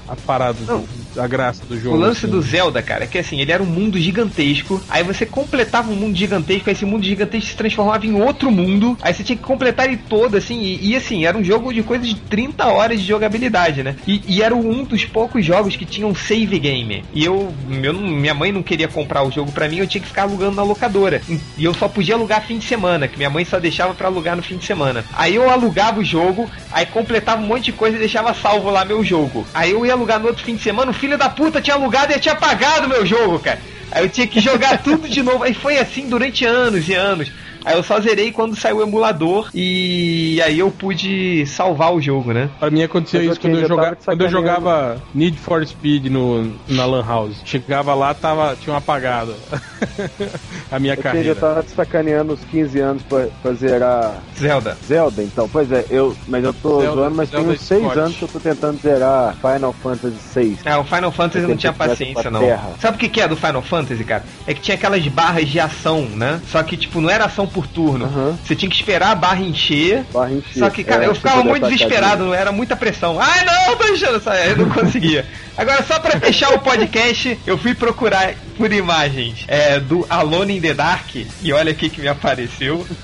a, 0.09 0.12
a 0.12 0.16
parada, 0.16 0.59
do- 0.64 0.89
a 1.20 1.26
graça 1.26 1.62
do 1.66 1.78
jogo. 1.78 1.97
O 1.97 1.99
lance 1.99 2.24
assim. 2.26 2.28
do 2.35 2.41
Zelda, 2.43 2.83
cara, 2.83 3.05
é 3.05 3.07
que 3.07 3.18
assim, 3.18 3.41
ele 3.41 3.51
era 3.53 3.62
um 3.62 3.66
mundo 3.66 3.99
gigantesco, 3.99 4.81
aí 4.89 5.03
você 5.03 5.24
completava 5.26 5.91
um 5.91 5.97
mundo 5.97 6.16
gigantesco, 6.16 6.68
aí 6.68 6.74
esse 6.74 6.85
mundo 6.85 7.05
gigantesco 7.05 7.49
se 7.51 7.57
transformava 7.57 8.07
em 8.07 8.20
outro 8.20 8.51
mundo, 8.51 8.97
aí 9.03 9.12
você 9.14 9.22
tinha 9.24 9.37
que 9.37 9.43
completar 9.43 9.87
ele 9.87 9.97
todo, 10.09 10.37
assim, 10.37 10.61
e, 10.61 10.91
e, 10.91 10.97
assim, 10.97 11.24
era 11.24 11.37
um 11.37 11.43
jogo 11.45 11.72
de 11.72 11.83
coisa 11.83 12.05
de 12.05 12.14
30 12.14 12.66
horas 12.66 13.01
de 13.01 13.07
jogabilidade, 13.07 13.83
né? 13.83 13.97
E, 14.07 14.22
e 14.26 14.43
era 14.43 14.55
um 14.55 14.85
dos 14.85 15.05
poucos 15.05 15.45
jogos 15.45 15.76
que 15.76 15.85
tinham 15.85 16.14
save 16.14 16.59
game. 16.59 17.05
E 17.12 17.24
eu, 17.24 17.53
eu 17.83 17.93
não- 17.93 18.01
minha 18.03 18.35
mãe 18.35 18.53
não 18.53 18.62
queria 18.62 18.89
comprar 18.89 19.22
o 19.22 19.31
jogo 19.31 19.51
pra 19.53 19.68
mim, 19.68 19.78
eu 19.78 19.87
tinha 19.87 20.01
que 20.01 20.09
ficar 20.09 20.22
alugando 20.22 20.57
na 20.57 20.62
locadora. 20.62 21.20
E 21.57 21.64
eu 21.64 21.74
só 21.74 21.89
podia 21.89 22.14
alugar 22.14 22.43
fim 22.47 22.59
de 22.59 22.64
semana, 22.64 23.09
que 23.09 23.16
minha 23.16 23.31
mãe 23.31 23.45
só 23.45 23.59
deixava 23.59 23.95
pra 23.95 24.09
alugar 24.09 24.37
no 24.37 24.43
fim 24.43 24.57
de 24.57 24.64
semana. 24.64 25.05
Aí 25.12 25.35
eu 25.35 25.49
alugava 25.51 26.01
o 26.01 26.05
jogo, 26.05 26.49
aí 26.73 26.87
completava 26.87 27.43
um 27.43 27.47
monte 27.47 27.66
de 27.66 27.73
coisa 27.73 27.97
e 27.97 28.01
deixava 28.01 28.35
salvo 28.35 28.71
lá 28.71 28.85
meu 28.85 29.05
jogo. 29.05 29.47
Aí 29.53 29.73
eu 29.73 29.85
ia 29.85 29.93
alugar 29.93 30.21
no 30.21 30.29
outro 30.29 30.45
fim 30.45 30.57
de 30.57 30.62
semana, 30.62 30.91
o 30.91 30.95
filho 30.95 31.18
da 31.18 31.29
puta 31.29 31.61
tinha 31.61 31.77
alugado 31.77 32.12
e 32.12 32.18
tinha 32.18 32.35
pagado 32.35 32.89
meu 32.89 33.05
jogo, 33.05 33.39
cara. 33.39 33.61
Aí 33.91 34.05
eu 34.05 34.09
tinha 34.09 34.27
que 34.27 34.41
jogar 34.41 34.79
tudo 34.85 35.09
de 35.09 35.23
novo. 35.23 35.43
Aí 35.43 35.53
foi 35.53 35.79
assim 35.79 36.09
durante 36.09 36.45
anos 36.45 36.89
e 36.89 36.95
anos. 36.95 37.33
Aí 37.64 37.76
eu 37.76 37.82
só 37.82 38.00
zerei 38.00 38.32
quando 38.32 38.56
saiu 38.56 38.78
o 38.78 38.82
emulador 38.82 39.48
e 39.54 40.40
aí 40.44 40.58
eu 40.58 40.70
pude 40.70 41.44
salvar 41.46 41.92
o 41.94 42.00
jogo, 42.00 42.32
né? 42.32 42.48
Pra 42.58 42.70
mim 42.70 42.82
acontecia 42.82 43.20
Mas 43.20 43.26
eu 43.28 43.32
isso 43.32 43.40
quando 43.40 43.58
eu, 43.58 43.68
tava 43.68 43.96
te 43.96 44.04
quando 44.04 44.20
eu 44.22 44.28
jogava 44.28 44.96
Need 45.14 45.38
for 45.38 45.66
Speed 45.66 46.06
no, 46.06 46.52
na 46.68 46.84
Lan 46.86 47.04
House. 47.04 47.36
Chegava 47.44 47.94
lá, 47.94 48.14
tava, 48.14 48.56
tinha 48.61 48.72
um 48.74 48.76
apagado 48.76 49.34
a 50.70 50.78
minha 50.78 50.92
Eu 50.94 50.96
já 50.96 51.02
carreira. 51.02 51.34
tava 51.34 51.62
te 51.62 51.70
sacaneando 51.70 52.32
uns 52.32 52.40
15 52.50 52.78
anos 52.80 53.02
pra, 53.02 53.26
pra 53.42 53.52
zerar 53.52 54.22
Zelda. 54.38 54.76
Zelda, 54.86 55.22
então. 55.22 55.48
Pois 55.48 55.70
é, 55.72 55.84
eu, 55.90 56.16
mas 56.28 56.44
eu 56.44 56.52
tô 56.52 56.80
Zelda- 56.80 56.94
zoando, 57.00 57.16
mas 57.16 57.28
Zelda 57.28 57.44
tem 57.46 57.54
uns 57.54 57.61
6 57.62 57.82
Scott. 57.82 57.98
anos 57.98 58.16
que 58.16 58.22
eu 58.22 58.28
tô 58.28 58.40
tentando 58.40 58.80
zerar 58.80 59.34
Final 59.36 59.72
Fantasy 59.72 60.16
VI. 60.34 60.58
É, 60.64 60.76
o 60.76 60.84
Final 60.84 61.12
Fantasy 61.12 61.44
eu 61.44 61.48
não 61.48 61.56
tinha 61.56 61.72
paciência, 61.72 62.30
não. 62.30 62.40
terra. 62.40 62.70
Sabe 62.80 62.96
o 62.96 63.00
que, 63.00 63.08
que 63.08 63.20
é 63.20 63.28
do 63.28 63.36
Final 63.36 63.62
Fantasy, 63.62 64.04
cara? 64.04 64.24
É 64.46 64.54
que 64.54 64.61
tinha 64.61 64.74
aquelas 64.76 65.06
barras 65.08 65.48
de 65.48 65.58
ação, 65.61 66.02
né? 66.02 66.40
Só 66.50 66.62
que, 66.62 66.76
tipo, 66.76 67.00
não 67.00 67.11
era 67.11 67.24
ação 67.24 67.46
por 67.51 67.66
turno. 67.66 68.38
Você 68.44 68.55
tinha 68.57 68.68
que 68.68 68.76
esperar 68.76 69.11
a 69.12 69.14
barra 69.14 69.40
encher. 69.40 70.05
Barra 70.12 70.32
encher. 70.32 70.59
Só 70.59 70.70
que, 70.70 70.84
cara, 70.84 71.05
É, 71.05 71.09
eu 71.09 71.14
ficava 71.14 71.42
muito 71.42 71.68
desesperado, 71.68 72.32
era 72.32 72.53
muita 72.53 72.76
pressão. 72.76 73.18
Ai, 73.20 73.44
não, 73.44 73.76
tô 73.76 73.84
enchendo. 73.88 74.20
Eu 74.48 74.57
não 74.57 74.70
conseguia. 74.70 75.26
Agora, 75.57 75.82
só 75.82 75.98
pra 75.98 76.18
fechar 76.18 76.55
o 76.55 76.59
podcast, 76.61 77.38
eu 77.46 77.59
fui 77.59 77.74
procurar 77.74 78.34
por 78.57 78.72
imagens 78.72 79.44
é, 79.46 79.78
do 79.78 80.07
Alone 80.09 80.57
in 80.57 80.61
the 80.61 80.74
Dark. 80.74 81.14
E 81.42 81.53
olha 81.53 81.72
o 81.72 81.74
que 81.74 82.01
me 82.01 82.09
apareceu. 82.09 82.86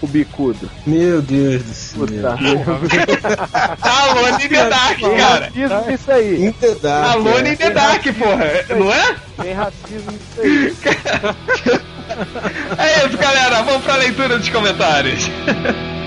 O 0.00 0.06
bicudo. 0.06 0.70
Meu 0.86 1.20
Deus 1.20 1.62
do 1.62 1.74
céu. 1.74 2.06
Puta. 2.06 2.38
Alone 3.82 4.44
in 4.44 4.48
the 4.48 4.68
Dark, 4.68 5.00
cara. 5.00 5.46
Racismo 5.46 5.90
nisso 5.90 6.12
aí. 6.12 6.46
In 6.46 6.52
the 6.52 6.74
dark, 6.76 7.16
Alone 7.16 7.48
é. 7.48 7.52
in 7.52 7.56
the 7.56 7.70
Dark, 7.70 8.02
porra. 8.16 8.76
Não 8.78 8.92
é? 8.92 9.16
Tem 9.42 9.52
racismo 9.52 10.12
nisso 10.12 10.40
aí. 10.40 11.78
É 12.78 13.06
isso, 13.06 13.18
galera. 13.18 13.62
Vamos 13.62 13.84
pra 13.84 13.96
leitura 13.96 14.38
dos 14.38 14.48
comentários. 14.48 15.28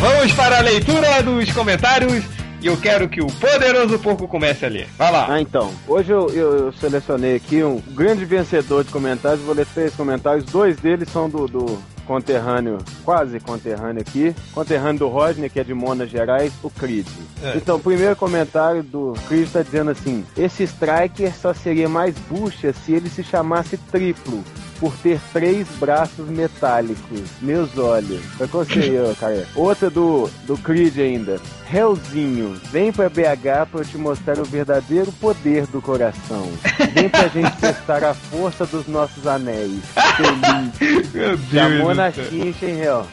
Vamos 0.00 0.32
para 0.32 0.58
a 0.58 0.60
leitura 0.60 1.22
dos 1.22 1.52
comentários 1.52 2.24
e 2.60 2.66
eu 2.66 2.76
quero 2.76 3.08
que 3.08 3.20
o 3.22 3.26
poderoso 3.26 3.98
porco 3.98 4.28
comece 4.28 4.64
a 4.64 4.68
ler. 4.68 4.88
Vai 4.98 5.10
lá. 5.12 5.26
Ah, 5.30 5.40
então. 5.40 5.72
Hoje 5.88 6.10
eu, 6.12 6.28
eu- 6.30 6.52
eu 6.66 6.72
selecionei 6.72 7.36
aqui 7.36 7.62
um 7.62 7.80
grande 7.92 8.24
vencedor 8.24 8.84
de 8.84 8.90
comentários. 8.90 9.40
Vou 9.44 9.54
ler 9.54 9.66
três 9.74 9.94
comentários. 9.94 10.44
Dois 10.44 10.76
deles 10.76 11.08
são 11.10 11.28
do, 11.28 11.46
do 11.46 11.78
conterrâneo, 12.06 12.78
quase 13.04 13.38
conterrâneo 13.40 14.00
aqui. 14.00 14.34
Conterrâneo 14.52 14.98
do 14.98 15.08
Rodney, 15.08 15.48
que 15.48 15.60
é 15.60 15.64
de 15.64 15.72
Minas 15.74 16.10
Gerais, 16.10 16.52
o 16.62 16.68
Creed. 16.68 17.06
É. 17.42 17.56
Então, 17.56 17.76
o 17.76 17.80
primeiro 17.80 18.16
comentário 18.16 18.82
do 18.82 19.14
Creed 19.28 19.46
está 19.46 19.62
dizendo 19.62 19.90
assim: 19.90 20.24
Esse 20.36 20.64
Striker 20.64 21.32
só 21.36 21.54
seria 21.54 21.88
mais 21.88 22.14
bucha 22.28 22.72
se 22.72 22.92
ele 22.92 23.08
se 23.08 23.22
chamasse 23.22 23.76
triplo. 23.76 24.42
Por 24.80 24.96
ter 24.96 25.20
três 25.32 25.68
braços 25.78 26.26
metálicos. 26.28 27.20
Meus 27.40 27.76
olhos. 27.76 28.24
Foi 28.38 28.48
com 28.48 28.64
você, 28.64 28.98
ô, 28.98 29.14
cara. 29.14 29.46
Outra 29.54 29.90
do, 29.90 30.28
do 30.46 30.56
Creed 30.56 30.98
ainda. 30.98 31.38
Hellzinho, 31.72 32.58
vem 32.72 32.90
pra 32.90 33.08
BH 33.08 33.68
pra 33.70 33.80
eu 33.80 33.84
te 33.84 33.98
mostrar 33.98 34.38
o 34.38 34.44
verdadeiro 34.44 35.12
poder 35.12 35.66
do 35.66 35.80
coração. 35.82 36.50
Vem 36.94 37.08
pra 37.08 37.28
gente 37.28 37.54
testar 37.60 38.02
a 38.02 38.14
força 38.14 38.66
dos 38.66 38.88
nossos 38.88 39.26
anéis. 39.26 39.80
Feliz. 40.16 41.12
Meu 41.12 41.36
Deus. 41.36 41.50
Chamou 41.52 41.94
na 41.94 42.10
chincha, 42.10 42.66
hein, 42.66 42.80
Hel? 42.80 43.06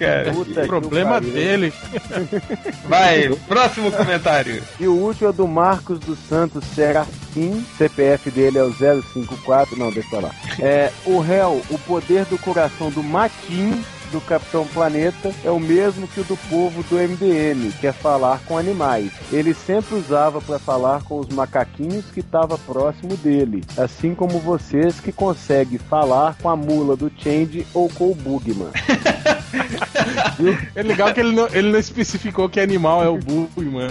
Cara, 0.00 0.32
Puta 0.32 0.66
problema 0.66 1.20
dele. 1.20 1.70
Vai, 2.88 3.28
próximo 3.46 3.92
comentário. 3.92 4.62
E 4.80 4.88
o 4.88 4.94
último 4.94 5.28
é 5.28 5.32
do 5.32 5.46
Marcos 5.46 5.98
dos 5.98 6.18
Santos 6.20 6.64
Serafim. 6.74 7.62
CPF 7.76 8.30
dele 8.30 8.56
é 8.56 8.62
o 8.62 8.72
054. 8.72 9.78
Não, 9.78 9.92
deixa 9.92 10.16
eu 10.16 10.22
lá. 10.22 10.30
É, 10.58 10.90
o 11.04 11.20
réu, 11.20 11.60
o 11.68 11.78
poder 11.80 12.24
do 12.24 12.38
coração 12.38 12.90
do 12.90 13.02
Matim 13.02 13.84
do 14.10 14.20
Capitão 14.20 14.66
Planeta 14.66 15.32
é 15.44 15.50
o 15.50 15.60
mesmo 15.60 16.06
que 16.08 16.20
o 16.20 16.24
do 16.24 16.36
povo 16.48 16.82
do 16.84 16.96
MDM, 16.96 17.72
que 17.80 17.86
é 17.86 17.92
falar 17.92 18.40
com 18.40 18.58
animais. 18.58 19.12
Ele 19.32 19.54
sempre 19.54 19.96
usava 19.96 20.40
para 20.40 20.58
falar 20.58 21.02
com 21.04 21.18
os 21.18 21.28
macaquinhos 21.28 22.06
que 22.06 22.20
estava 22.20 22.58
próximo 22.58 23.16
dele, 23.16 23.62
assim 23.76 24.14
como 24.14 24.38
vocês 24.38 25.00
que 25.00 25.12
conseguem 25.12 25.78
falar 25.78 26.36
com 26.40 26.48
a 26.48 26.56
mula 26.56 26.96
do 26.96 27.10
Change 27.18 27.66
ou 27.72 27.88
com 27.88 28.10
o 28.10 28.14
Bugman. 28.14 28.70
É 30.74 30.82
legal 30.82 31.12
que 31.12 31.20
ele 31.20 31.32
não, 31.32 31.48
ele 31.52 31.70
não 31.70 31.78
especificou 31.78 32.48
que 32.48 32.60
animal 32.60 33.02
é 33.04 33.08
o 33.08 33.16
Bugman. 33.18 33.88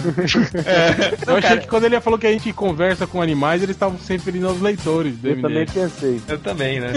Eu 1.26 1.36
achei 1.36 1.58
que 1.58 1.66
quando 1.68 1.84
ele 1.84 2.00
falou 2.00 2.18
que 2.18 2.26
a 2.26 2.32
gente 2.32 2.52
conversa 2.52 3.06
com 3.06 3.20
animais, 3.22 3.62
eles 3.62 3.76
estavam 3.76 3.98
se 3.98 4.12
referindo 4.12 4.48
aos 4.48 4.60
leitores 4.60 5.14
do 5.16 5.28
Eu 5.28 5.40
também 5.40 5.58
MDM. 5.64 5.72
pensei. 5.72 6.20
Eu 6.28 6.38
também, 6.38 6.80
né? 6.80 6.92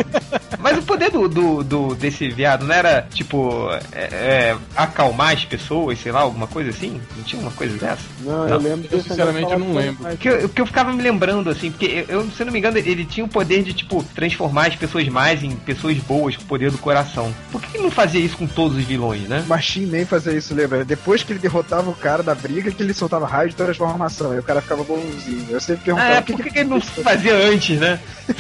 Mas 0.60 0.78
o 0.78 0.82
poder 0.84 1.12
do, 1.12 1.28
do, 1.28 1.64
do- 1.64 1.96
desse 1.96 2.30
viado 2.30 2.66
não 2.66 2.74
era, 2.74 3.02
tipo, 3.14 3.70
é, 3.92 4.02
é, 4.04 4.56
acalmar 4.76 5.34
as 5.34 5.46
pessoas, 5.46 6.00
sei 6.00 6.12
lá, 6.12 6.22
alguma 6.22 6.48
coisa 6.48 6.70
assim? 6.70 7.00
Não 7.18 7.24
tinha 7.24 7.42
uma 7.42 7.52
coisa 7.52 7.78
dessa? 7.78 8.04
Não, 8.22 8.44
eu 8.48 8.60
Não, 8.60 8.70
lembro 8.70 8.88
eu 8.92 9.02
sinceramente 9.02 9.52
eu 9.52 9.60
não 9.60 9.74
lembro. 9.74 10.04
Porque 10.06 10.30
eu, 10.30 10.40
porque 10.42 10.62
eu 10.62 10.66
ficava 10.66 10.92
me 10.94 11.02
lembrando, 11.02 11.50
assim, 11.50 11.72
porque 11.72 12.06
eu, 12.08 12.22
eu, 12.22 12.32
se 12.32 12.42
eu 12.42 12.46
não 12.46 12.54
me 12.54 12.60
engano, 12.60 12.78
ele 12.78 13.06
tinha 13.06 13.26
o 13.26 13.30
poder 13.30 13.64
de, 13.64 13.74
tipo, 13.74 14.04
transformar 14.16 14.68
as 14.68 14.76
pessoas 14.76 15.08
mais 15.08 15.44
em 15.44 15.52
pessoas 15.56 15.98
boas 15.98 16.36
com 16.38 16.44
o 16.44 16.48
poder 16.48 16.72
do 16.72 16.78
coração. 16.78 17.34
Por 17.52 17.62
que 17.62 17.76
ele 17.78 17.84
não 17.84 17.92
fazia 17.92 18.20
isso 18.22 18.38
com 18.38 18.48
todos 18.48 18.78
os 18.78 18.84
vilões, 18.84 19.23
né? 19.28 19.44
Machine 19.48 19.86
Man 19.86 20.06
fazia 20.06 20.34
isso, 20.34 20.54
lembra? 20.54 20.84
Depois 20.86 21.24
que 21.24 21.34
ele 21.34 21.40
derrotava 21.40 21.90
o 21.90 21.96
cara 21.96 22.22
da 22.24 22.34
briga, 22.36 22.72
que 22.72 22.82
ele 22.84 22.94
soltava 22.94 23.26
raio 23.26 23.50
de 23.50 23.56
transformação. 23.56 24.32
Aí 24.32 24.40
o 24.40 24.44
cara 24.44 24.62
ficava 24.62 24.84
bonzinho. 24.84 25.46
Eu 25.50 25.60
sempre 25.60 25.82
Ah, 25.82 25.86
perguntava 25.86 26.14
é, 26.16 26.22
por 26.22 26.36
que, 26.44 26.50
que 26.50 26.60
ele 26.60 26.70
não 26.70 26.82
fazia 26.82 27.36
antes, 27.36 27.80
né? 27.80 28.00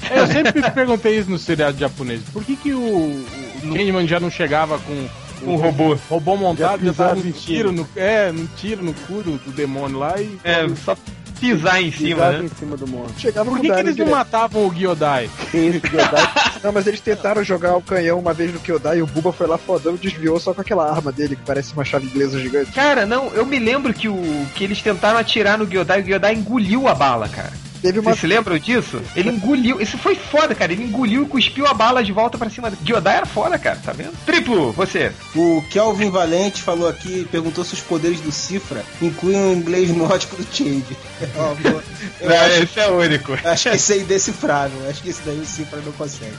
É, 0.10 0.20
eu 0.20 0.28
sempre 0.28 0.62
perguntei 0.72 1.20
isso 1.20 1.30
no 1.30 1.38
seriado 1.40 1.78
japonês. 1.78 2.22
Por 2.32 2.44
que, 2.44 2.56
que 2.56 2.74
o, 2.74 2.80
o 2.80 3.26
Candyman 3.74 4.08
já 4.08 4.20
não 4.20 4.30
chegava 4.30 4.78
com 4.80 5.08
Um 5.46 5.56
robô. 5.58 5.98
robô 6.10 6.36
montado, 6.38 6.80
Já 6.82 6.86
já 6.86 6.92
pisava 6.92 7.20
um 7.20 7.32
tiro 7.32 7.72
no, 7.72 7.88
é, 7.96 8.32
um 8.32 8.46
tiro 8.56 8.84
no 8.84 8.94
cu 8.94 9.22
do, 9.24 9.38
do 9.38 9.52
demônio 9.52 10.00
lá 10.00 10.20
e. 10.20 10.38
É, 10.44 10.66
só 10.86 10.96
pisar 11.40 11.82
em 11.82 11.92
cima, 11.92 12.32
né? 12.32 12.44
em 12.44 12.48
cima 12.50 12.78
do 12.78 12.88
monstro. 12.88 13.20
Chegava 13.20 13.50
Por 13.50 13.60
que, 13.60 13.68
que 13.68 13.74
eles 13.74 13.86
não 13.86 14.06
direto. 14.06 14.12
matavam 14.12 14.68
o 14.68 14.74
isso 14.74 15.88
verdade. 15.90 16.30
Não, 16.64 16.72
mas 16.72 16.88
eles 16.88 17.02
tentaram 17.02 17.44
jogar 17.44 17.76
o 17.76 17.82
canhão 17.82 18.20
uma 18.20 18.34
vez 18.34 18.54
no 18.54 18.60
Kyodai 18.60 19.00
e 19.00 19.02
o 19.02 19.08
Buba 19.08 19.34
foi 19.34 19.48
lá 19.48 19.58
fodão 19.58 19.96
e 19.96 19.98
desviou 19.98 20.40
só 20.40 20.54
com 20.54 20.62
aquela 20.62 20.90
arma 20.90 21.12
dele 21.12 21.36
que 21.36 21.44
parece 21.46 21.74
uma 21.74 21.84
chave 21.84 22.06
inglesa 22.06 22.40
gigante. 22.40 22.72
Cara, 22.72 23.06
não, 23.06 23.28
eu 23.34 23.46
me 23.46 23.60
lembro 23.60 23.94
que, 23.94 24.08
o, 24.08 24.46
que 24.56 24.64
eles 24.64 24.82
tentaram 24.82 25.20
atirar 25.20 25.58
no 25.58 25.66
Gyodai 25.66 26.00
e 26.00 26.04
o 26.04 26.06
Gyodai 26.06 26.34
engoliu 26.36 26.88
a 26.88 26.96
bala, 26.96 27.28
cara. 27.28 27.52
Teve 27.84 28.00
uma 28.00 28.12
Vocês 28.12 28.22
se 28.22 28.28
lembram 28.28 28.58
disso? 28.58 29.02
Ele 29.16 29.30
engoliu. 29.30 29.80
Isso 29.82 29.98
foi 29.98 30.16
foda, 30.16 30.56
cara. 30.56 30.72
Ele 30.72 30.86
engoliu 30.86 31.24
e 31.24 31.28
cuspiu 31.28 31.68
a 31.68 31.74
bala 31.74 32.02
de 32.04 32.12
volta 32.14 32.38
pra 32.38 32.50
cima. 32.50 32.72
do- 32.72 32.78
Gyodai 32.84 33.18
era 33.18 33.26
foda, 33.26 33.60
cara, 33.60 33.78
tá 33.84 33.92
vendo? 33.92 34.14
Triplo, 34.26 34.72
você. 34.72 35.12
O 35.36 35.62
Kelvin 35.70 36.10
Valente 36.10 36.62
falou 36.62 36.88
aqui, 36.88 37.28
perguntou 37.30 37.64
se 37.66 37.74
os 37.74 37.82
poderes 37.82 38.22
do 38.22 38.32
Cifra 38.32 38.86
incluem 39.02 39.38
o 39.38 39.54
inglês 39.54 39.90
nórdico 39.96 40.38
do 40.38 40.46
pô, 41.56 41.70
Eu 42.22 42.30
Não, 42.30 42.36
acho, 42.38 42.64
esse 42.64 42.80
é 42.80 42.88
único. 42.90 43.34
acho 43.44 43.64
que 43.64 43.70
aí 43.78 43.92
é 43.94 43.98
indecifrável. 43.98 44.90
Acho 44.90 45.02
que 45.04 45.10
esse 45.10 45.22
daí 45.26 45.40
o 45.40 45.46
Cifra 45.46 45.82
não 45.86 45.92
consegue. 45.92 46.34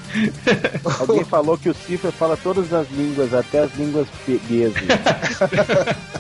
Alguém 0.99 1.25
falou 1.25 1.59
que 1.59 1.69
o 1.69 1.75
Cifra 1.75 2.11
fala 2.11 2.39
todas 2.39 2.73
as 2.73 2.91
línguas, 2.91 3.35
até 3.35 3.61
as 3.61 3.75
línguas 3.77 4.09
peguesas. 4.25 4.83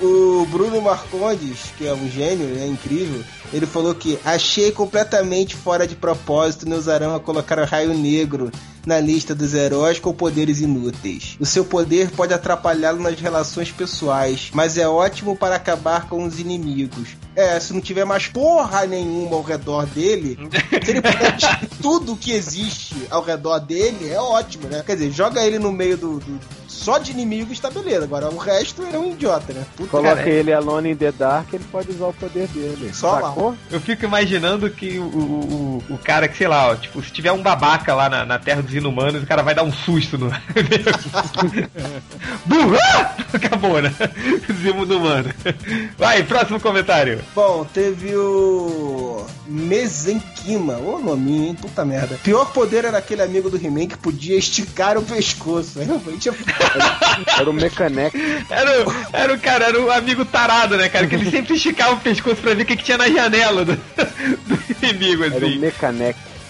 O 0.00 0.46
Bruno 0.50 0.80
Marcondes, 0.82 1.58
que 1.78 1.86
é 1.86 1.92
um 1.92 2.08
gênio, 2.10 2.58
é 2.60 2.66
incrível, 2.66 3.22
ele 3.52 3.66
falou 3.66 3.94
que 3.94 4.18
achei 4.24 4.65
completamente 4.72 5.54
fora 5.54 5.86
de 5.86 5.94
propósito 5.94 6.68
Neusarama 6.68 7.20
colocar 7.20 7.58
o 7.58 7.64
Raio 7.64 7.92
Negro 7.92 8.50
na 8.86 9.00
lista 9.00 9.34
dos 9.34 9.52
heróis 9.52 9.98
com 9.98 10.12
poderes 10.12 10.60
inúteis. 10.60 11.36
O 11.40 11.44
seu 11.44 11.64
poder 11.64 12.10
pode 12.10 12.32
atrapalhá-lo 12.32 13.02
nas 13.02 13.20
relações 13.20 13.72
pessoais, 13.72 14.50
mas 14.54 14.78
é 14.78 14.88
ótimo 14.88 15.36
para 15.36 15.56
acabar 15.56 16.08
com 16.08 16.24
os 16.24 16.38
inimigos. 16.38 17.16
É, 17.36 17.60
se 17.60 17.74
não 17.74 17.82
tiver 17.82 18.06
mais 18.06 18.26
porra 18.28 18.86
nenhuma 18.86 19.36
ao 19.36 19.42
redor 19.42 19.84
dele, 19.86 20.38
se 20.82 20.90
ele 20.90 21.02
puder 21.02 21.36
tudo 21.82 22.16
que 22.16 22.32
existe 22.32 22.96
ao 23.10 23.22
redor 23.22 23.58
dele, 23.58 24.08
é 24.10 24.18
ótimo, 24.18 24.68
né? 24.68 24.82
Quer 24.84 24.94
dizer, 24.96 25.12
joga 25.12 25.44
ele 25.46 25.58
no 25.58 25.70
meio 25.70 25.98
do. 25.98 26.18
do- 26.18 26.56
só 26.66 26.98
de 26.98 27.10
inimigos 27.10 27.58
tá 27.58 27.70
beleza. 27.70 28.04
Agora 28.04 28.28
o 28.30 28.36
resto 28.36 28.82
ele 28.82 28.96
é 28.96 28.98
um 28.98 29.12
idiota, 29.12 29.52
né? 29.52 29.64
Puta 29.76 29.90
Coloca 29.90 30.16
Cara, 30.16 30.28
ele 30.28 30.52
alone 30.52 30.90
in 30.92 30.96
the 30.96 31.10
dark, 31.10 31.52
ele 31.52 31.64
pode 31.72 31.90
usar 31.90 32.06
o 32.06 32.12
poder 32.12 32.46
dele. 32.48 32.92
Só 32.94 33.12
lá. 33.12 33.28
Sacou? 33.28 33.56
Eu 33.70 33.80
fico 33.80 34.04
imaginando 34.04 34.68
que 34.70 34.98
o, 34.98 35.02
o, 35.04 35.82
o, 35.88 35.94
o 35.94 35.98
cara 35.98 36.28
que, 36.28 36.36
sei 36.36 36.46
lá, 36.46 36.68
ó, 36.70 36.76
tipo, 36.76 37.02
se 37.02 37.10
tiver 37.10 37.32
um 37.32 37.42
babaca 37.42 37.94
lá 37.94 38.08
na, 38.08 38.24
na 38.26 38.38
Terra 38.38 38.62
dos 38.62 38.74
Inumanos, 38.74 39.22
o 39.22 39.26
cara 39.26 39.42
vai 39.42 39.54
dar 39.54 39.64
um 39.64 39.72
susto 39.72 40.16
no. 40.18 40.30
Burra! 42.44 43.16
Acabou, 43.32 43.80
né? 43.80 43.92
Zimo 44.62 44.84
do 44.86 44.98
humano. 44.98 45.30
Vai, 45.96 46.22
próximo 46.22 46.60
comentário. 46.60 47.20
Bom, 47.34 47.64
teve 47.72 48.16
o. 48.16 49.26
Mesenkima, 49.46 50.78
ô 50.78 50.98
nominho, 50.98 51.48
hein? 51.48 51.54
Puta 51.54 51.84
merda. 51.84 52.18
Pior 52.22 52.50
poder 52.52 52.84
era 52.84 52.98
aquele 52.98 53.22
amigo 53.22 53.50
do 53.50 53.56
He-Man 53.56 53.86
que 53.86 53.96
podia 53.98 54.36
esticar 54.38 54.96
o 54.96 55.02
pescoço. 55.02 55.78
Realmente 55.78 56.28
é. 56.28 56.32
Era 57.38 57.50
o 57.50 57.52
Mechanec. 57.52 58.16
Era, 58.50 58.88
o- 58.88 58.92
era 59.12 59.34
o 59.34 59.38
cara, 59.38 59.64
era 59.66 59.80
o 59.80 59.90
amigo 59.90 60.24
tarado, 60.24 60.76
né, 60.76 60.88
cara? 60.88 61.06
Que 61.06 61.14
ele 61.14 61.30
sempre 61.30 61.54
esticava 61.56 61.92
o 61.94 62.00
pescoço 62.00 62.36
pra 62.36 62.54
ver 62.54 62.62
o 62.62 62.66
que, 62.66 62.76
que 62.76 62.84
tinha 62.84 62.98
na 62.98 63.08
janela 63.08 63.64
do, 63.64 63.74
do 63.74 64.58
inimigo, 64.82 65.24
Era 65.24 65.34
o 65.34 65.36
assim. 65.48 65.58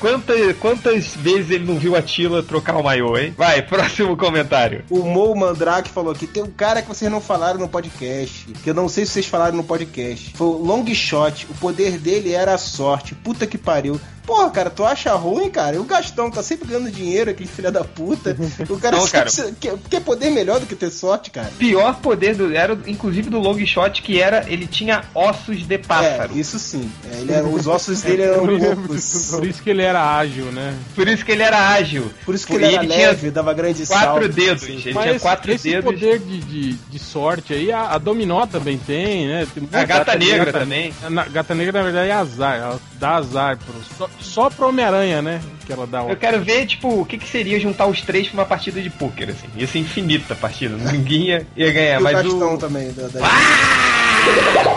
Quantas, 0.00 0.56
quantas 0.58 1.14
vezes 1.16 1.50
ele 1.50 1.64
não 1.64 1.78
viu 1.78 1.96
a 1.96 2.02
Tila 2.02 2.42
trocar 2.42 2.76
o 2.76 2.82
maiô, 2.82 3.16
hein? 3.16 3.34
Vai, 3.36 3.62
próximo 3.66 4.16
comentário. 4.16 4.84
O 4.90 5.02
Mo 5.02 5.34
Mandrake 5.34 5.90
falou 5.90 6.14
que 6.14 6.26
tem 6.26 6.42
um 6.42 6.50
cara 6.50 6.82
que 6.82 6.88
vocês 6.88 7.10
não 7.10 7.20
falaram 7.20 7.58
no 7.58 7.68
podcast. 7.68 8.46
Que 8.62 8.70
eu 8.70 8.74
não 8.74 8.88
sei 8.88 9.04
se 9.06 9.12
vocês 9.12 9.26
falaram 9.26 9.56
no 9.56 9.64
podcast. 9.64 10.32
Foi 10.36 10.46
o 10.46 10.62
Long 10.62 10.86
Shot. 10.94 11.46
O 11.50 11.54
poder 11.54 11.98
dele 11.98 12.32
era 12.32 12.54
a 12.54 12.58
sorte. 12.58 13.14
Puta 13.14 13.46
que 13.46 13.58
pariu. 13.58 14.00
Porra, 14.26 14.50
cara, 14.50 14.70
tu 14.70 14.84
acha 14.84 15.12
ruim, 15.14 15.48
cara? 15.48 15.76
E 15.76 15.78
o 15.78 15.84
Gastão 15.84 16.30
tá 16.30 16.42
sempre 16.42 16.66
ganhando 16.68 16.90
dinheiro, 16.90 17.30
aquele 17.30 17.48
filho 17.48 17.70
da 17.70 17.84
puta. 17.84 18.36
O 18.68 18.78
cara, 18.78 18.96
Não, 18.96 19.06
cara. 19.06 19.30
sempre- 19.30 19.54
Quer, 19.60 19.74
quer 19.88 20.00
poder 20.00 20.30
melhor 20.30 20.58
do 20.58 20.66
que 20.66 20.74
ter 20.74 20.90
sorte, 20.90 21.30
cara? 21.30 21.50
Pior 21.58 21.94
poder 22.00 22.34
do, 22.34 22.52
era, 22.54 22.76
inclusive, 22.86 23.30
do 23.30 23.38
long 23.38 23.64
shot, 23.64 24.02
que 24.02 24.20
era 24.20 24.44
ele 24.48 24.66
tinha 24.66 25.04
ossos 25.14 25.66
de 25.66 25.78
pássaro. 25.78 26.32
É, 26.34 26.38
isso 26.38 26.58
sim. 26.58 26.90
É, 27.10 27.20
ele 27.20 27.32
era- 27.32 27.46
os 27.46 27.66
ossos 27.66 28.02
dele 28.02 28.22
eram 28.22 28.44
loucos. 28.50 29.28
Por 29.30 29.46
isso 29.46 29.62
que 29.62 29.70
ele 29.70 29.82
era 29.82 30.16
ágil, 30.16 30.46
né? 30.46 30.74
Por 30.94 31.06
isso 31.06 31.24
que 31.24 31.32
ele 31.32 31.42
era 31.42 31.68
ágil. 31.68 32.10
Por 32.24 32.34
isso 32.34 32.46
que 32.46 32.52
E 32.54 32.56
ele 32.56 32.64
era 32.74 32.84
tinha 32.86 32.96
leve, 33.08 33.30
dava 33.30 33.54
grande 33.54 33.86
quatro 33.86 34.06
salto. 34.06 34.28
dedos. 34.28 34.62
assim. 34.64 34.72
Ele 34.84 34.92
Mas 34.94 35.04
tinha 35.04 35.20
quatro 35.20 35.52
esse 35.52 35.70
dedos. 35.70 35.84
poder 35.84 36.18
de, 36.18 36.38
de, 36.40 36.72
de 36.72 36.98
sorte 36.98 37.54
aí, 37.54 37.70
a, 37.70 37.92
a 37.92 37.98
Dominó 37.98 38.44
também 38.46 38.76
tem, 38.76 39.28
né? 39.28 39.46
Tem 39.54 39.68
A 39.72 39.84
gata 39.84 40.16
negra 40.16 40.46
gata- 40.46 40.58
também. 40.60 40.92
Na, 41.10 41.24
gata 41.26 41.54
negra, 41.54 41.78
na 41.78 41.84
verdade, 41.84 42.08
é 42.10 42.12
azar. 42.12 42.56
Ela 42.56 42.80
dá 42.98 43.10
azar 43.16 43.56
pro, 43.58 44.06
só, 44.20 44.48
pro 44.50 44.68
Homem-Aranha, 44.68 45.20
né? 45.22 45.40
Que 45.66 45.72
ela 45.72 45.86
dá 45.86 46.02
o. 46.02 46.10
Eu 46.10 46.16
quero 46.16 46.42
ver, 46.42 46.66
tipo, 46.66 47.00
o 47.00 47.04
que, 47.04 47.18
que 47.18 47.28
seria 47.28 47.58
juntar 47.60 47.86
os 47.86 48.00
três 48.02 48.28
pra 48.28 48.40
uma 48.40 48.46
partida 48.46 48.80
de 48.80 48.90
pôquer, 48.90 49.30
assim. 49.30 49.46
Ia 49.56 49.66
ser 49.66 49.78
infinita 49.80 50.34
a 50.34 50.36
partida. 50.36 50.76
Ninguém 50.92 51.28
ia, 51.28 51.46
ia 51.56 51.72
ganhar, 51.72 51.94
E 51.96 52.00
o 52.00 52.02
mas 52.02 52.26
o... 52.26 52.58
também. 52.58 52.92
Da, 52.92 53.08
da- 53.08 54.05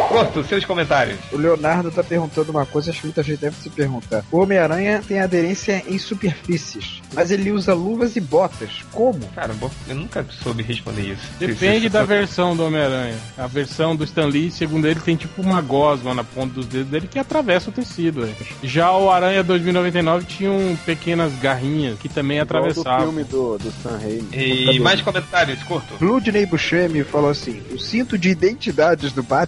Corto, 0.09 0.43
seus 0.43 0.65
comentários. 0.65 1.17
O 1.31 1.37
Leonardo 1.37 1.91
tá 1.91 2.03
perguntando 2.03 2.51
uma 2.51 2.65
coisa, 2.65 2.89
acho 2.89 3.01
que 3.01 3.07
muita 3.07 3.21
gente 3.21 3.39
deve 3.39 3.55
se 3.57 3.69
perguntar. 3.69 4.23
O 4.31 4.39
Homem-Aranha 4.41 5.03
tem 5.07 5.19
aderência 5.19 5.83
em 5.87 5.99
superfícies, 5.99 7.01
mas 7.13 7.29
ele 7.29 7.51
usa 7.51 7.73
luvas 7.75 8.15
e 8.15 8.19
botas. 8.21 8.69
Como? 8.91 9.19
Cara, 9.35 9.53
bom, 9.53 9.69
eu 9.87 9.95
nunca 9.95 10.25
soube 10.43 10.63
responder 10.63 11.13
isso. 11.13 11.21
Depende 11.37 11.81
se- 11.83 11.89
da 11.89 12.03
versão 12.03 12.55
do 12.55 12.65
Homem-Aranha. 12.65 13.15
A 13.37 13.45
versão 13.45 13.95
do 13.95 14.03
Stan 14.03 14.25
Lee, 14.25 14.49
segundo 14.51 14.87
ele, 14.87 14.99
tem 14.99 15.15
tipo 15.15 15.41
uma 15.41 15.61
gosma 15.61 16.13
na 16.13 16.23
ponta 16.23 16.55
dos 16.55 16.65
dedos 16.65 16.89
dele 16.89 17.07
que 17.07 17.19
atravessa 17.19 17.69
o 17.69 17.73
tecido. 17.73 18.25
é. 18.25 18.29
Já 18.63 18.91
o 18.91 19.11
Aranha 19.11 19.43
2099 19.43 20.25
tinha 20.25 20.51
um 20.51 20.75
pequenas 20.85 21.31
garrinhas 21.39 21.99
que 21.99 22.09
também 22.09 22.39
Igual 22.39 22.47
do 22.47 22.57
atravessavam. 22.69 23.01
filme 23.07 23.23
do, 23.25 23.57
do 23.59 23.71
Sam 23.83 23.97
Raimi. 24.01 24.27
E 24.33 24.79
mais 24.79 25.01
comentários, 25.01 25.61
curto. 25.63 25.93
Bloodney 25.99 26.45
Buscemi 26.47 27.03
falou 27.03 27.29
assim: 27.29 27.61
o 27.71 27.77
cinto 27.77 28.17
de 28.17 28.29
identidades 28.29 29.11
do 29.11 29.21
Batman 29.21 29.38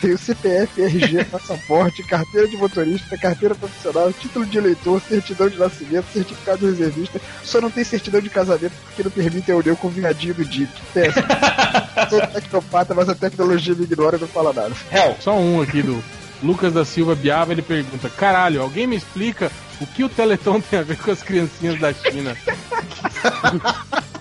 tem 0.00 0.12
o 0.12 0.18
CPF, 0.18 0.82
RG, 0.82 1.24
passaporte, 1.30 2.02
carteira 2.02 2.48
de 2.48 2.56
motorista, 2.56 3.16
carteira 3.18 3.54
profissional, 3.54 4.12
título 4.12 4.46
de 4.46 4.58
eleitor, 4.58 5.00
certidão 5.00 5.48
de 5.48 5.58
nascimento, 5.58 6.06
certificado 6.12 6.58
de 6.58 6.66
reservista, 6.66 7.20
só 7.42 7.60
não 7.60 7.70
tem 7.70 7.84
certidão 7.84 8.20
de 8.20 8.30
casamento 8.30 8.72
porque 8.84 9.02
não 9.02 9.10
permite 9.10 9.50
a 9.52 9.56
união 9.56 9.76
com 9.76 9.88
o 9.88 9.90
viadinho 9.90 10.34
do 10.34 10.44
Dick. 10.44 10.72
Péssimo. 10.92 11.26
Sou 12.08 12.20
tecnopata, 12.26 12.94
mas 12.94 13.08
a 13.08 13.14
tecnologia 13.14 13.74
me 13.74 13.84
ignora 13.84 14.16
e 14.16 14.20
não 14.20 14.28
fala 14.28 14.52
nada. 14.52 14.74
Hell. 14.90 15.16
Só 15.20 15.38
um 15.38 15.60
aqui 15.60 15.82
do 15.82 16.02
Lucas 16.42 16.72
da 16.72 16.84
Silva 16.84 17.14
Biava, 17.14 17.52
ele 17.52 17.62
pergunta: 17.62 18.08
Caralho, 18.10 18.62
alguém 18.62 18.86
me 18.86 18.96
explica 18.96 19.50
o 19.80 19.86
que 19.86 20.04
o 20.04 20.08
Teleton 20.08 20.60
tem 20.60 20.78
a 20.78 20.82
ver 20.82 20.96
com 20.98 21.10
as 21.10 21.22
criancinhas 21.22 21.78
da 21.78 21.92
China? 21.92 22.36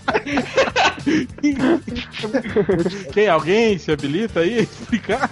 Quem? 3.14 3.28
Alguém 3.28 3.78
se 3.78 3.92
habilita 3.92 4.42
aí 4.42 4.60
a 4.60 4.62
explicar? 4.62 5.30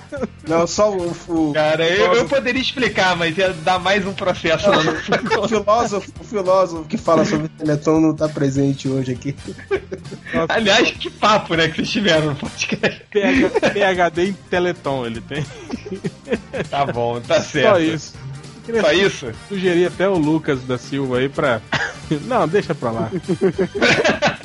Não, 0.48 0.66
só 0.68 0.92
o, 0.92 1.12
o, 1.28 1.54
Cara, 1.54 1.84
eu, 1.86 1.90
eu 1.90 1.98
filósofo- 2.04 2.30
poderia 2.36 2.62
explicar, 2.62 3.16
mas 3.16 3.38
ia 3.38 3.54
dar 3.54 3.80
mais 3.80 4.06
um 4.06 4.14
processo. 4.14 4.70
lá 4.70 4.82
no- 4.84 4.92
o 5.44 5.48
filósofo, 5.48 6.12
o 6.20 6.24
filósofo 6.24 6.86
que 6.86 6.98
fala 6.98 7.24
sobre 7.26 7.46
o 7.46 7.50
Teleton 7.50 8.00
não 8.00 8.16
tá 8.16 8.28
presente 8.28 8.88
hoje 8.88 9.12
aqui. 9.12 9.36
Aliás, 10.48 10.92
que 10.92 11.10
papo, 11.10 11.56
né, 11.56 11.68
que 11.68 11.78
vocês 11.78 11.90
tiveram 11.92 12.28
no 12.28 12.36
podcast. 12.36 13.04
PH 13.12 13.50
PHD 14.10 14.26
em 14.30 14.34
Teleton 14.34 15.06
ele 15.06 15.22
tem. 15.22 15.46
Tá 16.70 16.86
bom, 16.86 17.20
tá 17.22 17.42
certo. 17.42 17.70
Só 17.76 17.80
isso. 17.80 18.14
Queria 18.66 18.82
Só 18.82 18.92
isso? 18.92 19.32
sugerir 19.48 19.88
até 19.88 20.08
o 20.08 20.16
Lucas 20.18 20.62
da 20.64 20.78
Silva 20.78 21.18
aí 21.20 21.30
pra. 21.30 21.60
Não, 22.26 22.48
deixa 22.48 22.74
pra 22.76 22.92
lá. 22.92 23.12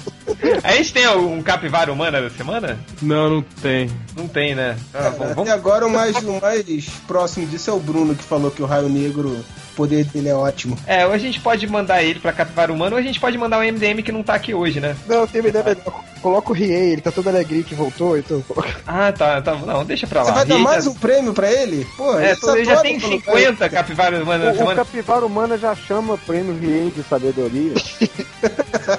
A 0.62 0.72
gente 0.72 0.92
tem 0.92 1.06
um 1.08 1.42
capivara 1.42 1.92
humana 1.92 2.20
da 2.20 2.30
semana? 2.30 2.78
Não, 3.02 3.28
não 3.30 3.42
tem. 3.42 3.90
Não 4.16 4.26
tem, 4.26 4.54
né? 4.54 4.76
Ah, 4.92 5.10
bom, 5.10 5.30
E 5.30 5.34
vamos... 5.34 5.50
agora 5.50 5.86
o 5.86 5.90
mais, 5.90 6.16
o 6.16 6.40
mais 6.40 6.88
próximo 7.06 7.46
disso 7.46 7.70
é 7.70 7.72
o 7.72 7.78
Bruno 7.80 8.14
que 8.14 8.24
falou 8.24 8.50
que 8.50 8.62
o 8.62 8.66
Raio 8.66 8.88
Negro, 8.88 9.44
poder 9.74 10.04
dele 10.04 10.28
é 10.28 10.34
ótimo. 10.34 10.76
É, 10.86 11.06
ou 11.06 11.12
a 11.12 11.18
gente 11.18 11.40
pode 11.40 11.66
mandar 11.66 12.02
ele 12.02 12.20
pra 12.20 12.32
capivara 12.32 12.72
humana, 12.72 12.96
ou 12.96 12.98
a 13.00 13.02
gente 13.02 13.20
pode 13.20 13.36
mandar 13.38 13.58
o 13.58 13.62
MDM 13.62 14.02
que 14.02 14.12
não 14.12 14.22
tá 14.22 14.34
aqui 14.34 14.54
hoje, 14.54 14.80
né? 14.80 14.96
Não, 15.06 15.26
tem 15.26 15.40
uma 15.40 15.48
ideia 15.50 15.64
melhor. 15.64 16.04
Coloca 16.22 16.50
o 16.52 16.54
Riei, 16.54 16.92
ele 16.92 17.02
tá 17.02 17.12
todo 17.12 17.28
alegre 17.28 17.62
que 17.62 17.74
voltou, 17.74 18.16
então. 18.16 18.42
Ah, 18.86 19.12
tá, 19.12 19.42
tá. 19.42 19.54
Não, 19.56 19.84
deixa 19.84 20.06
pra 20.06 20.22
lá. 20.22 20.26
Você 20.28 20.32
vai 20.32 20.44
dar 20.46 20.54
Riei 20.54 20.64
mais 20.64 20.84
já- 20.84 20.90
um 20.90 20.94
prêmio 20.94 21.34
pra 21.34 21.52
ele? 21.52 21.86
Pô, 21.98 22.18
É, 22.18 22.30
ele 22.30 22.36
só- 22.36 22.56
ele 22.56 22.64
já 22.64 22.76
tem 22.80 22.98
colocando- 22.98 23.24
50 23.36 23.68
capivaras 23.68 24.22
humanas 24.22 24.44
na 24.46 24.50
O, 24.50 24.54
o 24.54 24.56
semana. 24.58 24.76
capivara 24.76 25.26
humana 25.26 25.58
já 25.58 25.74
chama 25.74 26.16
prêmio 26.16 26.58
Rien 26.58 26.88
de 26.88 27.02
sabedoria. 27.02 27.74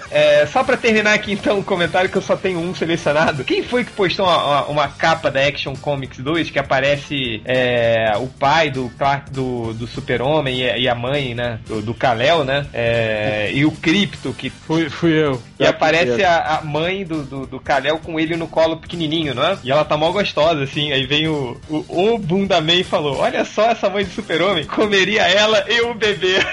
É, 0.10 0.48
só 0.48 0.64
pra 0.64 0.78
terminar 0.78 1.14
aqui 1.14 1.32
então 1.34 1.60
o 1.60 1.64
comentário 1.64 2.10
que 2.10 2.16
eu 2.18 2.22
só 2.22 2.36
tenho 2.36 2.60
um 2.60 2.74
selecionado. 2.74 3.44
Quem 3.44 3.62
foi 3.62 3.84
que 3.84 3.92
postou 3.92 4.26
uma, 4.26 4.44
uma- 4.44 4.66
uma 4.66 4.88
capa 4.88 5.30
da 5.30 5.46
Action 5.46 5.76
Comics 5.76 6.18
2 6.20 6.50
que 6.50 6.58
aparece 6.58 7.42
é, 7.46 8.14
o 8.18 8.26
pai 8.28 8.72
do 8.72 8.90
Clark 8.98 9.30
do, 9.32 9.74
do 9.74 9.86
Super-Homem 9.86 10.64
e, 10.78 10.88
a- 10.90 10.96
mãe, 10.96 11.36
né? 11.36 11.60
Do, 11.68 11.82
do 11.82 11.94
Kal-El, 11.94 12.44
né? 12.44 12.66
É, 12.74 13.52
e 13.54 13.66
o 13.66 13.72
Crypto, 13.72 14.34
que 14.34 14.50
Fui, 14.50 14.90
fui 14.90 15.12
eu. 15.12 15.42
e 15.60 15.66
aparece 15.66 16.24
a, 16.24 16.58
a 16.58 16.62
mãe 16.66 17.04
do, 17.06 17.22
do, 17.24 17.46
do 17.46 17.60
Kal-El 17.60 18.00
com 18.00 18.20
ele 18.20 18.36
no 18.36 18.48
colo 18.48 18.78
pequenininho, 18.78 19.34
não 19.36 19.44
é? 19.44 19.58
E 19.64 19.72
ela 19.72 19.84
tá 19.86 19.96
mó 19.98 20.12
gostosa, 20.12 20.64
assim. 20.64 20.92
Aí 20.92 21.06
vem 21.06 21.28
o, 21.28 21.58
o, 21.70 22.14
o 22.14 22.18
Bunda 22.18 22.60
Man 22.62 22.76
e 22.76 22.84
falou: 22.84 23.18
Olha 23.18 23.44
só 23.46 23.70
essa 23.72 23.90
mãe 23.90 24.04
do 24.06 24.12
Super-Homem, 24.12 24.66
comeria 24.66 25.24
ela 25.24 25.64
e 25.70 25.82
o 25.82 25.94
bebê. 25.94 26.38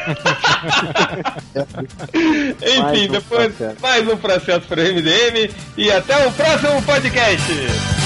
Enfim, 2.14 2.80
Mais 2.82 3.02
um 3.08 3.12
depois 3.12 3.54
processo. 3.54 3.76
mais 3.80 4.08
um 4.08 4.16
processo 4.16 4.60
para 4.66 4.80
o 4.80 4.84
MDM 4.84 5.50
e 5.76 5.90
até 5.90 6.26
o 6.26 6.32
próximo 6.32 6.82
podcast. 6.82 8.01